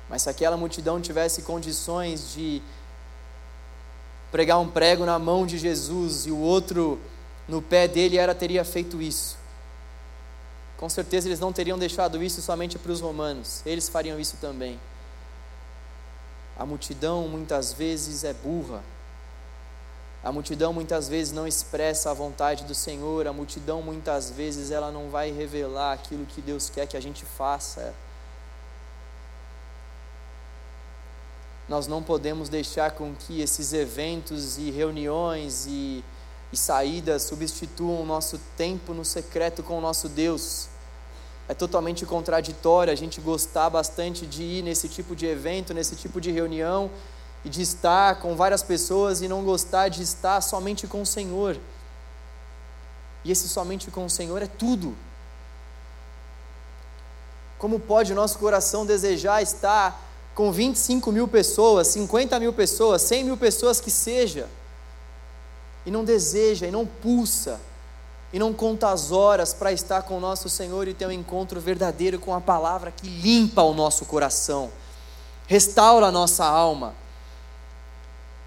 Mas 0.10 0.22
se 0.22 0.30
aquela 0.30 0.56
multidão 0.56 1.02
tivesse 1.02 1.42
condições 1.42 2.34
de 2.34 2.62
pregar 4.32 4.60
um 4.60 4.70
prego 4.70 5.06
na 5.06 5.18
mão 5.18 5.46
de 5.46 5.58
Jesus 5.58 6.26
e 6.26 6.32
o 6.32 6.38
outro 6.38 7.00
no 7.48 7.62
pé 7.62 7.88
dele, 7.88 8.18
era 8.18 8.36
teria 8.36 8.64
feito 8.64 9.02
isso. 9.02 9.38
Com 10.78 10.90
certeza 10.90 11.28
eles 11.28 11.40
não 11.40 11.54
teriam 11.54 11.78
deixado 11.78 12.22
isso 12.22 12.42
somente 12.42 12.78
para 12.78 12.92
os 12.92 13.00
romanos, 13.00 13.62
eles 13.66 13.88
fariam 13.88 14.20
isso 14.20 14.38
também. 14.42 14.80
A 16.58 16.66
multidão 16.66 17.28
muitas 17.28 17.74
vezes 17.74 18.24
é 18.24 18.34
burra. 18.34 18.84
A 20.24 20.32
multidão 20.32 20.74
muitas 20.74 21.08
vezes 21.08 21.32
não 21.32 21.48
expressa 21.48 22.10
a 22.10 22.14
vontade 22.14 22.64
do 22.64 22.74
Senhor, 22.74 23.28
a 23.28 23.34
multidão 23.34 23.82
muitas 23.82 24.32
vezes 24.32 24.72
ela 24.72 24.92
não 24.92 25.10
vai 25.10 25.32
revelar 25.32 25.94
aquilo 25.94 26.26
que 26.26 26.42
Deus 26.42 26.70
quer 26.70 26.88
que 26.88 26.98
a 26.98 27.02
gente 27.02 27.24
faça. 27.24 27.94
Nós 31.68 31.88
não 31.88 32.04
podemos 32.04 32.50
deixar 32.50 32.92
com 32.92 33.14
que 33.16 33.42
esses 33.42 33.74
eventos 33.74 34.58
e 34.58 34.70
reuniões 34.70 35.66
e, 35.68 36.04
e 36.52 36.58
saídas 36.58 37.24
substituam 37.24 38.02
o 38.02 38.06
nosso 38.06 38.40
tempo 38.56 38.94
no 38.94 39.04
secreto 39.04 39.64
com 39.64 39.78
o 39.78 39.82
nosso 39.82 40.08
Deus 40.08 40.70
é 41.48 41.54
totalmente 41.54 42.06
contraditório 42.06 42.92
a 42.92 42.96
gente 42.96 43.22
gostar 43.22 43.70
bastante 43.70 44.26
de 44.26 44.42
ir 44.42 44.64
nesse 44.64 44.90
tipo 44.90 45.16
de 45.16 45.28
evento, 45.28 45.74
nesse 45.74 45.96
tipo 45.96 46.20
de 46.20 46.32
reunião 46.32 46.90
e 47.44 47.50
de 47.50 47.62
estar 47.62 48.20
com 48.20 48.36
várias 48.36 48.64
pessoas 48.64 49.22
e 49.22 49.28
não 49.28 49.44
gostar 49.44 49.90
de 49.90 50.02
estar 50.02 50.42
somente 50.42 50.88
com 50.88 51.04
o 51.04 51.06
Senhor. 51.06 51.58
E 53.24 53.32
esse 53.32 53.48
somente 53.48 53.92
com 53.92 54.06
o 54.06 54.10
Senhor 54.10 54.42
é 54.42 54.48
tudo. 54.48 54.96
Como 57.60 57.80
pode 57.80 58.12
o 58.12 58.16
nosso 58.16 58.40
coração 58.40 58.86
desejar 58.86 59.44
estar 59.44 60.02
com 60.36 60.52
25 60.52 61.12
mil 61.12 61.28
pessoas, 61.28 61.88
50 61.88 62.40
mil 62.40 62.54
pessoas, 62.54 63.02
100 63.02 63.24
mil 63.24 63.38
pessoas 63.38 63.82
que 63.82 63.90
seja, 63.90 64.48
e 65.86 65.90
não 65.90 66.04
deseja, 66.04 66.68
e 66.68 66.72
não 66.72 66.86
pulsa 66.86 67.60
e 68.36 68.40
não 68.40 68.52
conta 68.52 68.90
as 68.90 69.14
horas 69.14 69.54
para 69.54 69.72
estar 69.72 70.02
com 70.02 70.18
o 70.18 70.20
nosso 70.20 70.50
Senhor 70.50 70.90
e 70.90 70.94
ter 70.94 71.08
um 71.08 71.12
encontro 71.12 71.58
verdadeiro 71.62 72.20
com 72.20 72.36
a 72.36 72.42
palavra 72.42 72.92
que 72.92 73.08
limpa 73.08 73.62
o 73.62 73.74
nosso 73.74 74.04
coração, 74.04 74.70
restaura 75.48 76.08
a 76.08 76.12
nossa 76.12 76.44
alma. 76.44 76.94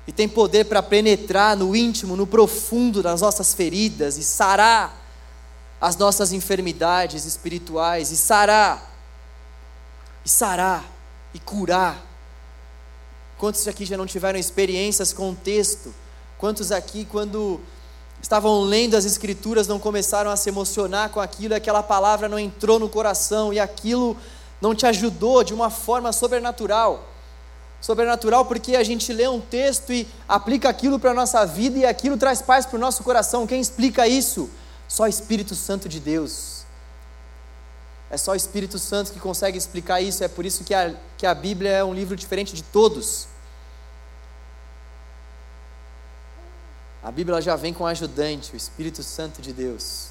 e 0.06 0.12
tem 0.12 0.28
poder 0.28 0.64
para 0.64 0.82
penetrar 0.82 1.56
no 1.56 1.74
íntimo, 1.74 2.16
no 2.16 2.26
profundo 2.26 3.02
das 3.02 3.22
nossas 3.22 3.54
feridas 3.54 4.18
e 4.18 4.24
sarar 4.24 4.94
as 5.80 5.96
nossas 5.96 6.32
enfermidades 6.32 7.24
espirituais 7.24 8.10
e 8.10 8.16
sarar 8.16 8.90
e 10.22 10.28
sarar 10.28 10.97
e 11.34 11.38
curar. 11.38 12.04
Quantos 13.36 13.66
aqui 13.68 13.84
já 13.84 13.96
não 13.96 14.06
tiveram 14.06 14.38
experiências 14.38 15.12
com 15.12 15.30
o 15.30 15.34
texto? 15.34 15.94
Quantos 16.38 16.72
aqui, 16.72 17.04
quando 17.04 17.60
estavam 18.20 18.62
lendo 18.62 18.96
as 18.96 19.04
Escrituras, 19.04 19.66
não 19.66 19.78
começaram 19.78 20.30
a 20.30 20.36
se 20.36 20.48
emocionar 20.48 21.10
com 21.10 21.20
aquilo, 21.20 21.54
aquela 21.54 21.82
palavra 21.82 22.28
não 22.28 22.38
entrou 22.38 22.78
no 22.78 22.88
coração 22.88 23.52
e 23.52 23.60
aquilo 23.60 24.16
não 24.60 24.74
te 24.74 24.86
ajudou 24.86 25.44
de 25.44 25.54
uma 25.54 25.70
forma 25.70 26.12
sobrenatural? 26.12 27.06
Sobrenatural 27.80 28.44
porque 28.44 28.74
a 28.74 28.82
gente 28.82 29.12
lê 29.12 29.28
um 29.28 29.40
texto 29.40 29.92
e 29.92 30.06
aplica 30.28 30.68
aquilo 30.68 30.98
para 30.98 31.12
a 31.12 31.14
nossa 31.14 31.46
vida 31.46 31.78
e 31.78 31.86
aquilo 31.86 32.16
traz 32.16 32.42
paz 32.42 32.66
para 32.66 32.76
o 32.76 32.80
nosso 32.80 33.04
coração. 33.04 33.46
Quem 33.46 33.60
explica 33.60 34.08
isso? 34.08 34.50
Só 34.88 35.06
Espírito 35.06 35.54
Santo 35.54 35.88
de 35.88 36.00
Deus. 36.00 36.57
É 38.10 38.16
só 38.16 38.32
o 38.32 38.34
Espírito 38.34 38.78
Santo 38.78 39.12
que 39.12 39.20
consegue 39.20 39.58
explicar 39.58 40.00
isso. 40.00 40.24
É 40.24 40.28
por 40.28 40.46
isso 40.46 40.64
que 40.64 40.74
a, 40.74 40.94
que 41.16 41.26
a 41.26 41.34
Bíblia 41.34 41.70
é 41.70 41.84
um 41.84 41.92
livro 41.92 42.16
diferente 42.16 42.54
de 42.54 42.62
todos. 42.62 43.28
A 47.02 47.10
Bíblia 47.10 47.40
já 47.40 47.54
vem 47.54 47.72
com 47.72 47.86
ajudante, 47.86 48.52
o 48.52 48.56
Espírito 48.56 49.02
Santo 49.02 49.40
de 49.40 49.52
Deus. 49.52 50.08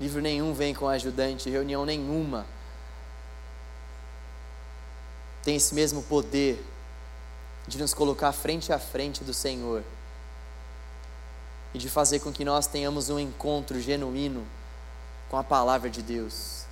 Livro 0.00 0.20
nenhum 0.20 0.52
vem 0.52 0.74
com 0.74 0.88
ajudante, 0.88 1.48
reunião 1.48 1.84
nenhuma 1.84 2.46
tem 5.44 5.56
esse 5.56 5.74
mesmo 5.74 6.02
poder 6.02 6.64
de 7.68 7.78
nos 7.78 7.92
colocar 7.92 8.32
frente 8.32 8.72
a 8.72 8.78
frente 8.78 9.22
do 9.22 9.34
Senhor 9.34 9.84
e 11.74 11.78
de 11.78 11.88
fazer 11.88 12.20
com 12.20 12.32
que 12.32 12.44
nós 12.44 12.66
tenhamos 12.66 13.10
um 13.10 13.18
encontro 13.18 13.78
genuíno 13.78 14.46
com 15.34 15.38
a 15.38 15.42
palavra 15.42 15.90
de 15.90 16.00
Deus. 16.00 16.62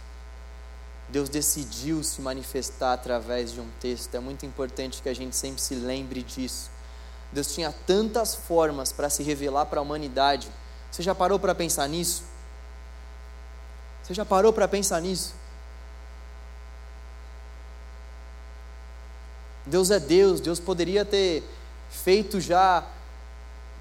Deus 1.08 1.28
decidiu 1.28 2.00
se 2.04 2.20
manifestar 2.20 2.92
através 2.92 3.50
de 3.50 3.60
um 3.60 3.68
texto, 3.80 4.14
é 4.14 4.20
muito 4.20 4.46
importante 4.46 5.02
que 5.02 5.08
a 5.08 5.14
gente 5.14 5.34
sempre 5.34 5.60
se 5.60 5.74
lembre 5.74 6.22
disso. 6.22 6.70
Deus 7.32 7.52
tinha 7.52 7.74
tantas 7.88 8.36
formas 8.36 8.92
para 8.92 9.10
se 9.10 9.24
revelar 9.24 9.66
para 9.66 9.80
a 9.80 9.82
humanidade. 9.82 10.48
Você 10.92 11.02
já 11.02 11.12
parou 11.12 11.40
para 11.40 11.56
pensar 11.56 11.88
nisso? 11.88 12.22
Você 14.04 14.14
já 14.14 14.24
parou 14.24 14.52
para 14.52 14.68
pensar 14.68 15.00
nisso? 15.00 15.34
Deus 19.66 19.90
é 19.90 19.98
Deus, 19.98 20.40
Deus 20.40 20.60
poderia 20.60 21.04
ter 21.04 21.42
feito 21.90 22.40
já, 22.40 22.86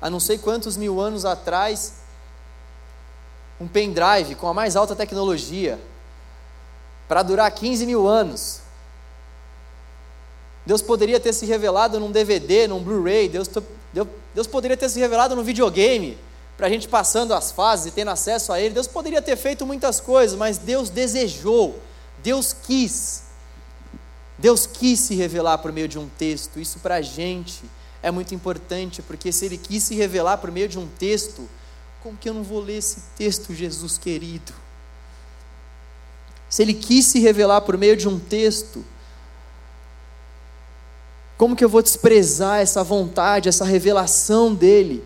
há 0.02 0.10
não 0.10 0.20
sei 0.20 0.40
quantos 0.40 0.76
mil 0.76 1.00
anos 1.00 1.24
atrás, 1.24 2.01
um 3.62 3.68
pendrive 3.68 4.36
com 4.36 4.48
a 4.48 4.54
mais 4.54 4.76
alta 4.76 4.96
tecnologia, 4.96 5.80
para 7.08 7.22
durar 7.22 7.52
15 7.52 7.86
mil 7.86 8.08
anos. 8.08 8.62
Deus 10.66 10.82
poderia 10.82 11.20
ter 11.20 11.34
se 11.34 11.46
revelado 11.46 12.00
num 12.00 12.12
DVD, 12.12 12.68
num 12.68 12.82
Blu-ray, 12.82 13.30
Deus, 13.30 13.50
Deus, 13.94 14.08
Deus 14.34 14.48
poderia 14.48 14.78
ter 14.78 14.90
se 14.90 15.00
revelado 15.00 15.36
num 15.36 15.44
videogame, 15.44 16.18
para 16.58 16.68
a 16.68 16.70
gente 16.70 16.88
passando 16.88 17.34
as 17.34 17.52
fases 17.52 17.88
e 17.88 17.92
tendo 17.92 18.12
acesso 18.12 18.52
a 18.52 18.60
Ele. 18.60 18.74
Deus 18.74 18.88
poderia 18.88 19.22
ter 19.22 19.36
feito 19.36 19.66
muitas 19.66 20.00
coisas, 20.00 20.38
mas 20.38 20.58
Deus 20.58 20.90
desejou, 20.90 21.80
Deus 22.24 22.54
quis 22.54 23.24
Deus 24.42 24.66
quis 24.66 25.00
se 25.00 25.14
revelar 25.14 25.60
por 25.60 25.72
meio 25.72 25.88
de 25.88 26.00
um 26.00 26.10
texto, 26.10 26.60
isso 26.60 26.80
para 26.80 26.96
a 26.96 27.02
gente 27.02 27.62
é 28.02 28.10
muito 28.10 28.34
importante, 28.34 29.00
porque 29.04 29.32
se 29.32 29.46
Ele 29.46 29.56
quis 29.56 29.84
se 29.84 29.94
revelar 29.94 30.40
por 30.40 30.50
meio 30.52 30.68
de 30.68 30.80
um 30.80 30.88
texto, 30.88 31.48
como 32.02 32.18
que 32.18 32.30
eu 32.30 32.34
não 32.34 32.44
vou 32.44 32.60
ler 32.60 32.78
esse 32.78 33.02
texto, 33.18 33.54
Jesus 33.54 33.98
querido? 33.98 34.54
Se 36.50 36.62
Ele 36.62 36.74
quis 36.74 37.06
se 37.06 37.20
revelar 37.20 37.62
por 37.62 37.78
meio 37.78 37.96
de 37.96 38.08
um 38.08 38.20
texto, 38.20 38.84
como 41.38 41.56
que 41.56 41.64
eu 41.64 41.70
vou 41.70 41.82
desprezar 41.82 42.60
essa 42.60 42.84
vontade, 42.84 43.50
essa 43.50 43.66
revelação 43.66 44.54
dEle? 44.54 45.04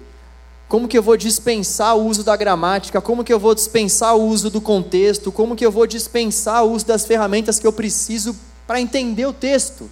Como 0.68 0.88
que 0.88 0.98
eu 0.98 1.04
vou 1.04 1.16
dispensar 1.16 1.96
o 1.96 2.06
uso 2.06 2.24
da 2.24 2.36
gramática? 2.36 3.00
Como 3.00 3.24
que 3.24 3.32
eu 3.32 3.40
vou 3.40 3.54
dispensar 3.54 4.16
o 4.16 4.24
uso 4.24 4.50
do 4.50 4.60
contexto? 4.60 5.32
Como 5.32 5.56
que 5.56 5.66
eu 5.66 5.72
vou 5.72 5.86
dispensar 5.86 6.66
o 6.66 6.72
uso 6.72 6.86
das 6.86 7.06
ferramentas 7.06 7.60
que 7.60 7.68
eu 7.68 7.72
preciso 7.72 8.36
para 8.66 8.82
entender 8.82 9.26
o 9.26 9.34
texto. 9.34 9.90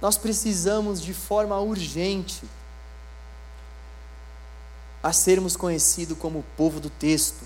Nós 0.00 0.18
precisamos 0.18 1.00
de 1.00 1.14
forma 1.14 1.58
urgente 1.60 2.42
a 5.04 5.12
sermos 5.12 5.54
conhecidos 5.54 6.16
como 6.16 6.38
o 6.38 6.44
povo 6.56 6.80
do 6.80 6.88
texto. 6.88 7.44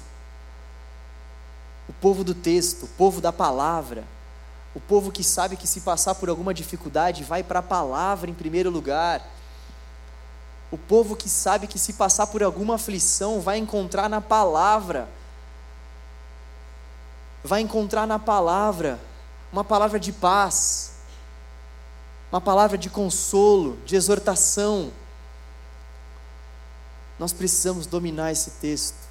O 1.88 1.92
povo 1.92 2.22
do 2.22 2.32
texto, 2.32 2.84
o 2.84 2.88
povo 2.88 3.20
da 3.20 3.32
palavra, 3.32 4.04
o 4.76 4.80
povo 4.80 5.10
que 5.10 5.24
sabe 5.24 5.56
que 5.56 5.66
se 5.66 5.80
passar 5.80 6.14
por 6.14 6.28
alguma 6.28 6.54
dificuldade 6.54 7.24
vai 7.24 7.42
para 7.42 7.58
a 7.58 7.62
palavra 7.62 8.30
em 8.30 8.34
primeiro 8.34 8.70
lugar. 8.70 9.28
O 10.70 10.78
povo 10.78 11.16
que 11.16 11.28
sabe 11.28 11.66
que 11.66 11.80
se 11.80 11.94
passar 11.94 12.28
por 12.28 12.44
alguma 12.44 12.76
aflição 12.76 13.40
vai 13.40 13.58
encontrar 13.58 14.08
na 14.08 14.20
palavra 14.20 15.08
vai 17.42 17.60
encontrar 17.60 18.06
na 18.06 18.18
palavra 18.18 19.00
uma 19.52 19.64
palavra 19.64 19.98
de 19.98 20.12
paz, 20.12 20.92
uma 22.30 22.40
palavra 22.40 22.76
de 22.76 22.90
consolo, 22.90 23.78
de 23.86 23.96
exortação. 23.96 24.92
Nós 27.18 27.32
precisamos 27.32 27.86
dominar 27.86 28.30
esse 28.30 28.52
texto. 28.52 29.08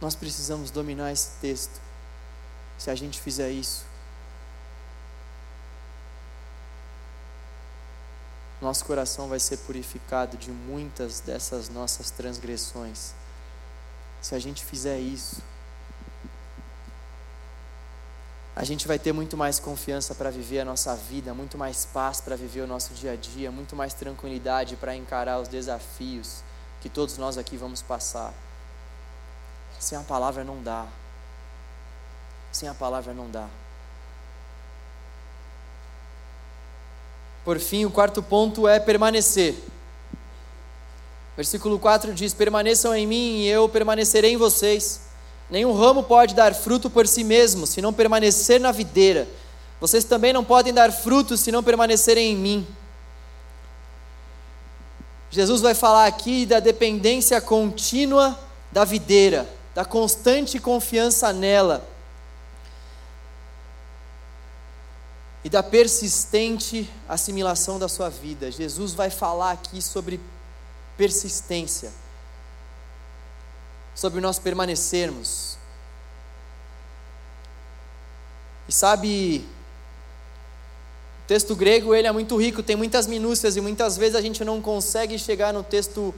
Nós 0.00 0.14
precisamos 0.14 0.70
dominar 0.70 1.12
esse 1.12 1.30
texto. 1.40 1.80
Se 2.78 2.90
a 2.90 2.94
gente 2.94 3.20
fizer 3.20 3.50
isso, 3.50 3.84
nosso 8.60 8.84
coração 8.84 9.28
vai 9.28 9.40
ser 9.40 9.58
purificado 9.58 10.36
de 10.36 10.50
muitas 10.50 11.20
dessas 11.20 11.68
nossas 11.68 12.10
transgressões. 12.10 13.14
Se 14.20 14.34
a 14.34 14.38
gente 14.38 14.64
fizer 14.64 14.98
isso, 14.98 15.42
a 18.56 18.64
gente 18.64 18.88
vai 18.88 18.98
ter 18.98 19.12
muito 19.12 19.36
mais 19.36 19.60
confiança 19.60 20.14
para 20.14 20.30
viver 20.30 20.60
a 20.60 20.64
nossa 20.64 20.96
vida, 20.96 21.34
muito 21.34 21.58
mais 21.58 21.84
paz 21.84 22.22
para 22.22 22.34
viver 22.34 22.62
o 22.62 22.66
nosso 22.66 22.94
dia 22.94 23.12
a 23.12 23.14
dia, 23.14 23.52
muito 23.52 23.76
mais 23.76 23.92
tranquilidade 23.92 24.76
para 24.76 24.96
encarar 24.96 25.38
os 25.38 25.46
desafios 25.46 26.42
que 26.80 26.88
todos 26.88 27.18
nós 27.18 27.36
aqui 27.36 27.54
vamos 27.54 27.82
passar. 27.82 28.32
Sem 29.78 29.98
a 29.98 30.00
palavra 30.00 30.42
não 30.42 30.62
dá. 30.62 30.86
Sem 32.50 32.66
a 32.66 32.72
palavra 32.72 33.12
não 33.12 33.30
dá. 33.30 33.46
Por 37.44 37.60
fim, 37.60 37.84
o 37.84 37.90
quarto 37.90 38.22
ponto 38.22 38.66
é 38.66 38.80
permanecer. 38.80 39.54
Versículo 41.36 41.78
4 41.78 42.14
diz: 42.14 42.32
Permaneçam 42.32 42.94
em 42.96 43.06
mim 43.06 43.40
e 43.40 43.48
eu 43.48 43.68
permanecerei 43.68 44.32
em 44.32 44.38
vocês. 44.38 45.05
Nenhum 45.48 45.72
ramo 45.72 46.02
pode 46.02 46.34
dar 46.34 46.54
fruto 46.54 46.90
por 46.90 47.06
si 47.06 47.22
mesmo, 47.22 47.66
se 47.66 47.80
não 47.80 47.92
permanecer 47.92 48.60
na 48.60 48.72
videira. 48.72 49.28
Vocês 49.80 50.04
também 50.04 50.32
não 50.32 50.44
podem 50.44 50.72
dar 50.72 50.90
fruto 50.90 51.36
se 51.36 51.52
não 51.52 51.62
permanecerem 51.62 52.32
em 52.32 52.36
mim. 52.36 52.66
Jesus 55.30 55.60
vai 55.60 55.74
falar 55.74 56.06
aqui 56.06 56.46
da 56.46 56.60
dependência 56.60 57.40
contínua 57.40 58.38
da 58.72 58.84
videira, 58.84 59.48
da 59.74 59.84
constante 59.84 60.58
confiança 60.58 61.32
nela 61.32 61.86
e 65.44 65.48
da 65.48 65.62
persistente 65.62 66.90
assimilação 67.08 67.78
da 67.78 67.88
sua 67.88 68.08
vida. 68.08 68.50
Jesus 68.50 68.94
vai 68.94 69.10
falar 69.10 69.52
aqui 69.52 69.80
sobre 69.80 70.20
persistência, 70.96 71.92
sobre 73.96 74.20
nós 74.20 74.38
permanecermos. 74.38 75.56
E 78.68 78.72
sabe, 78.72 79.44
o 81.24 81.26
texto 81.26 81.56
grego 81.56 81.94
ele 81.94 82.06
é 82.06 82.12
muito 82.12 82.36
rico, 82.36 82.62
tem 82.62 82.76
muitas 82.76 83.06
minúcias 83.06 83.56
e 83.56 83.60
muitas 83.60 83.96
vezes 83.96 84.14
a 84.14 84.20
gente 84.20 84.44
não 84.44 84.60
consegue 84.60 85.18
chegar 85.18 85.52
no 85.52 85.62
texto 85.62 86.14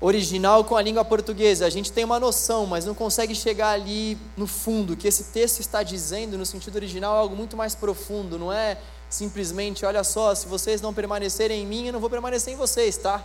original 0.00 0.64
com 0.64 0.76
a 0.76 0.82
língua 0.82 1.04
portuguesa. 1.04 1.64
A 1.64 1.70
gente 1.70 1.90
tem 1.90 2.04
uma 2.04 2.20
noção, 2.20 2.66
mas 2.66 2.84
não 2.84 2.94
consegue 2.94 3.34
chegar 3.34 3.70
ali 3.70 4.18
no 4.36 4.46
fundo. 4.46 4.96
Que 4.96 5.08
esse 5.08 5.24
texto 5.24 5.60
está 5.60 5.82
dizendo 5.82 6.36
no 6.36 6.44
sentido 6.44 6.76
original 6.76 7.16
é 7.16 7.18
algo 7.20 7.34
muito 7.34 7.56
mais 7.56 7.74
profundo, 7.74 8.38
não 8.38 8.52
é 8.52 8.76
simplesmente, 9.08 9.84
olha 9.84 10.02
só, 10.02 10.34
se 10.34 10.46
vocês 10.46 10.80
não 10.80 10.92
permanecerem 10.92 11.62
em 11.62 11.66
mim, 11.66 11.86
eu 11.86 11.92
não 11.92 12.00
vou 12.00 12.10
permanecer 12.10 12.52
em 12.52 12.56
vocês, 12.56 12.96
tá? 12.96 13.24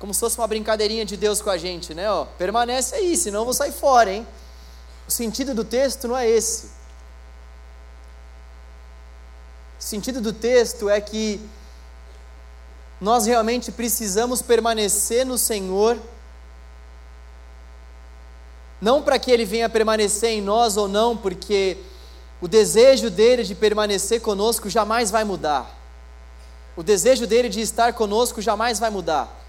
Como 0.00 0.12
se 0.12 0.18
fosse 0.18 0.36
uma 0.36 0.48
brincadeirinha 0.48 1.04
de 1.04 1.16
Deus 1.16 1.40
com 1.40 1.50
a 1.50 1.56
gente, 1.56 1.94
né? 1.94 2.10
Ó, 2.10 2.24
permanece 2.24 2.96
aí, 2.96 3.16
senão 3.16 3.42
eu 3.42 3.44
vou 3.44 3.54
sair 3.54 3.70
fora, 3.70 4.10
hein? 4.10 4.26
O 5.06 5.10
sentido 5.12 5.54
do 5.54 5.62
texto 5.62 6.08
não 6.08 6.16
é 6.16 6.28
esse. 6.28 6.80
sentido 9.78 10.20
do 10.20 10.32
texto 10.32 10.88
é 10.88 11.00
que 11.00 11.40
nós 13.00 13.26
realmente 13.26 13.72
precisamos 13.72 14.42
permanecer 14.42 15.24
no 15.24 15.38
Senhor, 15.38 15.98
não 18.80 19.02
para 19.02 19.18
que 19.18 19.30
Ele 19.30 19.44
venha 19.44 19.68
permanecer 19.68 20.30
em 20.30 20.42
nós 20.42 20.76
ou 20.76 20.86
não, 20.86 21.16
porque 21.16 21.78
o 22.40 22.46
desejo 22.46 23.10
dele 23.10 23.42
de 23.42 23.54
permanecer 23.54 24.20
conosco 24.20 24.68
jamais 24.68 25.10
vai 25.10 25.24
mudar. 25.24 25.78
O 26.76 26.82
desejo 26.82 27.26
dele 27.26 27.48
de 27.48 27.60
estar 27.60 27.92
conosco 27.94 28.40
jamais 28.40 28.78
vai 28.78 28.90
mudar. 28.90 29.39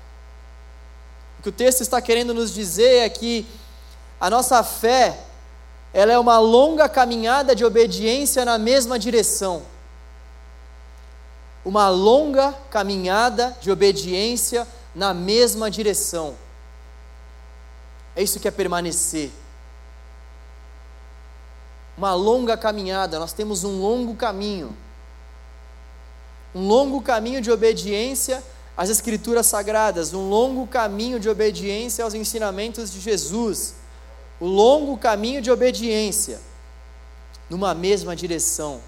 O 1.41 1.43
que 1.43 1.49
o 1.49 1.51
texto 1.51 1.81
está 1.81 1.99
querendo 1.99 2.33
nos 2.33 2.53
dizer 2.53 2.99
é 2.99 3.09
que 3.09 3.45
a 4.19 4.29
nossa 4.29 4.63
fé, 4.63 5.19
ela 5.91 6.13
é 6.13 6.17
uma 6.17 6.37
longa 6.37 6.87
caminhada 6.87 7.55
de 7.55 7.65
obediência 7.65 8.45
na 8.45 8.57
mesma 8.57 8.99
direção. 8.99 9.63
Uma 11.65 11.89
longa 11.89 12.53
caminhada 12.69 13.57
de 13.59 13.69
obediência 13.69 14.65
na 14.93 15.13
mesma 15.13 15.69
direção. 15.69 16.35
É 18.15 18.23
isso 18.23 18.39
que 18.39 18.47
é 18.47 18.51
permanecer 18.51 19.31
uma 22.01 22.15
longa 22.15 22.57
caminhada, 22.57 23.19
nós 23.19 23.31
temos 23.31 23.63
um 23.63 23.79
longo 23.79 24.15
caminho. 24.15 24.75
Um 26.55 26.67
longo 26.67 26.99
caminho 26.99 27.39
de 27.39 27.51
obediência 27.51 28.43
às 28.75 28.89
Escrituras 28.89 29.47
Sagradas, 29.47 30.13
um 30.13 30.29
longo 30.29 30.65
caminho 30.65 31.19
de 31.19 31.29
obediência 31.29 32.03
aos 32.03 32.13
ensinamentos 32.13 32.91
de 32.91 32.99
Jesus, 32.99 33.75
o 34.39 34.45
longo 34.45 34.97
caminho 34.97 35.41
de 35.41 35.51
obediência 35.51 36.39
numa 37.49 37.73
mesma 37.73 38.15
direção, 38.15 38.81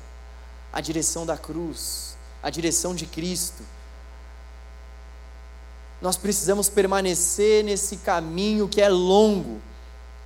a 0.72 0.80
direção 0.80 1.26
da 1.26 1.38
cruz, 1.38 2.16
a 2.42 2.50
direção 2.50 2.96
de 2.96 3.06
Cristo. 3.06 3.62
Nós 6.02 6.18
precisamos 6.18 6.70
permanecer 6.70 7.64
nesse 7.64 7.98
caminho 7.98 8.68
que 8.68 8.82
é 8.82 8.90
longo, 8.90 9.62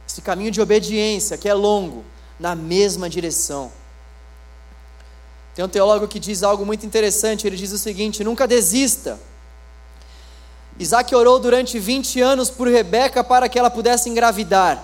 esse 0.08 0.22
caminho 0.22 0.51
de 0.51 0.62
obediência 0.62 1.38
que 1.38 1.49
é 1.49 1.53
longo 1.53 2.05
na 2.39 2.55
mesma 2.55 3.10
direção. 3.10 3.72
Tem 5.53 5.66
um 5.66 5.68
teólogo 5.68 6.08
que 6.08 6.20
diz 6.20 6.43
algo 6.43 6.64
muito 6.64 6.86
interessante, 6.86 7.47
ele 7.47 7.58
diz 7.58 7.72
o 7.72 7.78
seguinte: 7.80 8.24
nunca 8.24 8.47
desista. 8.47 9.20
Isaac 10.80 11.14
orou 11.16 11.40
durante 11.40 11.80
20 11.80 12.22
anos 12.22 12.50
por 12.50 12.68
Rebeca 12.68 13.24
para 13.24 13.50
que 13.50 13.58
ela 13.58 13.70
pudesse 13.70 14.10
engravidar. 14.10 14.84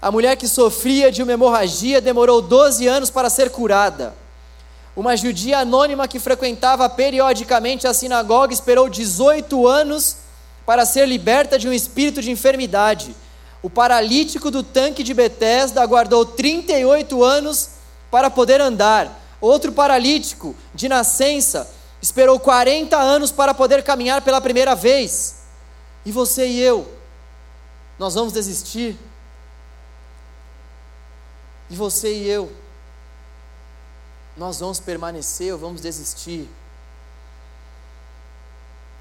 A 0.00 0.12
mulher 0.12 0.36
que 0.36 0.46
sofria 0.46 1.10
de 1.10 1.22
uma 1.22 1.32
hemorragia 1.32 2.00
demorou 2.00 2.40
12 2.40 2.86
anos 2.86 3.10
para 3.10 3.28
ser 3.28 3.50
curada. 3.50 4.14
Uma 4.94 5.16
judia 5.16 5.58
anônima 5.58 6.06
que 6.06 6.20
frequentava 6.20 6.88
periodicamente 6.88 7.86
a 7.86 7.92
sinagoga 7.92 8.54
esperou 8.54 8.88
18 8.88 9.66
anos 9.66 10.18
para 10.64 10.86
ser 10.86 11.06
liberta 11.06 11.58
de 11.58 11.68
um 11.68 11.72
espírito 11.72 12.22
de 12.22 12.30
enfermidade. 12.30 13.14
O 13.62 13.68
paralítico 13.68 14.50
do 14.50 14.62
tanque 14.62 15.02
de 15.02 15.12
Betesda 15.12 15.82
aguardou 15.82 16.24
38 16.24 17.24
anos 17.24 17.70
para 18.10 18.30
poder 18.30 18.60
andar. 18.60 19.20
Outro 19.40 19.72
paralítico 19.72 20.54
de 20.72 20.88
nascença 20.88 21.68
esperou 22.00 22.38
40 22.38 22.96
anos 22.96 23.32
para 23.32 23.54
poder 23.54 23.82
caminhar 23.82 24.22
pela 24.22 24.40
primeira 24.40 24.74
vez. 24.74 25.42
E 26.04 26.12
você 26.12 26.46
e 26.46 26.60
eu, 26.60 26.90
nós 27.98 28.14
vamos 28.14 28.32
desistir? 28.32 28.98
E 31.68 31.74
você 31.74 32.12
e 32.14 32.28
eu, 32.28 32.52
nós 34.36 34.60
vamos 34.60 34.78
permanecer 34.78 35.52
ou 35.52 35.58
vamos 35.58 35.80
desistir? 35.80 36.48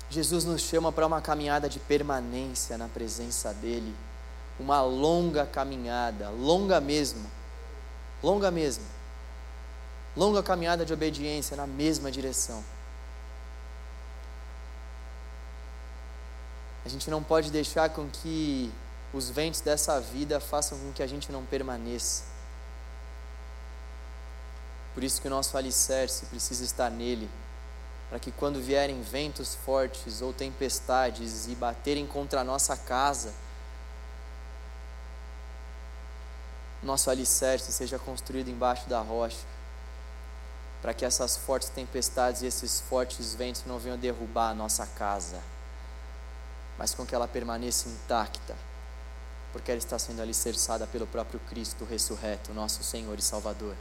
Jesus 0.09 0.45
nos 0.45 0.61
chama 0.61 0.91
para 0.91 1.05
uma 1.05 1.21
caminhada 1.21 1.67
de 1.67 1.79
permanência 1.79 2.77
na 2.77 2.87
presença 2.87 3.53
dEle 3.53 3.93
uma 4.59 4.81
longa 4.81 5.45
caminhada, 5.45 6.29
longa 6.29 6.79
mesmo, 6.79 7.29
longa 8.23 8.49
mesmo, 8.49 8.83
longa 10.15 10.41
caminhada 10.41 10.85
de 10.85 10.93
obediência 10.93 11.57
na 11.57 11.67
mesma 11.67 12.09
direção. 12.09 12.63
A 16.85 16.89
gente 16.89 17.09
não 17.09 17.23
pode 17.23 17.49
deixar 17.49 17.89
com 17.89 18.07
que 18.07 18.71
os 19.11 19.29
ventos 19.29 19.59
dessa 19.59 19.99
vida 19.99 20.39
façam 20.39 20.77
com 20.77 20.93
que 20.93 21.01
a 21.01 21.07
gente 21.07 21.31
não 21.31 21.43
permaneça. 21.43 22.23
Por 24.93 25.03
isso 25.03 25.19
que 25.19 25.27
o 25.27 25.31
nosso 25.31 25.57
alicerce 25.57 26.27
precisa 26.27 26.63
estar 26.63 26.91
nele, 26.91 27.29
para 28.07 28.19
que 28.19 28.31
quando 28.31 28.61
vierem 28.61 29.01
ventos 29.01 29.55
fortes 29.55 30.21
ou 30.21 30.31
tempestades 30.31 31.47
e 31.47 31.55
baterem 31.55 32.05
contra 32.05 32.41
a 32.41 32.43
nossa 32.43 32.77
casa, 32.77 33.33
nosso 36.83 37.09
alicerce 37.09 37.71
seja 37.71 37.97
construído 37.97 38.49
embaixo 38.49 38.87
da 38.87 39.01
rocha, 39.01 39.43
para 40.81 40.93
que 40.93 41.03
essas 41.03 41.35
fortes 41.35 41.69
tempestades 41.69 42.43
e 42.43 42.45
esses 42.45 42.79
fortes 42.79 43.33
ventos 43.33 43.63
não 43.65 43.79
venham 43.79 43.97
derrubar 43.97 44.51
a 44.51 44.53
nossa 44.53 44.85
casa, 44.85 45.41
mas 46.77 46.93
com 46.93 47.05
que 47.05 47.15
ela 47.15 47.27
permaneça 47.27 47.87
intacta, 47.89 48.55
porque 49.51 49.71
ela 49.71 49.77
está 49.77 49.97
sendo 49.97 50.21
alicerçada 50.21 50.85
pelo 50.87 51.07
próprio 51.07 51.39
Cristo 51.49 51.85
ressurreto, 51.85 52.53
nosso 52.53 52.83
Senhor 52.83 53.17
e 53.17 53.21
Salvador. 53.21 53.75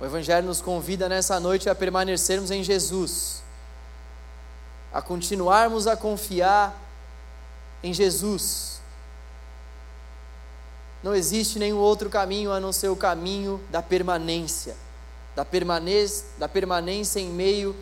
O 0.00 0.04
Evangelho 0.04 0.46
nos 0.46 0.60
convida 0.60 1.08
nessa 1.08 1.40
noite 1.40 1.70
a 1.70 1.74
permanecermos 1.74 2.50
em 2.50 2.62
Jesus, 2.62 3.42
a 4.92 5.00
continuarmos 5.00 5.86
a 5.86 5.96
confiar 5.96 6.74
em 7.82 7.94
Jesus 7.94 8.76
não 11.06 11.14
existe 11.14 11.58
nenhum 11.60 11.78
outro 11.78 12.10
caminho 12.10 12.50
a 12.50 12.58
não 12.58 12.72
ser 12.72 12.88
o 12.88 12.96
caminho 12.96 13.60
da 13.70 13.80
permanência, 13.80 14.76
da, 15.36 15.44
permanência, 15.44 16.24
da 16.36 16.48
permanência 16.48 17.20
em 17.20 17.30
meio 17.30 17.76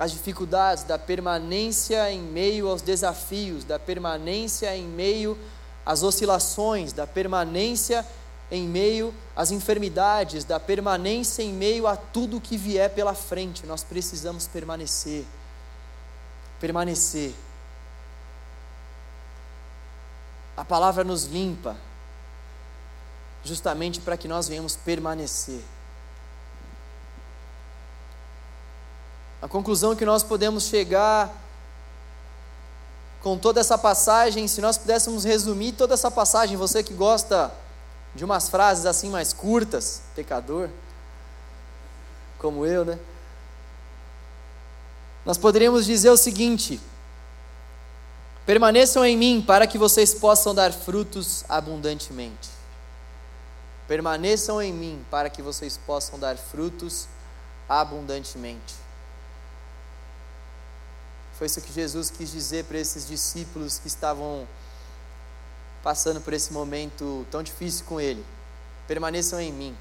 às 0.00 0.12
dificuldades, 0.12 0.82
da 0.82 0.98
permanência 0.98 2.10
em 2.10 2.22
meio 2.22 2.70
aos 2.70 2.80
desafios, 2.80 3.64
da 3.64 3.78
permanência 3.78 4.74
em 4.74 4.86
meio 4.86 5.38
às 5.84 6.02
oscilações, 6.02 6.94
da 6.94 7.06
permanência 7.06 8.06
em 8.50 8.66
meio 8.66 9.14
às 9.36 9.50
enfermidades, 9.50 10.42
da 10.42 10.58
permanência 10.58 11.42
em 11.42 11.52
meio 11.52 11.86
a 11.86 11.96
tudo 11.96 12.40
que 12.40 12.56
vier 12.56 12.88
pela 12.94 13.12
frente. 13.12 13.66
Nós 13.66 13.84
precisamos 13.84 14.48
permanecer. 14.48 15.26
Permanecer. 16.58 17.34
A 20.56 20.64
palavra 20.64 21.04
nos 21.04 21.24
limpa, 21.24 21.76
justamente 23.44 24.00
para 24.00 24.16
que 24.16 24.26
nós 24.26 24.48
venhamos 24.48 24.76
permanecer. 24.76 25.60
A 29.42 29.48
conclusão 29.48 29.96
que 29.96 30.04
nós 30.04 30.22
podemos 30.22 30.64
chegar 30.64 31.32
com 33.22 33.38
toda 33.38 33.60
essa 33.60 33.76
passagem, 33.76 34.48
se 34.48 34.60
nós 34.60 34.78
pudéssemos 34.78 35.24
resumir 35.24 35.72
toda 35.72 35.94
essa 35.94 36.10
passagem, 36.10 36.56
você 36.56 36.82
que 36.82 36.94
gosta 36.94 37.52
de 38.14 38.24
umas 38.24 38.48
frases 38.48 38.86
assim 38.86 39.08
mais 39.08 39.32
curtas, 39.32 40.02
pecador, 40.14 40.68
como 42.38 42.66
eu, 42.66 42.84
né? 42.84 42.98
Nós 45.24 45.36
poderíamos 45.36 45.84
dizer 45.84 46.10
o 46.10 46.16
seguinte: 46.16 46.80
permaneçam 48.46 49.04
em 49.04 49.16
mim 49.16 49.44
para 49.46 49.66
que 49.66 49.78
vocês 49.78 50.14
possam 50.14 50.54
dar 50.54 50.72
frutos 50.72 51.44
abundantemente. 51.48 52.48
Permaneçam 53.86 54.62
em 54.62 54.72
mim 54.72 55.04
para 55.10 55.28
que 55.28 55.42
vocês 55.42 55.76
possam 55.76 56.18
dar 56.18 56.36
frutos 56.36 57.08
abundantemente. 57.68 58.74
Foi 61.40 61.46
isso 61.46 61.62
que 61.62 61.72
Jesus 61.72 62.10
quis 62.10 62.30
dizer 62.30 62.66
para 62.66 62.76
esses 62.76 63.08
discípulos 63.08 63.78
que 63.78 63.88
estavam 63.88 64.46
passando 65.82 66.20
por 66.20 66.34
esse 66.34 66.52
momento 66.52 67.26
tão 67.30 67.42
difícil 67.42 67.86
com 67.86 67.98
Ele. 67.98 68.22
Permaneçam 68.86 69.40
em 69.40 69.50
mim, 69.50 69.74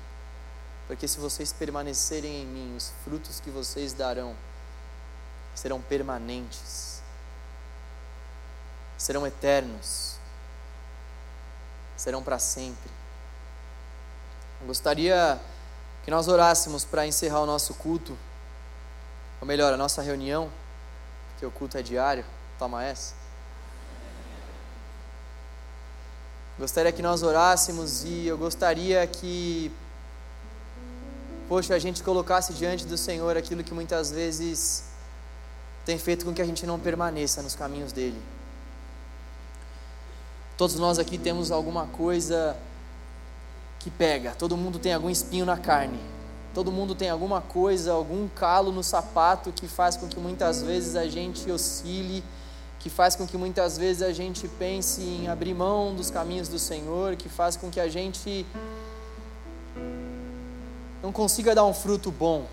porque 0.87 1.05
se 1.05 1.19
vocês 1.19 1.51
permanecerem 1.51 2.43
em 2.43 2.45
mim, 2.45 2.77
os 2.77 2.93
frutos 3.03 3.41
que 3.41 3.49
vocês 3.49 3.91
darão 3.91 4.37
serão 5.53 5.81
permanentes, 5.81 7.01
serão 8.97 9.27
eternos, 9.27 10.15
serão 11.97 12.23
para 12.23 12.39
sempre. 12.39 12.89
Gostaria 14.65 15.37
que 16.05 16.09
nós 16.09 16.29
orássemos 16.29 16.85
para 16.85 17.05
encerrar 17.05 17.41
o 17.41 17.45
nosso 17.45 17.73
culto, 17.73 18.17
ou 19.41 19.45
melhor, 19.45 19.73
a 19.73 19.77
nossa 19.77 20.01
reunião, 20.01 20.49
o 21.45 21.51
culto 21.51 21.77
é 21.77 21.81
diário, 21.81 22.25
toma 22.57 22.83
essa. 22.83 23.13
Gostaria 26.57 26.91
que 26.91 27.01
nós 27.01 27.23
orássemos 27.23 28.03
e 28.03 28.27
eu 28.27 28.37
gostaria 28.37 29.05
que 29.07 29.71
poxa, 31.49 31.73
a 31.73 31.79
gente 31.79 32.03
colocasse 32.03 32.53
diante 32.53 32.85
do 32.85 32.95
Senhor 32.95 33.35
aquilo 33.35 33.63
que 33.63 33.73
muitas 33.73 34.11
vezes 34.11 34.83
tem 35.83 35.97
feito 35.97 36.23
com 36.23 36.31
que 36.31 36.41
a 36.41 36.45
gente 36.45 36.63
não 36.67 36.79
permaneça 36.79 37.41
nos 37.41 37.55
caminhos 37.55 37.91
dele. 37.91 38.21
Todos 40.55 40.75
nós 40.75 40.99
aqui 40.99 41.17
temos 41.17 41.49
alguma 41.49 41.87
coisa 41.87 42.55
que 43.79 43.89
pega, 43.89 44.35
todo 44.37 44.55
mundo 44.55 44.77
tem 44.77 44.93
algum 44.93 45.09
espinho 45.09 45.45
na 45.45 45.57
carne, 45.57 45.99
todo 46.53 46.71
mundo 46.71 46.95
tem 46.95 47.09
alguma 47.09 47.41
coisa, 47.41 47.93
algum 47.93 48.27
calo 48.27 48.71
no 48.71 48.83
sapato 48.83 49.51
que 49.51 49.67
faz 49.67 49.95
com 49.95 50.07
que 50.07 50.19
muitas 50.19 50.61
vezes 50.61 50.95
a 50.95 51.07
gente 51.07 51.49
oscile, 51.51 52.23
que 52.79 52.89
faz 52.89 53.15
com 53.15 53.27
que 53.27 53.37
muitas 53.37 53.77
vezes 53.77 54.01
a 54.01 54.11
gente 54.11 54.47
pense 54.47 55.01
em 55.01 55.27
abrir 55.27 55.53
mão 55.53 55.93
dos 55.93 56.09
caminhos 56.09 56.47
do 56.47 56.57
Senhor, 56.57 57.15
que 57.15 57.29
faz 57.29 57.55
com 57.55 57.69
que 57.69 57.79
a 57.79 57.87
gente 57.87 58.45
não 61.03 61.11
consiga 61.11 61.53
dar 61.53 61.65
um 61.65 61.73
fruto 61.73 62.11
bom. 62.11 62.45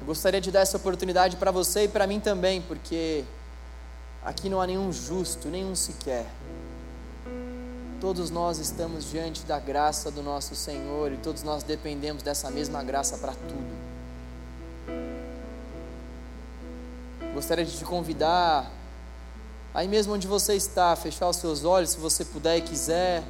Eu 0.00 0.06
gostaria 0.06 0.40
de 0.40 0.50
dar 0.50 0.60
essa 0.60 0.76
oportunidade 0.76 1.36
para 1.36 1.50
você 1.50 1.84
e 1.84 1.88
para 1.88 2.06
mim 2.06 2.20
também, 2.20 2.60
porque 2.62 3.24
aqui 4.24 4.48
não 4.48 4.60
há 4.60 4.66
nenhum 4.66 4.92
justo, 4.92 5.48
nenhum 5.48 5.74
sequer. 5.74 6.26
Todos 8.00 8.30
nós 8.30 8.58
estamos 8.58 9.10
diante 9.10 9.42
da 9.46 9.58
graça 9.58 10.10
do 10.10 10.22
nosso 10.22 10.54
Senhor 10.54 11.12
e 11.12 11.16
todos 11.16 11.42
nós 11.42 11.62
dependemos 11.62 12.22
dessa 12.22 12.50
mesma 12.50 12.82
graça 12.82 13.16
para 13.16 13.32
tudo. 13.32 13.86
Gostaria 17.32 17.64
de 17.64 17.76
te 17.76 17.84
convidar, 17.84 18.70
aí 19.72 19.88
mesmo 19.88 20.12
onde 20.12 20.26
você 20.26 20.54
está, 20.54 20.94
fechar 20.94 21.28
os 21.28 21.36
seus 21.36 21.64
olhos, 21.64 21.90
se 21.90 21.98
você 21.98 22.24
puder 22.24 22.58
e 22.58 22.62
quiser 22.62 23.22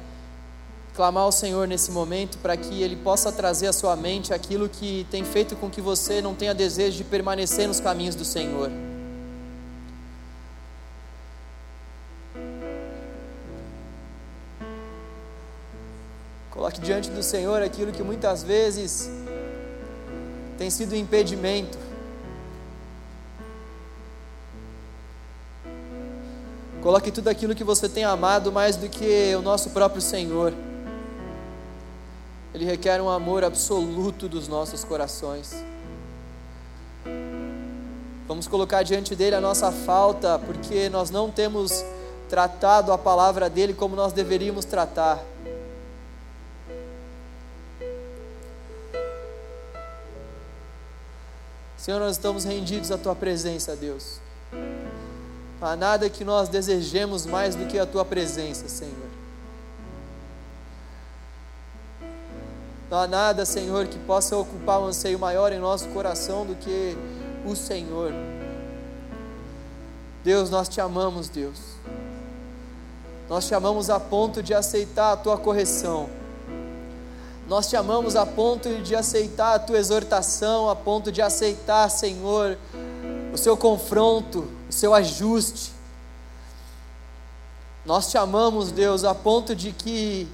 clamar 0.93 1.23
ao 1.23 1.31
Senhor 1.31 1.67
nesse 1.67 1.91
momento 1.91 2.37
para 2.39 2.57
que 2.57 2.81
Ele 2.81 2.95
possa 2.97 3.31
trazer 3.31 3.67
à 3.67 3.73
sua 3.73 3.95
mente 3.95 4.33
aquilo 4.33 4.67
que 4.67 5.05
tem 5.09 5.23
feito 5.23 5.55
com 5.55 5.69
que 5.69 5.79
você 5.79 6.21
não 6.21 6.35
tenha 6.35 6.53
desejo 6.53 6.97
de 6.97 7.03
permanecer 7.03 7.67
nos 7.67 7.79
caminhos 7.79 8.15
do 8.15 8.25
Senhor. 8.25 8.69
Diante 16.79 17.09
do 17.09 17.21
Senhor 17.23 17.61
aquilo 17.61 17.91
que 17.91 18.03
muitas 18.03 18.43
vezes 18.43 19.09
tem 20.57 20.69
sido 20.69 20.93
um 20.93 20.97
impedimento. 20.97 21.77
Coloque 26.81 27.11
tudo 27.11 27.27
aquilo 27.27 27.53
que 27.53 27.63
você 27.63 27.89
tem 27.89 28.03
amado 28.03 28.51
mais 28.51 28.75
do 28.75 28.87
que 28.87 29.35
o 29.35 29.41
nosso 29.41 29.71
próprio 29.71 30.01
Senhor. 30.01 30.53
Ele 32.53 32.65
requer 32.65 33.01
um 33.01 33.09
amor 33.09 33.43
absoluto 33.43 34.29
dos 34.29 34.47
nossos 34.47 34.83
corações. 34.83 35.53
Vamos 38.27 38.47
colocar 38.47 38.83
diante 38.83 39.15
dele 39.15 39.35
a 39.35 39.41
nossa 39.41 39.71
falta, 39.71 40.39
porque 40.39 40.89
nós 40.89 41.09
não 41.09 41.29
temos 41.29 41.83
tratado 42.29 42.91
a 42.91 42.97
palavra 42.97 43.49
dele 43.49 43.73
como 43.73 43.95
nós 43.95 44.11
deveríamos 44.11 44.65
tratar. 44.65 45.23
Senhor, 51.87 52.01
nós 52.01 52.17
estamos 52.17 52.43
rendidos 52.43 52.91
à 52.91 52.97
tua 52.97 53.15
presença, 53.15 53.73
Deus. 53.73 54.19
Há 55.61 55.73
nada 55.73 56.09
que 56.09 56.25
nós 56.25 56.49
desejemos 56.49 57.25
mais 57.25 57.55
do 57.55 57.65
que 57.65 57.79
a 57.79 57.85
tua 57.85 58.03
presença, 58.03 58.67
Senhor. 58.67 59.07
Não 62.91 62.97
há 62.97 63.07
nada, 63.07 63.45
Senhor, 63.45 63.87
que 63.87 63.97
possa 63.99 64.35
ocupar 64.35 64.81
um 64.81 64.87
anseio 64.87 65.17
maior 65.17 65.53
em 65.53 65.59
nosso 65.59 65.87
coração 65.87 66.45
do 66.45 66.55
que 66.55 66.97
o 67.45 67.55
Senhor. 67.55 68.11
Deus, 70.25 70.49
nós 70.49 70.67
te 70.67 70.81
amamos, 70.81 71.29
Deus. 71.29 71.57
Nós 73.29 73.47
te 73.47 73.55
amamos 73.55 73.89
a 73.89 73.97
ponto 73.97 74.43
de 74.43 74.53
aceitar 74.53 75.13
a 75.13 75.15
tua 75.15 75.37
correção. 75.37 76.09
Nós 77.47 77.69
te 77.69 77.77
amamos 77.77 78.17
a 78.17 78.25
ponto 78.25 78.81
de 78.81 78.93
aceitar 78.93 79.55
a 79.55 79.59
tua 79.59 79.77
exortação, 79.77 80.69
a 80.69 80.75
ponto 80.75 81.13
de 81.13 81.21
aceitar, 81.21 81.89
Senhor, 81.89 82.57
o 83.33 83.37
seu 83.37 83.55
confronto, 83.55 84.45
o 84.69 84.73
seu 84.73 84.93
ajuste. 84.93 85.71
Nós 87.85 88.11
te 88.11 88.17
amamos, 88.17 88.69
Deus, 88.69 89.05
a 89.05 89.15
ponto 89.15 89.55
de 89.55 89.71
que 89.71 90.27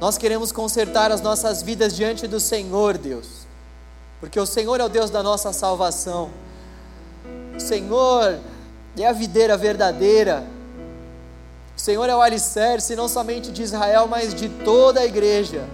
nós 0.00 0.16
queremos 0.16 0.50
consertar 0.52 1.12
as 1.12 1.20
nossas 1.20 1.60
vidas 1.60 1.94
diante 1.94 2.26
do 2.26 2.40
Senhor, 2.40 2.96
Deus, 2.96 3.46
porque 4.20 4.40
o 4.40 4.46
Senhor 4.46 4.80
é 4.80 4.84
o 4.84 4.88
Deus 4.88 5.10
da 5.10 5.22
nossa 5.22 5.52
salvação. 5.52 6.30
O 7.54 7.60
Senhor 7.60 8.40
é 8.96 9.06
a 9.06 9.12
videira 9.12 9.54
verdadeira. 9.54 10.46
O 11.80 11.82
Senhor 11.82 12.10
é 12.10 12.14
o 12.14 12.20
alicerce 12.20 12.94
não 12.94 13.08
somente 13.08 13.50
de 13.50 13.62
Israel, 13.62 14.06
mas 14.06 14.34
de 14.34 14.50
toda 14.50 15.00
a 15.00 15.06
igreja. 15.06 15.66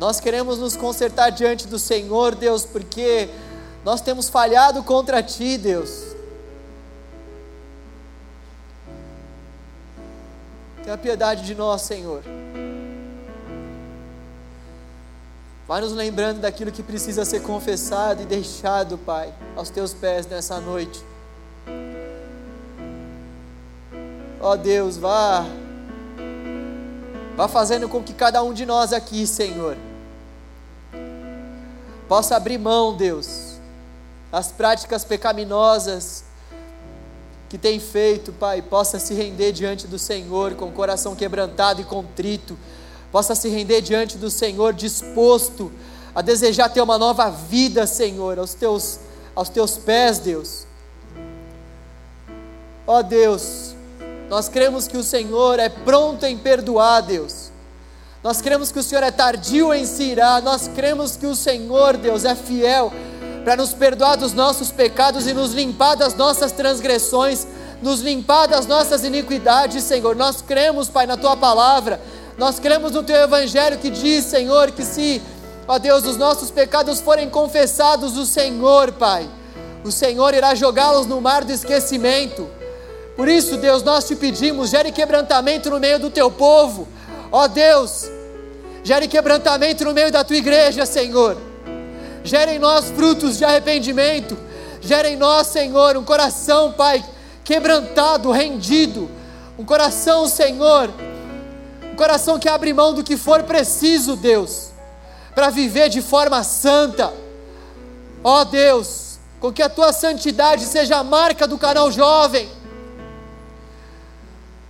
Nós 0.00 0.18
queremos 0.18 0.56
nos 0.56 0.78
consertar 0.78 1.28
diante 1.28 1.68
do 1.68 1.78
Senhor, 1.78 2.34
Deus, 2.34 2.64
porque 2.64 3.28
nós 3.84 4.00
temos 4.00 4.30
falhado 4.30 4.82
contra 4.82 5.22
Ti, 5.22 5.58
Deus. 5.58 6.16
Tenha 10.82 10.96
piedade 10.96 11.44
de 11.44 11.54
nós, 11.54 11.82
Senhor. 11.82 12.22
Vai 15.66 15.82
nos 15.82 15.92
lembrando 15.92 16.40
daquilo 16.40 16.72
que 16.72 16.82
precisa 16.82 17.26
ser 17.26 17.42
confessado 17.42 18.22
e 18.22 18.24
deixado, 18.24 18.96
Pai, 18.96 19.34
aos 19.54 19.68
teus 19.68 19.92
pés 19.92 20.26
nessa 20.26 20.58
noite. 20.58 21.04
Ó 24.40 24.56
Deus, 24.56 24.96
vá 24.96 25.44
vá 27.36 27.46
fazendo 27.46 27.88
com 27.88 28.02
que 28.02 28.12
cada 28.12 28.42
um 28.42 28.52
de 28.52 28.66
nós 28.66 28.92
aqui, 28.92 29.26
Senhor, 29.26 29.76
possa 32.08 32.36
abrir 32.36 32.58
mão, 32.58 32.96
Deus, 32.96 33.58
das 34.30 34.50
práticas 34.50 35.04
pecaminosas 35.04 36.24
que 37.48 37.56
tem 37.56 37.78
feito, 37.78 38.32
Pai, 38.32 38.60
possa 38.60 38.98
se 38.98 39.14
render 39.14 39.52
diante 39.52 39.86
do 39.86 39.98
Senhor 39.98 40.54
com 40.54 40.66
o 40.66 40.72
coração 40.72 41.14
quebrantado 41.14 41.80
e 41.80 41.84
contrito 41.84 42.58
possa 43.10 43.34
se 43.34 43.48
render 43.48 43.80
diante 43.80 44.18
do 44.18 44.30
Senhor, 44.30 44.72
disposto 44.72 45.72
a 46.14 46.20
desejar 46.20 46.68
ter 46.68 46.80
uma 46.80 46.98
nova 46.98 47.30
vida, 47.30 47.86
Senhor, 47.86 48.38
aos 48.38 48.54
teus, 48.54 49.00
aos 49.34 49.48
teus 49.48 49.76
pés, 49.76 50.18
Deus. 50.18 50.66
Ó 52.86 53.02
Deus, 53.02 53.67
nós 54.28 54.48
cremos 54.48 54.86
que 54.86 54.96
o 54.96 55.02
Senhor 55.02 55.58
é 55.58 55.68
pronto 55.68 56.24
em 56.26 56.36
perdoar, 56.36 57.02
Deus. 57.02 57.50
Nós 58.22 58.40
cremos 58.40 58.70
que 58.70 58.78
o 58.78 58.82
Senhor 58.82 59.02
é 59.02 59.10
tardio 59.10 59.72
em 59.72 59.86
se 59.86 60.02
irar. 60.02 60.42
Nós 60.42 60.68
cremos 60.68 61.16
que 61.16 61.26
o 61.26 61.34
Senhor, 61.34 61.96
Deus, 61.96 62.24
é 62.24 62.34
fiel 62.34 62.92
para 63.44 63.56
nos 63.56 63.72
perdoar 63.72 64.16
dos 64.16 64.32
nossos 64.32 64.70
pecados 64.70 65.26
e 65.26 65.32
nos 65.32 65.52
limpar 65.52 65.96
das 65.96 66.14
nossas 66.14 66.52
transgressões, 66.52 67.46
nos 67.80 68.00
limpar 68.00 68.46
das 68.48 68.66
nossas 68.66 69.04
iniquidades, 69.04 69.84
Senhor. 69.84 70.14
Nós 70.16 70.42
cremos, 70.42 70.88
Pai, 70.88 71.06
na 71.06 71.16
tua 71.16 71.36
palavra 71.36 72.00
nós 72.38 72.60
cremos 72.60 72.92
no 72.92 73.02
teu 73.02 73.16
evangelho 73.16 73.78
que 73.78 73.90
diz, 73.90 74.24
Senhor, 74.24 74.70
que 74.70 74.84
se, 74.84 75.20
ó 75.66 75.76
Deus, 75.76 76.04
os 76.04 76.16
nossos 76.16 76.52
pecados 76.52 77.00
forem 77.00 77.28
confessados, 77.28 78.16
o 78.16 78.24
Senhor, 78.24 78.92
Pai, 78.92 79.28
o 79.84 79.90
Senhor 79.90 80.32
irá 80.32 80.54
jogá-los 80.54 81.04
no 81.04 81.20
mar 81.20 81.44
do 81.44 81.52
esquecimento. 81.52 82.48
Por 83.18 83.26
isso, 83.28 83.56
Deus, 83.56 83.82
nós 83.82 84.06
te 84.06 84.14
pedimos, 84.14 84.70
gere 84.70 84.92
quebrantamento 84.92 85.68
no 85.68 85.80
meio 85.80 85.98
do 85.98 86.08
teu 86.08 86.30
povo. 86.30 86.86
Ó 87.32 87.48
Deus, 87.48 88.08
gere 88.84 89.08
quebrantamento 89.08 89.84
no 89.84 89.92
meio 89.92 90.12
da 90.12 90.22
tua 90.22 90.36
igreja, 90.36 90.86
Senhor. 90.86 91.36
Gere 92.22 92.52
em 92.52 92.58
nós 92.60 92.84
frutos 92.90 93.36
de 93.36 93.44
arrependimento. 93.44 94.38
Gere 94.80 95.08
em 95.08 95.16
nós, 95.16 95.48
Senhor, 95.48 95.96
um 95.96 96.04
coração, 96.04 96.70
Pai, 96.70 97.04
quebrantado, 97.42 98.30
rendido. 98.30 99.10
Um 99.58 99.64
coração, 99.64 100.28
Senhor, 100.28 100.88
coração 101.98 102.38
que 102.38 102.48
abre 102.48 102.72
mão 102.72 102.94
do 102.94 103.02
que 103.02 103.16
for 103.16 103.42
preciso, 103.42 104.14
Deus, 104.14 104.68
para 105.34 105.50
viver 105.50 105.88
de 105.88 106.00
forma 106.00 106.44
santa. 106.44 107.12
Ó 108.22 108.44
Deus, 108.44 109.18
com 109.40 109.52
que 109.52 109.60
a 109.60 109.68
tua 109.68 109.92
santidade 109.92 110.64
seja 110.66 110.98
a 110.98 111.02
marca 111.02 111.48
do 111.48 111.58
canal 111.58 111.90
jovem. 111.90 112.48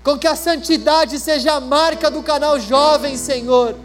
Com 0.09 0.19
que 0.19 0.27
a 0.27 0.35
santidade 0.35 1.19
seja 1.19 1.53
a 1.53 1.61
marca 1.61 2.11
do 2.11 2.23
canal 2.23 2.59
jovem, 2.59 3.15
Senhor. 3.15 3.77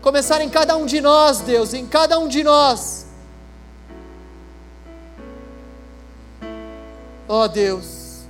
Começar 0.00 0.40
em 0.40 0.48
cada 0.48 0.78
um 0.78 0.86
de 0.86 0.98
nós, 0.98 1.40
Deus, 1.40 1.74
em 1.74 1.86
cada 1.86 2.18
um 2.18 2.26
de 2.26 2.42
nós. 2.42 3.04
Ó 7.28 7.44
oh, 7.44 7.48
Deus, 7.48 8.22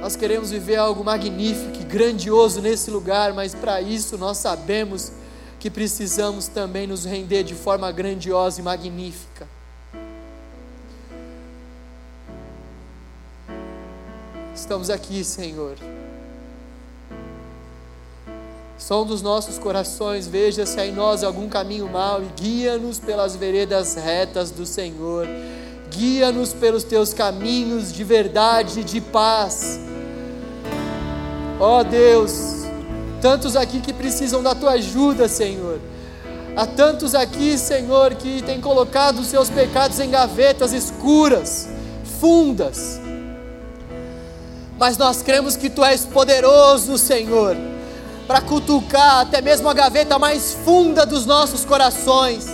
Nós 0.00 0.16
queremos 0.16 0.50
viver 0.50 0.76
algo 0.76 1.04
magnífico 1.04 1.78
e 1.78 1.84
grandioso 1.84 2.62
nesse 2.62 2.90
lugar, 2.90 3.34
mas 3.34 3.54
para 3.54 3.82
isso 3.82 4.16
nós 4.16 4.38
sabemos 4.38 5.12
que 5.58 5.70
precisamos 5.70 6.48
também 6.48 6.86
nos 6.86 7.04
render 7.04 7.42
de 7.42 7.54
forma 7.54 7.92
grandiosa 7.92 8.62
e 8.62 8.64
magnífica. 8.64 9.46
Estamos 14.60 14.90
aqui, 14.90 15.24
Senhor. 15.24 15.74
Som 18.76 19.06
dos 19.06 19.22
nossos 19.22 19.58
corações, 19.58 20.26
veja 20.26 20.66
se 20.66 20.78
há 20.78 20.86
em 20.86 20.92
nós 20.92 21.24
algum 21.24 21.48
caminho 21.48 21.88
mau 21.88 22.22
e 22.22 22.26
guia-nos 22.38 22.98
pelas 22.98 23.34
veredas 23.34 23.94
retas 23.94 24.50
do 24.50 24.66
Senhor. 24.66 25.26
Guia-nos 25.88 26.52
pelos 26.52 26.84
teus 26.84 27.14
caminhos 27.14 27.90
de 27.90 28.04
verdade 28.04 28.80
e 28.80 28.84
de 28.84 29.00
paz. 29.00 29.80
Ó 31.58 31.80
oh 31.80 31.82
Deus, 31.84 32.66
tantos 33.22 33.56
aqui 33.56 33.80
que 33.80 33.94
precisam 33.94 34.42
da 34.42 34.54
tua 34.54 34.72
ajuda, 34.72 35.26
Senhor. 35.26 35.80
Há 36.54 36.66
tantos 36.66 37.14
aqui, 37.14 37.56
Senhor, 37.56 38.14
que 38.14 38.42
têm 38.42 38.60
colocado 38.60 39.20
os 39.20 39.28
seus 39.28 39.48
pecados 39.48 39.98
em 39.98 40.10
gavetas 40.10 40.74
escuras, 40.74 41.66
fundas. 42.20 43.00
Mas 44.80 44.98
nós 44.98 45.22
cremos 45.22 45.56
que 45.56 45.70
tu 45.70 45.84
és 45.84 46.04
poderoso, 46.04 46.98
Senhor, 46.98 47.56
para 48.26 48.40
cutucar 48.40 49.20
até 49.20 49.40
mesmo 49.40 49.68
a 49.68 49.74
gaveta 49.74 50.18
mais 50.18 50.54
funda 50.64 51.06
dos 51.06 51.24
nossos 51.24 51.64
corações. 51.64 52.48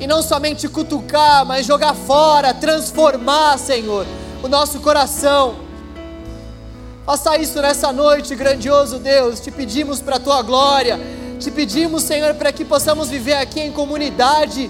E 0.00 0.06
não 0.06 0.22
somente 0.22 0.68
cutucar, 0.68 1.44
mas 1.44 1.66
jogar 1.66 1.94
fora, 1.94 2.54
transformar, 2.54 3.58
Senhor, 3.58 4.06
o 4.42 4.48
nosso 4.48 4.80
coração 4.80 5.66
Faça 7.06 7.38
isso 7.38 7.62
nessa 7.62 7.92
noite, 7.92 8.34
grandioso 8.34 8.98
Deus. 8.98 9.38
Te 9.38 9.52
pedimos 9.52 10.00
para 10.00 10.16
a 10.16 10.18
tua 10.18 10.42
glória. 10.42 10.98
Te 11.38 11.52
pedimos, 11.52 12.02
Senhor, 12.02 12.34
para 12.34 12.50
que 12.50 12.64
possamos 12.64 13.08
viver 13.08 13.34
aqui 13.34 13.60
em 13.60 13.70
comunidade 13.70 14.68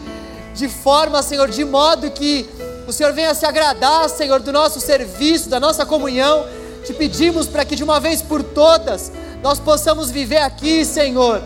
de 0.54 0.68
forma, 0.68 1.22
Senhor, 1.22 1.48
de 1.48 1.64
modo 1.64 2.10
que 2.10 2.46
o 2.86 2.92
Senhor 2.92 3.14
venha 3.14 3.32
se 3.32 3.46
agradar, 3.46 4.10
Senhor, 4.10 4.40
do 4.40 4.52
nosso 4.52 4.80
serviço, 4.80 5.48
da 5.48 5.58
nossa 5.58 5.86
comunhão. 5.86 6.44
Te 6.86 6.94
pedimos 6.94 7.48
para 7.48 7.64
que 7.64 7.74
de 7.74 7.82
uma 7.82 7.98
vez 7.98 8.22
por 8.22 8.44
todas 8.44 9.10
nós 9.42 9.58
possamos 9.58 10.08
viver 10.08 10.38
aqui, 10.38 10.84
Senhor. 10.84 11.42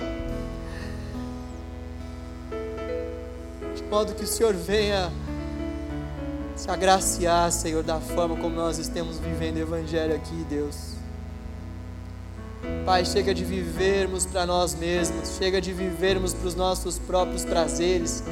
De 3.74 3.82
modo 3.84 4.14
que 4.14 4.24
o 4.24 4.26
Senhor 4.26 4.52
venha 4.52 5.10
se 6.54 6.70
agraciar, 6.70 7.50
Senhor, 7.50 7.82
da 7.82 7.98
forma 7.98 8.36
como 8.36 8.54
nós 8.54 8.76
estamos 8.76 9.18
vivendo 9.18 9.56
o 9.56 9.60
Evangelho 9.60 10.14
aqui, 10.14 10.44
Deus. 10.46 10.90
Pai, 12.84 13.06
chega 13.06 13.32
de 13.32 13.42
vivermos 13.42 14.26
para 14.26 14.44
nós 14.44 14.74
mesmos, 14.74 15.38
chega 15.38 15.58
de 15.58 15.72
vivermos 15.72 16.34
para 16.34 16.48
os 16.48 16.54
nossos 16.54 16.98
próprios 16.98 17.46
prazeres. 17.46 18.22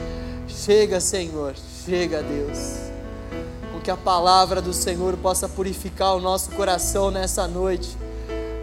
Chega, 0.47 1.01
Senhor, 1.01 1.55
chega, 1.87 2.23
Deus. 2.23 2.88
Que 3.89 3.93
a 3.93 3.97
palavra 3.97 4.61
do 4.61 4.75
Senhor 4.75 5.17
possa 5.17 5.49
purificar 5.49 6.15
o 6.15 6.21
nosso 6.21 6.51
coração 6.51 7.11
nessa 7.11 7.49
noite. 7.49 7.97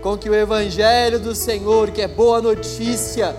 Com 0.04 0.16
que 0.16 0.30
o 0.30 0.36
Evangelho 0.36 1.20
do 1.20 1.34
Senhor, 1.34 1.90
que 1.90 2.04
é 2.04 2.08
boa 2.08 2.40
notícia, 2.40 3.36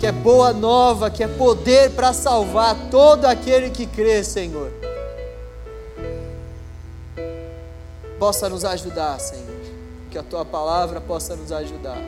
que 0.00 0.06
é 0.08 0.10
boa 0.10 0.52
nova, 0.52 1.12
que 1.12 1.22
é 1.22 1.28
poder 1.28 1.92
para 1.92 2.12
salvar 2.12 2.76
todo 2.90 3.26
aquele 3.26 3.70
que 3.70 3.86
crê, 3.86 4.24
Senhor 4.24 4.72
possa 8.18 8.48
nos 8.48 8.64
ajudar, 8.64 9.20
Senhor. 9.20 9.60
Que 10.10 10.18
a 10.18 10.24
tua 10.24 10.44
palavra 10.44 11.00
possa 11.00 11.36
nos 11.36 11.52
ajudar. 11.52 11.98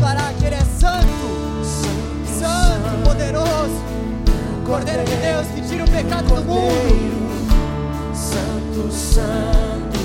Declarar 0.00 0.32
que 0.32 0.46
Ele 0.46 0.54
é 0.54 0.64
santo, 0.78 1.04
santo, 1.62 2.40
santo 2.40 3.04
poderoso, 3.04 3.84
Cordeiro 4.64 5.04
de 5.04 5.16
Deus 5.16 5.46
que 5.48 5.60
tira 5.60 5.84
o 5.84 5.90
pecado 5.90 6.34
do 6.36 6.42
mundo. 6.42 8.14
Santo, 8.14 8.90
santo 8.90 10.00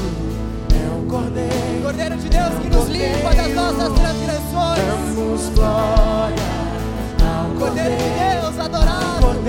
é 0.73 0.99
o 0.99 1.05
Cordeiro. 1.07 1.83
Cordeiro 1.83 2.17
de 2.17 2.29
Deus 2.29 2.59
que 2.61 2.69
nos 2.69 2.89
limpa 2.89 3.35
das 3.35 3.53
nossas 3.53 3.93
transgressões. 3.93 5.15
Damos 5.15 5.49
glória 5.55 6.43
ao 7.23 7.51
Cordeiro 7.57 7.95
de 7.95 8.41
Deus 8.41 8.59
adorado, 8.59 9.41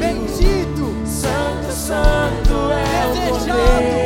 bendito, 0.00 1.06
Santo, 1.06 1.72
santo 1.72 2.52
é 2.72 3.06
o 3.06 3.28
Cordeiro. 3.30 4.03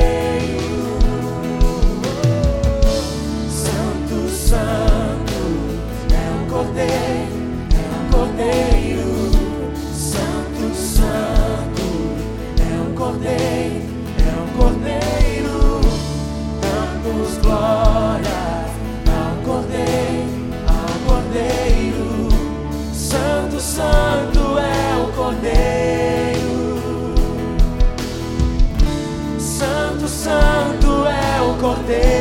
Santo 30.09 31.07
é 31.07 31.41
o 31.43 31.55
Cordeiro. 31.61 32.18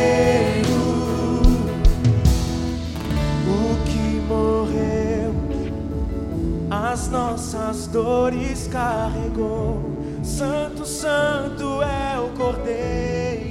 Dores 7.88 8.68
carregou. 8.68 9.98
Santo, 10.24 10.86
santo 10.86 11.82
é 11.82 12.20
o 12.20 12.30
Cordeiro. 12.38 13.48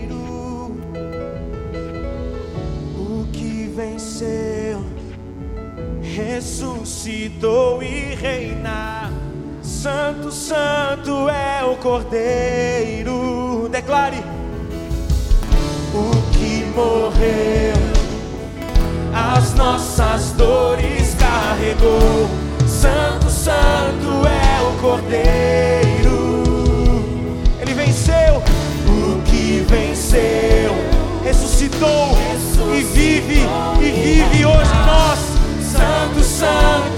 venceu, 3.76 4.82
ressuscitou 6.02 7.82
e 7.82 8.14
reina. 8.14 9.12
Santo, 9.62 10.32
Santo 10.32 11.28
é 11.28 11.62
o 11.64 11.76
Cordeiro. 11.76 13.68
Declare: 13.70 14.22
O 15.92 16.32
que 16.32 16.64
morreu, 16.74 17.74
as 19.12 19.54
nossas 19.54 20.32
dores 20.32 21.14
carregou. 21.14 22.28
Santo, 22.66 23.28
Santo 23.28 23.95
o 23.95 23.95
Cordeiro. 24.80 26.44
Ele 27.60 27.74
venceu, 27.74 28.42
o 28.86 29.22
que 29.22 29.64
venceu, 29.68 30.74
ressuscitou 31.24 32.16
e 32.76 32.82
vive, 32.82 33.40
e 33.80 33.90
vive 33.90 34.46
hoje 34.46 34.70
em 34.72 34.86
nós. 34.86 35.18
Santo, 35.72 36.22
Santo 36.22 36.95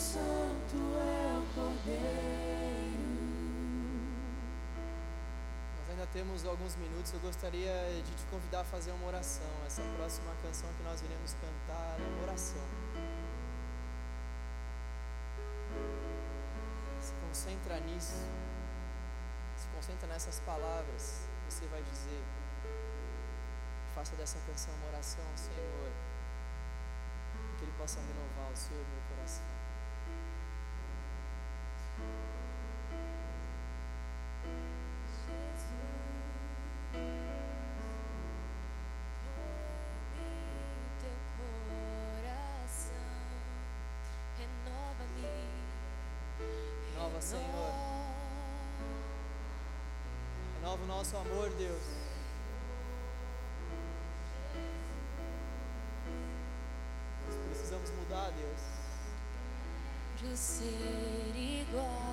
Santo, 0.00 0.76
é 0.96 1.38
o 1.38 1.54
Cordeiro. 1.54 2.00
Nós 5.76 5.90
ainda 5.90 6.06
temos 6.06 6.46
alguns 6.46 6.74
minutos. 6.76 7.12
Eu 7.12 7.20
gostaria 7.20 7.70
de 8.02 8.14
te 8.14 8.24
convidar 8.30 8.62
a 8.62 8.64
fazer 8.64 8.92
uma 8.92 9.08
oração. 9.08 9.46
Essa 9.66 9.82
próxima 9.98 10.32
canção 10.42 10.70
que 10.72 10.82
nós 10.84 11.02
iremos 11.02 11.34
cantar 11.34 12.00
é 12.00 12.02
uma 12.02 12.22
oração. 12.22 12.64
Se 16.98 17.12
concentra 17.28 17.78
nisso. 17.80 18.26
Se 19.58 19.66
concentra 19.68 20.08
nessas 20.08 20.40
palavras 20.40 21.28
você 21.46 21.66
vai 21.66 21.82
dizer. 21.82 22.24
Faça 23.94 24.16
dessa 24.16 24.38
canção 24.46 24.72
uma 24.76 24.88
oração 24.88 25.24
Senhor. 25.36 25.92
Que 27.58 27.64
Ele 27.64 27.72
possa 27.76 28.00
renovar 28.00 28.50
o 28.50 28.56
seu 28.56 28.78
o 28.78 28.86
meu 28.88 29.02
coração. 29.14 29.59
Renova, 47.20 47.22
Senhor. 47.22 47.72
Renova 50.60 50.82
o 50.82 50.86
nosso 50.86 51.16
amor, 51.16 51.50
Deus. 51.50 51.82
Nós 57.26 57.36
precisamos 57.46 57.90
mudar, 57.90 58.30
Deus. 58.30 58.60
de 60.22 60.36
ser 60.36 61.34
igual, 61.34 62.09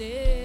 mais 0.00 0.39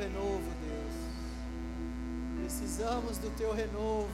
renovo, 0.00 0.50
Deus. 0.64 0.94
Precisamos 2.40 3.18
do 3.18 3.30
teu 3.36 3.52
renovo. 3.52 4.08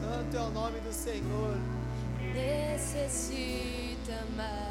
Santo 0.00 0.36
é 0.36 0.40
o 0.40 0.50
nome 0.50 0.80
do 0.80 0.92
Senhor. 0.92 1.58
necessita 2.32 4.24
mais 4.34 4.63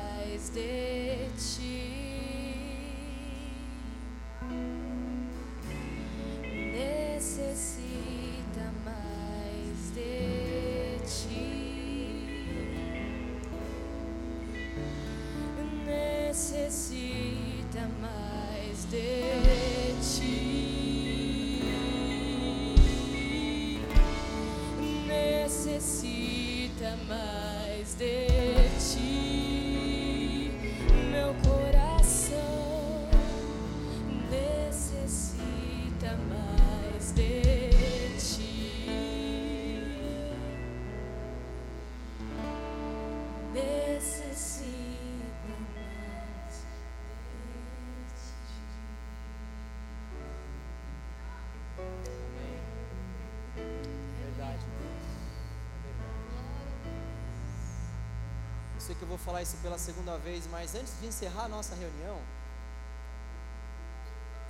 sei 58.83 58.93
que 58.95 59.01
eu 59.01 59.07
vou 59.07 59.17
falar 59.17 59.41
isso 59.41 59.55
pela 59.57 59.77
segunda 59.77 60.17
vez, 60.17 60.45
mas 60.47 60.75
antes 60.75 60.99
de 60.99 61.07
encerrar 61.07 61.45
a 61.45 61.47
nossa 61.47 61.73
reunião, 61.73 62.21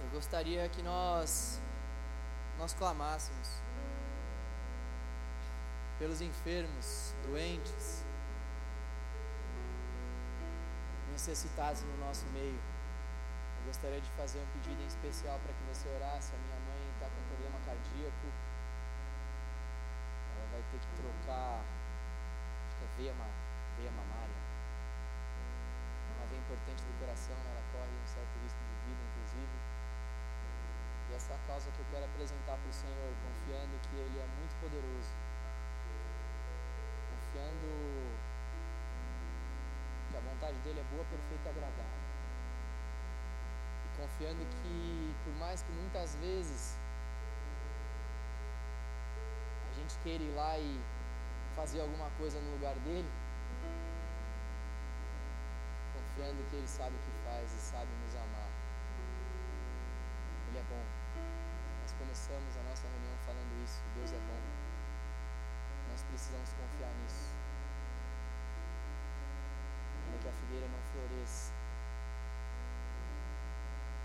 eu 0.04 0.10
gostaria 0.12 0.68
que 0.70 0.82
nós 0.82 1.60
nós 2.58 2.74
clamássemos 2.74 3.50
pelos 6.00 6.20
enfermos, 6.20 7.14
doentes, 7.28 8.04
necessitados 11.14 11.84
no 11.84 11.98
nosso 11.98 12.26
meio. 12.34 12.58
Eu 12.58 13.64
gostaria 13.68 14.02
de 14.02 14.10
fazer 14.18 14.40
um 14.40 14.50
pedido 14.58 14.82
em 14.82 14.88
especial 14.88 15.40
para 15.40 15.54
que 15.54 15.64
você 15.70 15.88
orasse. 15.96 16.34
A 16.34 16.40
minha 16.42 16.60
mãe 16.66 16.82
está 16.98 17.06
com 17.06 17.22
problema 17.30 17.58
cardíaco. 17.64 18.28
Ela 20.34 20.46
vai 20.52 20.64
ter 20.74 20.80
que 20.82 20.92
trocar, 20.98 21.62
acho 21.62 22.76
que 22.76 22.84
é 22.84 22.90
veia, 22.98 23.14
veia 23.78 23.92
mamária. 23.94 24.40
Uma 26.18 26.26
veia 26.28 26.42
importante 26.42 26.82
do 26.82 26.94
coração, 27.00 27.38
ela 27.38 27.64
corre 27.72 27.94
um 27.94 28.08
certo 28.10 28.34
risco 28.42 28.60
de 28.60 28.76
vida, 28.90 29.02
inclusive. 29.14 29.56
E 31.08 31.16
essa 31.16 31.34
é 31.34 31.40
causa 31.46 31.70
que 31.70 31.80
eu 31.80 31.88
quero 31.94 32.06
apresentar 32.10 32.58
para 32.58 32.70
o 32.70 32.74
Senhor, 32.74 33.14
confiando 33.22 33.78
que 33.86 33.96
Ele 34.02 34.18
é 34.18 34.28
muito 34.42 34.54
poderoso. 34.60 35.14
Confiando 37.14 38.33
a 40.18 40.22
vontade 40.22 40.58
dele 40.60 40.80
é 40.80 40.84
boa, 40.96 41.04
perfeita 41.06 41.46
e 41.46 41.50
agradável. 41.50 42.04
E 43.86 44.02
confiando 44.02 44.46
que, 44.46 45.16
por 45.24 45.34
mais 45.36 45.62
que 45.62 45.72
muitas 45.72 46.16
vezes 46.16 46.78
a 49.70 49.74
gente 49.74 49.98
queira 50.04 50.24
ir 50.24 50.36
lá 50.36 50.58
e 50.58 50.80
fazer 51.56 51.82
alguma 51.82 52.10
coisa 52.18 52.40
no 52.42 52.52
lugar 52.52 52.76
dele, 52.80 53.10
confiando 55.94 56.44
que 56.50 56.56
ele 56.56 56.68
sabe 56.68 56.96
o 56.96 57.00
que 57.00 57.12
faz 57.26 57.52
e 57.52 57.58
sabe 57.58 57.90
nos 58.06 58.16
amar. 58.16 58.50
Ele 60.50 60.60
é 60.60 60.64
bom. 60.70 60.84
Nós 61.82 61.92
começamos 61.94 62.58
a 62.58 62.64
nossa 62.70 62.88
reunião 62.88 63.18
falando 63.26 63.64
isso. 63.64 63.82
Deus 63.96 64.12
é 64.12 64.18
bom. 64.18 64.42
Nós 65.90 66.04
precisamos 66.04 66.50
confiar 66.54 66.92
nisso. 67.04 67.43
Ainda 70.14 70.22
que 70.22 70.30
a 70.30 70.32
figueira 70.34 70.68
não 70.68 70.80
floresça, 70.94 71.52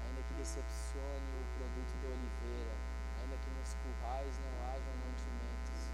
ainda 0.06 0.22
que 0.22 0.34
decepcione 0.34 1.28
o 1.36 1.44
produto 1.58 1.92
da 2.00 2.08
oliveira, 2.08 2.72
ainda 3.20 3.36
que 3.36 3.50
nos 3.50 3.74
currais 3.74 4.40
não 4.40 4.72
hajam 4.72 4.94
mantimentos, 5.04 5.92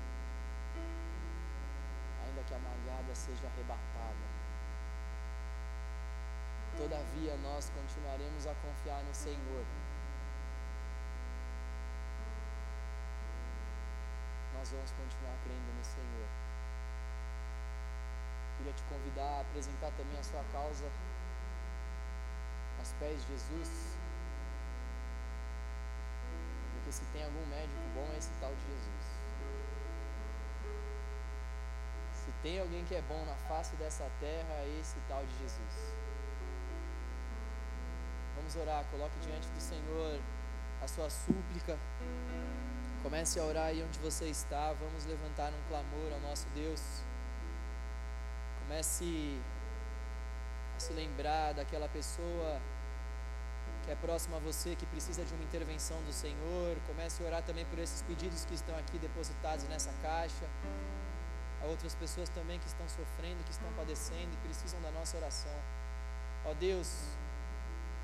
ainda 2.25 2.43
que 2.45 2.55
a 2.55 2.59
malhada 2.59 3.13
seja 3.13 3.45
arrebatada, 3.49 4.27
todavia 6.77 7.37
nós 7.39 7.71
continuaremos 7.71 8.47
a 8.47 8.55
confiar 8.55 9.03
no 9.03 9.15
Senhor. 9.15 9.65
Nós 14.55 14.71
vamos 14.71 14.93
continuar 14.93 15.37
crendo 15.43 15.73
no 15.77 15.85
Senhor. 15.85 16.54
Queria 18.65 18.79
te 18.79 18.85
convidar 18.85 19.29
a 19.29 19.41
apresentar 19.43 19.91
também 19.91 20.19
a 20.19 20.23
sua 20.23 20.43
causa 20.51 20.87
aos 22.79 22.93
pés 22.95 23.21
de 23.21 23.33
Jesus. 23.33 23.99
Porque 26.73 26.93
se 26.93 27.05
tem 27.13 27.25
algum 27.25 27.45
médico 27.45 27.79
bom 27.95 28.09
é 28.15 28.17
esse 28.17 28.31
tal 28.41 28.51
de 28.55 28.63
Jesus. 28.63 29.05
Se 32.15 32.33
tem 32.43 32.59
alguém 32.59 32.83
que 32.87 32.95
é 32.95 33.03
bom 33.03 33.23
na 33.27 33.35
face 33.47 33.77
dessa 33.77 34.11
terra 34.19 34.55
é 34.55 34.79
esse 34.81 34.97
tal 35.09 35.23
de 35.27 35.39
Jesus. 35.41 35.95
Vamos 38.37 38.57
orar, 38.57 38.83
coloque 38.87 39.19
diante 39.21 39.47
do 39.49 39.61
Senhor 39.61 40.19
a 40.81 40.89
sua 40.89 41.11
súplica. 41.11 41.79
Comece 43.03 43.39
a 43.39 43.45
orar 43.45 43.67
aí 43.67 43.83
onde 43.83 43.99
você 43.99 44.25
está. 44.31 44.73
Vamos 44.73 45.05
levantar 45.05 45.53
um 45.53 45.69
clamor 45.69 46.15
ao 46.15 46.21
nosso 46.21 46.49
Deus. 46.55 47.05
Comece 48.67 49.39
a 50.77 50.81
se 50.81 50.93
lembrar 50.93 51.53
daquela 51.53 51.89
pessoa 51.89 52.61
que 53.85 53.91
é 53.91 53.95
próxima 53.97 54.39
a 54.39 54.41
você, 54.41 54.75
que 54.75 54.87
precisa 54.87 55.25
de 55.25 55.35
uma 55.35 55.45
intervenção 55.45 56.03
do 56.03 56.13
Senhor. 56.13 56.77
Comece 56.87 57.23
a 57.23 57.27
orar 57.27 57.43
também 57.43 57.67
por 57.67 57.79
esses 57.79 58.01
pedidos 58.03 58.45
que 58.45 58.55
estão 58.55 58.77
aqui 58.79 58.99
depositados 58.99 59.67
nessa 59.69 59.93
caixa. 60.01 60.49
Há 61.63 61.67
outras 61.67 61.95
pessoas 61.95 62.29
também 62.31 62.59
que 62.59 62.67
estão 62.67 62.89
sofrendo, 62.89 63.45
que 63.45 63.53
estão 63.53 63.71
padecendo 63.75 64.33
e 64.33 64.37
precisam 64.47 64.81
da 64.81 64.91
nossa 64.91 65.17
oração. 65.19 65.55
Ó 66.47 66.55
Deus, 66.55 66.91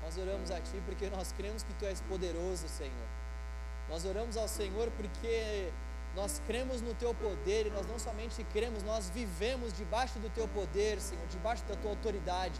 nós 0.03 0.17
oramos 0.17 0.51
a 0.51 0.59
Ti 0.61 0.81
porque 0.85 1.09
nós 1.09 1.31
cremos 1.31 1.63
que 1.63 1.73
Tu 1.73 1.85
és 1.85 2.01
poderoso, 2.01 2.67
Senhor. 2.69 3.07
Nós 3.89 4.05
oramos 4.05 4.37
ao 4.37 4.47
Senhor 4.47 4.89
porque 4.91 5.71
nós 6.15 6.41
cremos 6.45 6.81
no 6.81 6.93
Teu 6.93 7.13
poder 7.13 7.67
e 7.67 7.69
nós 7.69 7.87
não 7.87 7.97
somente 7.97 8.43
cremos, 8.51 8.83
nós 8.83 9.09
vivemos 9.09 9.71
debaixo 9.73 10.19
do 10.19 10.29
Teu 10.29 10.47
poder, 10.47 10.99
Senhor, 10.99 11.25
debaixo 11.27 11.63
da 11.65 11.75
Tua 11.75 11.91
autoridade. 11.91 12.59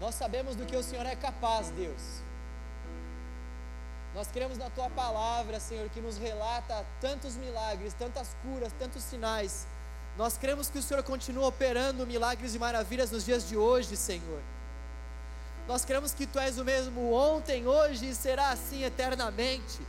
Nós 0.00 0.14
sabemos 0.14 0.54
do 0.54 0.64
que 0.64 0.76
o 0.76 0.82
Senhor 0.82 1.04
é 1.06 1.16
capaz, 1.16 1.70
Deus. 1.70 2.22
Nós 4.14 4.28
cremos 4.28 4.58
na 4.58 4.70
Tua 4.70 4.90
palavra, 4.90 5.58
Senhor, 5.58 5.88
que 5.88 6.00
nos 6.00 6.16
relata 6.16 6.84
tantos 7.00 7.34
milagres, 7.36 7.94
tantas 7.94 8.36
curas, 8.42 8.72
tantos 8.78 9.02
sinais. 9.02 9.66
Nós 10.16 10.36
cremos 10.36 10.68
que 10.68 10.78
o 10.78 10.82
Senhor 10.82 11.02
continua 11.02 11.46
operando 11.46 12.06
milagres 12.06 12.54
e 12.54 12.58
maravilhas 12.58 13.10
nos 13.10 13.24
dias 13.24 13.48
de 13.48 13.56
hoje, 13.56 13.96
Senhor. 13.96 14.42
Nós 15.66 15.84
cremos 15.84 16.12
que 16.12 16.26
Tu 16.26 16.38
és 16.38 16.58
o 16.58 16.64
mesmo 16.64 17.12
ontem, 17.12 17.66
hoje 17.66 18.10
e 18.10 18.14
será 18.14 18.50
assim 18.50 18.84
eternamente. 18.84 19.80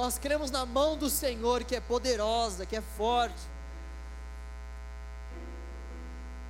Nós 0.00 0.18
cremos 0.18 0.50
na 0.50 0.64
mão 0.64 0.96
do 0.96 1.10
Senhor 1.10 1.62
que 1.62 1.76
é 1.76 1.80
poderosa, 1.80 2.64
que 2.64 2.74
é 2.74 2.80
forte. 2.80 3.42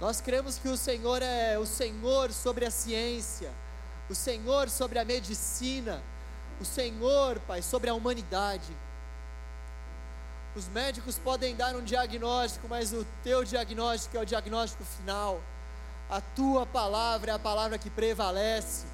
Nós 0.01 0.20
cremos 0.20 0.56
que 0.56 0.68
o 0.68 0.77
Senhor 0.77 1.20
é 1.20 1.59
o 1.59 1.66
Senhor 1.66 2.31
sobre 2.31 2.64
a 2.64 2.70
ciência, 2.70 3.51
o 4.09 4.14
Senhor 4.14 4.70
sobre 4.70 5.01
a 5.01 5.05
medicina, 5.05 6.01
o 6.60 6.64
Senhor, 6.64 7.40
Pai, 7.40 7.60
sobre 7.60 7.90
a 7.90 7.94
humanidade. 7.94 8.72
Os 10.55 10.68
médicos 10.68 11.18
podem 11.18 11.56
dar 11.56 11.74
um 11.74 11.82
diagnóstico, 11.82 12.68
mas 12.68 12.93
o 12.93 13.05
teu 13.24 13.43
diagnóstico 13.43 14.16
é 14.16 14.20
o 14.20 14.24
diagnóstico 14.24 14.85
final. 14.85 15.40
A 16.09 16.20
tua 16.20 16.64
palavra 16.64 17.32
é 17.32 17.35
a 17.35 17.39
palavra 17.39 17.78
que 17.78 17.90
prevalece. 17.90 18.86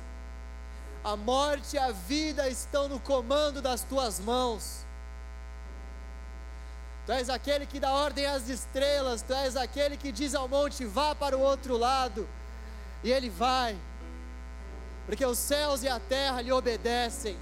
A 1.07 1.15
morte 1.15 1.77
e 1.77 1.79
a 1.79 1.93
vida 1.93 2.49
estão 2.49 2.89
no 2.89 2.99
comando 2.99 3.63
das 3.63 3.85
tuas 3.85 4.19
mãos. 4.19 4.85
Tu 7.07 7.13
és 7.13 7.31
aquele 7.31 7.65
que 7.65 7.79
dá 7.79 7.93
ordem 7.93 8.27
às 8.27 8.49
estrelas, 8.49 9.23
tu 9.23 9.33
és 9.33 9.55
aquele 9.57 9.97
que 9.97 10.11
diz 10.11 10.35
ao 10.35 10.49
monte: 10.49 10.85
vá 10.85 11.15
para 11.15 11.39
o 11.39 11.41
outro 11.41 11.77
lado, 11.77 12.29
e 13.05 13.13
ele 13.13 13.31
vai, 13.31 13.79
porque 15.07 15.25
os 15.25 15.39
céus 15.39 15.85
e 15.85 15.89
a 15.89 16.01
terra 16.01 16.41
lhe 16.41 16.51
obedecem. 16.51 17.39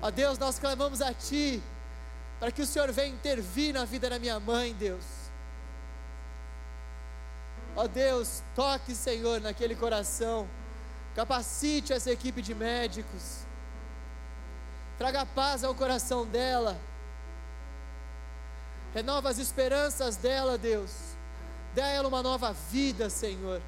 Ó 0.00 0.12
Deus, 0.12 0.38
nós 0.38 0.56
clamamos 0.60 1.02
a 1.02 1.12
Ti, 1.12 1.60
para 2.38 2.52
que 2.52 2.62
o 2.62 2.66
Senhor 2.66 2.92
venha 2.92 3.08
intervir 3.08 3.74
na 3.74 3.84
vida 3.84 4.08
da 4.08 4.20
minha 4.20 4.38
mãe, 4.38 4.72
Deus. 4.72 5.04
Ó 7.74 7.88
Deus, 7.88 8.40
toque, 8.54 8.94
Senhor, 8.94 9.40
naquele 9.40 9.74
coração, 9.74 10.48
capacite 11.14 11.92
essa 11.92 12.10
equipe 12.10 12.42
de 12.42 12.54
médicos, 12.54 13.40
traga 14.98 15.24
paz 15.24 15.62
ao 15.62 15.74
coração 15.74 16.26
dela, 16.26 16.76
renova 18.92 19.28
as 19.30 19.38
esperanças 19.38 20.16
dela, 20.16 20.58
Deus, 20.58 20.90
dê 21.74 21.82
a 21.82 21.88
ela 21.88 22.08
uma 22.08 22.22
nova 22.22 22.52
vida, 22.52 23.08
Senhor. 23.08 23.60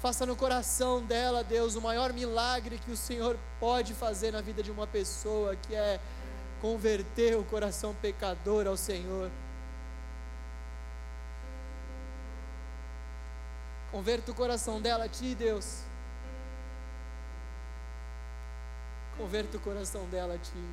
Faça 0.00 0.26
no 0.26 0.34
coração 0.34 1.00
dela, 1.00 1.44
Deus, 1.44 1.76
o 1.76 1.80
maior 1.80 2.12
milagre 2.12 2.78
que 2.78 2.90
o 2.90 2.96
Senhor 2.96 3.38
pode 3.60 3.94
fazer 3.94 4.32
na 4.32 4.40
vida 4.40 4.62
de 4.62 4.70
uma 4.70 4.86
pessoa, 4.86 5.54
que 5.54 5.74
é 5.74 6.00
converter 6.60 7.36
o 7.36 7.44
coração 7.44 7.94
pecador 7.94 8.66
ao 8.66 8.76
Senhor. 8.76 9.30
Converta 13.92 14.30
o 14.30 14.34
coração 14.34 14.80
dela 14.80 15.04
a 15.04 15.08
Ti, 15.08 15.34
Deus. 15.34 15.82
Converta 19.18 19.58
o 19.58 19.60
coração 19.60 20.06
dela 20.06 20.34
a 20.34 20.38
Ti. 20.38 20.64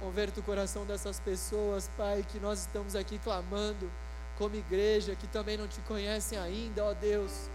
Converta 0.00 0.40
o 0.40 0.42
coração 0.42 0.86
dessas 0.86 1.20
pessoas, 1.20 1.88
Pai, 1.98 2.24
que 2.32 2.40
nós 2.40 2.60
estamos 2.60 2.96
aqui 2.96 3.18
clamando 3.18 3.90
como 4.38 4.56
igreja, 4.56 5.14
que 5.14 5.26
também 5.26 5.58
não 5.58 5.68
te 5.68 5.80
conhecem 5.82 6.38
ainda, 6.38 6.82
ó 6.82 6.94
Deus. 6.94 7.50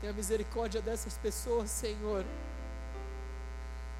Tenha 0.00 0.12
misericórdia 0.12 0.82
dessas 0.82 1.16
pessoas, 1.16 1.70
Senhor. 1.70 2.24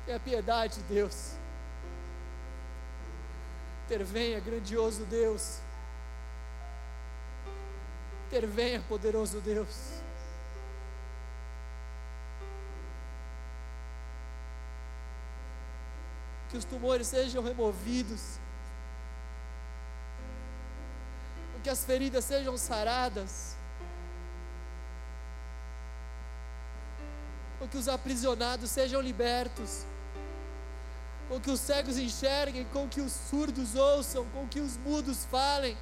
Tenha 0.04 0.18
piedade, 0.18 0.80
Deus. 0.88 1.34
Intervenha, 3.84 4.40
grandioso 4.40 5.04
Deus. 5.04 5.60
Intervenha, 8.26 8.82
poderoso 8.88 9.40
Deus. 9.40 9.68
Que 16.50 16.56
os 16.56 16.64
tumores 16.64 17.06
sejam 17.06 17.42
removidos. 17.42 18.38
Que 21.62 21.70
as 21.70 21.84
feridas 21.84 22.24
sejam 22.24 22.56
saradas. 22.56 23.56
Que 27.68 27.76
os 27.76 27.88
aprisionados 27.88 28.70
sejam 28.70 29.00
libertos. 29.00 29.84
Com 31.28 31.40
que 31.40 31.50
os 31.50 31.58
cegos 31.58 31.98
enxerguem, 31.98 32.64
com 32.66 32.88
que 32.88 33.00
os 33.00 33.10
surdos 33.10 33.74
ouçam, 33.74 34.24
com 34.26 34.46
que 34.46 34.60
os 34.60 34.76
mudos 34.76 35.24
falem. 35.24 35.76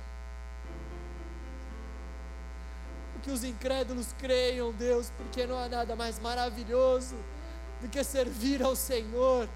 Que 3.24 3.30
os 3.30 3.42
incrédulos 3.42 4.12
creiam, 4.18 4.70
Deus, 4.72 5.10
porque 5.16 5.46
não 5.46 5.58
há 5.58 5.66
nada 5.66 5.96
mais 5.96 6.18
maravilhoso 6.18 7.16
do 7.80 7.88
que 7.88 8.04
servir 8.04 8.62
ao 8.62 8.76
Senhor, 8.76 9.48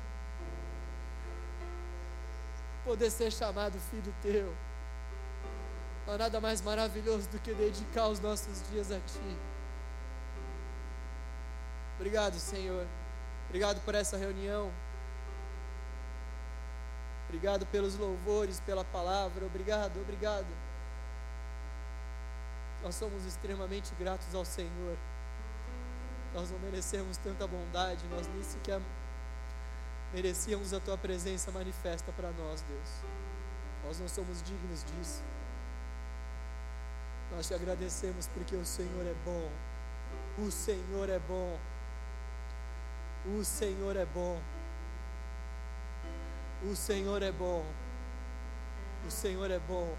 poder 2.83 3.11
ser 3.11 3.31
chamado 3.31 3.79
filho 3.91 4.15
teu. 4.23 4.55
Não 6.07 6.15
há 6.15 6.19
nada 6.19 6.41
mais 6.41 6.63
maravilhoso 6.63 7.29
do 7.29 7.39
que 7.39 7.53
dedicar 7.53 8.09
os 8.09 8.19
nossos 8.21 8.67
dias 8.71 8.91
a 8.91 8.99
Ti. 9.01 9.37
Obrigado, 11.97 12.39
Senhor. 12.39 12.87
Obrigado 13.49 13.85
por 13.85 13.95
essa 13.95 14.17
reunião. 14.17 14.73
Obrigado 17.27 17.67
pelos 17.67 17.97
louvores, 17.97 18.61
pela 18.61 18.85
palavra. 18.85 19.45
Obrigado, 19.45 20.01
obrigado. 20.01 20.47
Nós 22.83 22.95
somos 22.95 23.25
extremamente 23.25 23.93
gratos 23.99 24.35
ao 24.35 24.45
Senhor. 24.45 24.97
Nós 26.35 26.51
não 26.51 26.59
merecemos 26.61 27.17
tanta 27.17 27.47
bondade, 27.47 28.05
nós 28.11 28.27
nem 28.29 28.43
sequer 28.43 28.81
merecíamos 30.13 30.73
a 30.73 30.81
tua 30.81 30.97
presença 30.97 31.51
manifesta 31.51 32.13
para 32.13 32.31
nós, 32.33 32.63
Deus. 32.63 32.89
Nós 33.85 34.01
não 34.01 34.09
somos 34.09 34.43
dignos 34.43 34.85
disso. 34.85 35.23
Nós 37.35 37.47
te 37.47 37.55
agradecemos 37.55 38.27
porque 38.29 38.57
o 38.57 38.65
Senhor 38.65 39.07
é 39.07 39.15
bom. 39.25 39.51
O 40.39 40.51
Senhor 40.51 41.09
é 41.09 41.19
bom. 41.19 41.59
O 43.27 43.45
Senhor 43.45 43.97
é 43.97 44.07
bom. 44.07 44.41
O 46.63 46.75
Senhor 46.75 47.23
é 47.23 47.33
bom. 47.33 47.65
O 49.07 49.11
Senhor 49.11 49.51
é 49.51 49.59
bom. 49.59 49.97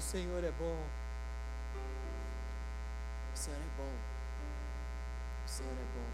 O 0.00 0.02
Senhor 0.02 0.42
é 0.42 0.50
bom. 0.52 0.82
O 3.34 3.36
Senhor 3.36 3.58
é 3.58 3.76
bom. 3.76 3.92
O 5.44 5.48
Senhor 5.48 5.72
é 5.72 5.84
bom. 5.94 6.10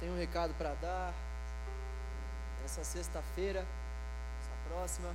Tenho 0.00 0.14
um 0.14 0.16
recado 0.16 0.54
para 0.54 0.72
dar. 0.76 1.12
Essa 2.64 2.82
sexta-feira, 2.82 3.60
essa 4.40 4.70
próxima, 4.70 5.14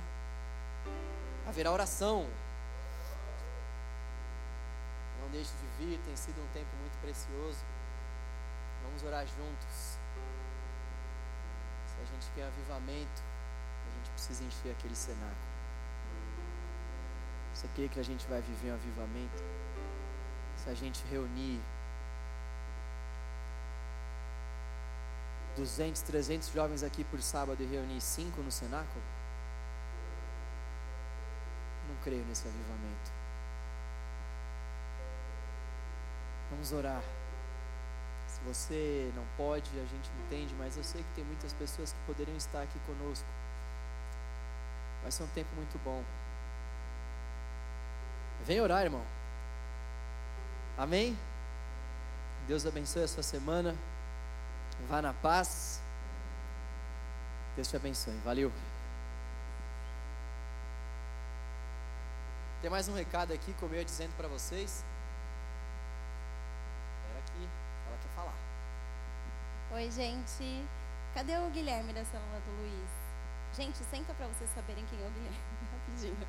haverá 1.48 1.72
oração. 1.72 2.28
Não 5.20 5.28
deixe 5.30 5.50
de 5.50 5.84
vir, 5.84 5.98
tem 6.04 6.14
sido 6.14 6.40
um 6.40 6.46
tempo 6.52 6.70
muito 6.76 6.96
precioso. 7.00 7.58
Vamos 8.84 9.02
orar 9.02 9.26
juntos. 9.26 9.98
Se 11.88 11.96
a 12.00 12.04
gente 12.04 12.30
quer 12.36 12.46
avivamento, 12.46 13.35
gente 14.06 14.10
precisa 14.10 14.44
encher 14.44 14.70
aquele 14.70 14.94
cenáculo. 14.94 15.36
Você 17.52 17.68
crê 17.74 17.88
que 17.88 17.98
a 17.98 18.04
gente 18.04 18.26
vai 18.28 18.40
viver 18.40 18.70
um 18.70 18.74
avivamento? 18.74 19.42
Se 20.56 20.70
a 20.70 20.74
gente 20.74 21.02
reunir 21.10 21.60
200, 25.56 26.02
300 26.02 26.48
jovens 26.48 26.82
aqui 26.82 27.02
por 27.04 27.20
sábado 27.20 27.62
e 27.62 27.66
reunir 27.66 28.00
5 28.00 28.40
no 28.42 28.50
cenáculo? 28.50 29.02
Não 31.88 31.96
creio 32.02 32.24
nesse 32.26 32.46
avivamento. 32.46 33.10
Vamos 36.50 36.72
orar. 36.72 37.02
Se 38.28 38.40
você 38.42 39.10
não 39.16 39.24
pode, 39.36 39.70
a 39.80 39.84
gente 39.84 40.10
entende, 40.24 40.54
mas 40.58 40.76
eu 40.76 40.84
sei 40.84 41.02
que 41.02 41.14
tem 41.14 41.24
muitas 41.24 41.52
pessoas 41.54 41.92
que 41.92 41.98
poderiam 42.00 42.36
estar 42.36 42.62
aqui 42.62 42.78
conosco. 42.80 43.26
Vai 45.06 45.12
ser 45.12 45.22
um 45.22 45.28
tempo 45.28 45.54
muito 45.54 45.78
bom. 45.84 46.02
Vem 48.44 48.60
orar, 48.60 48.82
irmão. 48.82 49.04
Amém? 50.76 51.16
Deus 52.48 52.66
abençoe 52.66 53.04
a 53.04 53.06
sua 53.06 53.22
semana. 53.22 53.76
Vá 54.88 55.00
na 55.00 55.12
paz. 55.12 55.80
Deus 57.54 57.68
te 57.68 57.76
abençoe. 57.76 58.18
Valeu. 58.24 58.50
Tem 62.60 62.68
mais 62.68 62.88
um 62.88 62.94
recado 62.94 63.32
aqui, 63.32 63.54
como 63.60 63.74
eu 63.74 63.78
ia 63.78 63.84
dizendo 63.84 64.12
para 64.16 64.26
vocês. 64.26 64.84
Era 67.10 67.18
aqui, 67.20 67.48
ela 67.86 67.96
quer 68.02 68.08
falar. 68.16 68.34
Oi, 69.70 69.88
gente. 69.88 70.66
Cadê 71.14 71.38
o 71.38 71.50
Guilherme 71.50 71.92
da 71.92 72.04
célula 72.04 72.40
do 72.40 72.60
Luiz? 72.60 73.05
Gente, 73.56 73.78
senta 73.90 74.12
para 74.12 74.26
vocês 74.26 74.50
saberem 74.54 74.84
quem 74.84 75.02
é 75.02 75.06
o 75.06 75.10
Guilherme, 75.10 75.38
rapidinho. 75.72 76.28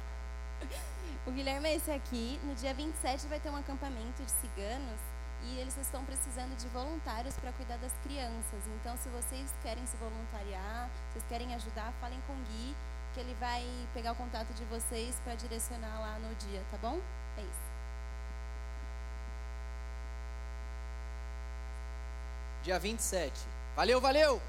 O 1.26 1.32
Guilherme 1.32 1.68
é 1.68 1.76
esse 1.76 1.92
aqui. 1.92 2.40
No 2.44 2.56
dia 2.56 2.74
27 2.74 3.28
vai 3.28 3.38
ter 3.38 3.50
um 3.50 3.58
acampamento 3.58 4.24
de 4.24 4.32
ciganos 4.32 5.00
e 5.44 5.60
eles 5.60 5.76
estão 5.78 6.06
precisando 6.06 6.56
de 6.56 6.68
voluntários 6.70 7.36
para 7.36 7.52
cuidar 7.52 7.78
das 7.78 7.92
crianças. 8.02 8.66
Então, 8.80 8.96
se 8.98 9.10
vocês 9.10 9.54
querem 9.62 9.86
se 9.86 9.98
voluntariar, 9.98 10.90
vocês 11.12 11.26
querem 11.28 11.54
ajudar, 11.56 11.94
falem 12.00 12.20
com 12.26 12.34
o 12.34 12.44
Gui, 12.46 12.74
que 13.14 13.20
ele 13.20 13.36
vai 13.42 13.66
pegar 13.94 14.14
o 14.14 14.16
contato 14.16 14.54
de 14.54 14.64
vocês 14.66 15.20
para 15.26 15.36
direcionar 15.36 16.00
lá 16.00 16.18
no 16.20 16.34
dia, 16.36 16.64
tá 16.72 16.78
bom? 16.78 17.02
É 17.38 17.42
isso. 17.42 17.68
Dia 22.64 22.80
27. 22.80 23.34
Valeu, 23.76 24.00
valeu! 24.00 24.42